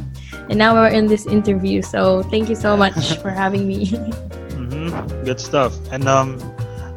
and 0.49 0.57
now 0.57 0.75
we're 0.75 0.89
in 0.89 1.07
this 1.07 1.25
interview 1.25 1.81
so 1.81 2.23
thank 2.23 2.49
you 2.49 2.55
so 2.55 2.75
much 2.77 3.17
for 3.21 3.29
having 3.29 3.67
me. 3.67 3.85
Hmm 4.55 5.25
Good 5.25 5.39
stuff. 5.39 5.73
And 5.91 6.07
um, 6.07 6.39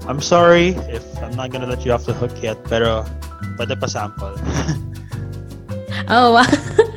I'm 0.08 0.20
sorry 0.24 0.68
if 0.88 1.04
I'm 1.22 1.36
not 1.36 1.52
gonna 1.52 1.68
let 1.68 1.84
you 1.84 1.92
off 1.92 2.08
the 2.08 2.16
hook 2.16 2.32
yet, 2.40 2.56
pero 2.64 3.04
pwede 3.60 3.76
pa 3.76 3.86
sample. 3.86 4.32
oh 6.08 6.32
wow. 6.32 6.48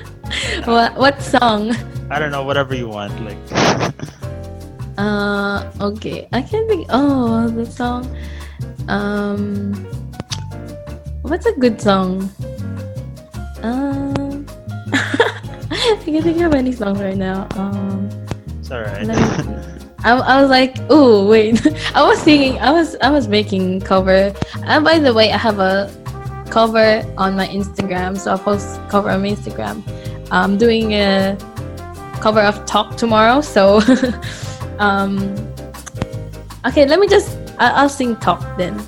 what, 0.65 0.95
what 0.95 1.21
song 1.21 1.75
I 2.07 2.19
don't 2.19 2.31
know, 2.31 2.43
whatever 2.43 2.75
you 2.75 2.87
want. 2.87 3.11
Like, 3.23 3.39
uh 4.97 5.71
okay 5.79 6.27
i 6.31 6.41
can't 6.41 6.67
think 6.67 6.85
oh 6.91 7.47
the 7.49 7.65
song 7.65 8.03
um 8.87 9.73
what's 11.23 11.45
a 11.45 11.53
good 11.53 11.79
song 11.79 12.29
um 13.63 14.45
i 14.93 15.97
can't 16.03 16.23
think 16.23 16.41
of 16.41 16.53
any 16.53 16.71
songs 16.71 16.99
right 16.99 17.17
now 17.17 17.47
um 17.55 18.09
it's 18.59 18.69
All 18.69 18.81
right. 18.81 19.77
I, 20.03 20.13
I 20.17 20.41
was 20.41 20.49
like, 20.49 20.77
oh 20.89 21.27
wait, 21.27 21.61
I 21.95 22.03
was 22.03 22.21
thinking, 22.23 22.59
I 22.59 22.71
was 22.71 22.95
I 23.01 23.09
was 23.09 23.27
making 23.27 23.81
cover. 23.81 24.33
And 24.63 24.83
by 24.83 24.99
the 24.99 25.13
way, 25.13 25.31
I 25.31 25.37
have 25.37 25.59
a 25.59 25.89
cover 26.49 27.03
on 27.17 27.35
my 27.35 27.47
Instagram, 27.47 28.17
so 28.17 28.31
I'll 28.31 28.39
post 28.39 28.79
cover 28.89 29.09
on 29.09 29.21
my 29.21 29.29
Instagram. 29.29 29.83
I'm 30.31 30.57
doing 30.57 30.93
a 30.93 31.37
cover 32.19 32.41
of 32.41 32.65
Talk 32.65 32.97
tomorrow, 32.97 33.41
so 33.41 33.81
um, 34.79 35.35
okay, 36.65 36.85
let 36.85 36.99
me 36.99 37.07
just 37.07 37.37
I, 37.59 37.71
I'll 37.71 37.89
sing 37.89 38.15
Talk 38.17 38.41
then. 38.57 38.79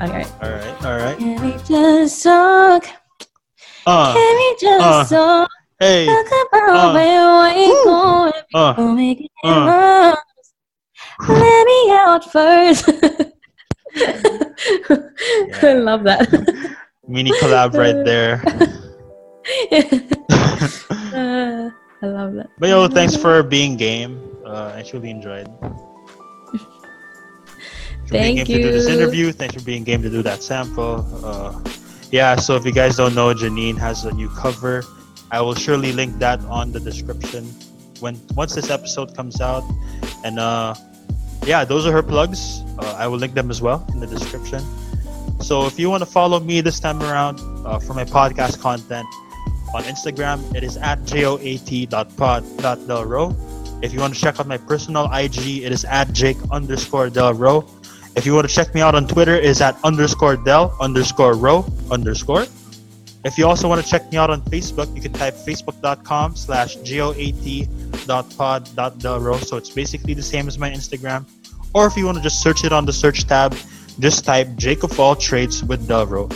Okay. 0.00 0.24
all 0.42 0.50
right. 0.50 0.84
All 0.84 0.96
right. 0.96 1.18
Can 1.18 1.42
we 1.44 1.52
just 1.64 2.22
talk? 2.22 2.86
Uh, 3.86 4.14
Can 4.14 4.36
we 4.36 4.56
just 4.60 5.12
uh, 5.12 5.16
talk? 5.16 5.50
hey. 5.78 6.06
Talk 6.06 6.48
about 6.48 6.70
uh, 6.70 6.92
where 6.94 7.68
we're 7.68 7.84
going. 7.84 8.32
Uh, 8.54 8.74
We'll 8.78 8.94
make 8.94 9.20
it 9.20 9.30
uh. 9.44 10.16
Let 11.28 11.66
me 11.66 11.90
out 11.92 12.24
first. 12.30 12.88
I 15.62 15.72
love 15.74 16.04
that. 16.04 16.28
mini 17.08 17.30
collab 17.40 17.74
right 17.74 18.04
there. 18.04 18.42
Uh, 21.10 21.70
I 22.02 22.06
love 22.06 22.34
that. 22.34 22.50
But 22.58 22.68
yo, 22.68 22.86
thanks 22.86 23.16
for 23.16 23.42
being 23.42 23.76
game. 23.76 24.20
Uh, 24.44 24.72
I 24.76 24.82
truly 24.82 25.10
enjoyed. 25.10 25.48
For 28.06 28.12
being 28.12 28.36
Thank 28.36 28.48
game 28.48 28.58
to 28.58 28.62
do 28.62 28.70
this 28.72 28.86
interview. 28.86 29.32
Thanks 29.32 29.54
for 29.54 29.62
being 29.62 29.82
game 29.82 30.02
to 30.02 30.10
do 30.10 30.22
that 30.22 30.42
sample. 30.42 31.04
Uh, 31.24 31.60
yeah, 32.10 32.36
so 32.36 32.56
if 32.56 32.64
you 32.64 32.72
guys 32.72 32.96
don't 32.96 33.14
know, 33.14 33.32
Janine 33.34 33.76
has 33.78 34.04
a 34.04 34.12
new 34.12 34.28
cover. 34.30 34.84
I 35.30 35.40
will 35.40 35.54
surely 35.54 35.92
link 35.92 36.18
that 36.18 36.40
on 36.44 36.72
the 36.72 36.80
description 36.80 37.44
when 38.00 38.20
once 38.34 38.54
this 38.54 38.70
episode 38.70 39.16
comes 39.16 39.40
out. 39.40 39.64
And 40.24 40.38
uh, 40.38 40.74
yeah, 41.46 41.64
those 41.64 41.86
are 41.86 41.92
her 41.92 42.02
plugs. 42.02 42.62
Uh, 42.78 42.94
I 42.98 43.06
will 43.06 43.18
link 43.18 43.34
them 43.34 43.50
as 43.50 43.60
well 43.62 43.86
in 43.92 44.00
the 44.00 44.06
description. 44.06 44.62
So 45.40 45.66
if 45.66 45.78
you 45.78 45.88
want 45.88 46.02
to 46.02 46.06
follow 46.06 46.38
me 46.40 46.60
this 46.60 46.80
time 46.80 47.02
around 47.02 47.40
uh, 47.66 47.78
for 47.78 47.94
my 47.94 48.04
podcast 48.04 48.60
content 48.60 49.06
on 49.74 49.82
Instagram, 49.84 50.54
it 50.54 50.62
is 50.62 50.76
at 50.76 51.04
joat.pod.delro. 51.06 51.46
If 53.82 53.94
you 53.94 54.00
want 54.00 54.14
to 54.14 54.20
check 54.20 54.38
out 54.38 54.46
my 54.46 54.58
personal 54.58 55.10
IG, 55.12 55.64
it 55.64 55.72
is 55.72 55.86
at 55.86 56.12
jake 56.12 56.36
underscore 56.50 57.08
delro. 57.08 57.66
If 58.14 58.26
you 58.26 58.34
want 58.34 58.46
to 58.48 58.54
check 58.54 58.74
me 58.74 58.82
out 58.82 58.94
on 58.94 59.06
Twitter, 59.06 59.34
it 59.36 59.44
is 59.44 59.62
at 59.62 59.78
underscore 59.82 60.36
del 60.36 60.76
underscore 60.80 61.34
row 61.34 61.64
underscore. 61.90 62.46
If 63.22 63.36
you 63.36 63.46
also 63.46 63.68
want 63.68 63.84
to 63.84 63.90
check 63.90 64.10
me 64.10 64.18
out 64.18 64.30
on 64.30 64.40
Facebook, 64.42 64.94
you 64.94 65.02
can 65.02 65.12
type 65.12 65.34
facebook.com 65.34 66.36
slash 66.36 66.76
joat.pod.delro. 66.76 69.44
So 69.44 69.56
it's 69.56 69.70
basically 69.70 70.14
the 70.14 70.22
same 70.22 70.48
as 70.48 70.58
my 70.58 70.70
Instagram. 70.70 71.26
Or 71.74 71.86
if 71.86 71.96
you 71.96 72.06
want 72.06 72.16
to 72.16 72.22
just 72.22 72.42
search 72.42 72.64
it 72.64 72.72
on 72.72 72.86
the 72.86 72.92
search 72.92 73.26
tab, 73.26 73.54
just 73.98 74.24
type 74.24 74.48
Jake 74.56 74.82
of 74.82 74.98
all 74.98 75.14
trades 75.14 75.62
with 75.62 75.86
Delro. 75.86 76.28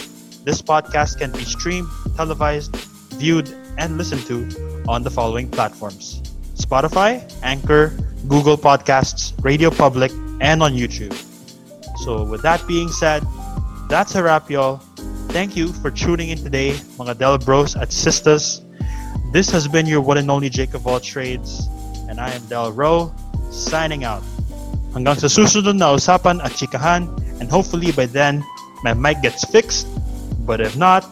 This 0.44 0.60
podcast 0.60 1.18
can 1.18 1.32
be 1.32 1.44
streamed, 1.44 1.88
televised, 2.16 2.76
viewed, 3.14 3.48
and 3.78 3.96
listened 3.96 4.26
to 4.26 4.84
on 4.86 5.02
the 5.02 5.10
following 5.10 5.50
platforms 5.50 6.20
Spotify, 6.54 7.24
Anchor, 7.42 7.96
Google 8.28 8.58
Podcasts, 8.58 9.32
Radio 9.42 9.70
Public, 9.70 10.12
and 10.40 10.62
on 10.62 10.74
YouTube. 10.74 11.14
So, 12.04 12.24
with 12.24 12.42
that 12.42 12.66
being 12.66 12.90
said, 12.90 13.24
that's 13.88 14.14
a 14.14 14.22
wrap, 14.22 14.50
y'all. 14.50 14.82
Thank 15.34 15.58
you 15.58 15.74
for 15.82 15.90
tuning 15.90 16.30
in 16.30 16.38
today, 16.38 16.78
mga 16.94 17.18
Del 17.18 17.38
Bros 17.42 17.74
at 17.74 17.90
Sisters. 17.90 18.62
This 19.34 19.50
has 19.50 19.66
been 19.66 19.82
your 19.82 19.98
one 19.98 20.14
and 20.14 20.30
only 20.30 20.46
Jake 20.46 20.78
of 20.78 20.86
all 20.86 21.02
trades, 21.02 21.66
and 22.06 22.22
I 22.22 22.30
am 22.30 22.46
Del 22.46 22.70
Ro, 22.70 23.10
signing 23.50 24.06
out. 24.06 24.22
Hanggang 24.94 25.18
sa 25.18 25.26
susunod 25.26 25.74
na 25.74 25.98
usapan 25.98 26.38
at 26.38 26.54
chikahan, 26.54 27.10
and 27.42 27.50
hopefully 27.50 27.90
by 27.90 28.06
then, 28.06 28.46
my 28.86 28.94
mic 28.94 29.26
gets 29.26 29.42
fixed. 29.42 29.90
But 30.46 30.62
if 30.62 30.78
not, 30.78 31.02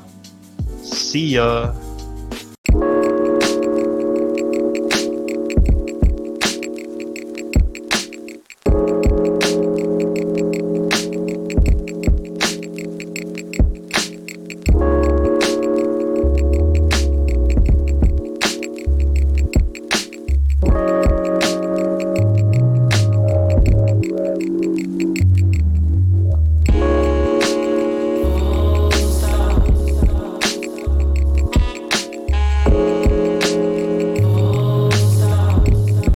see 0.87 1.35
ya. 1.35 1.75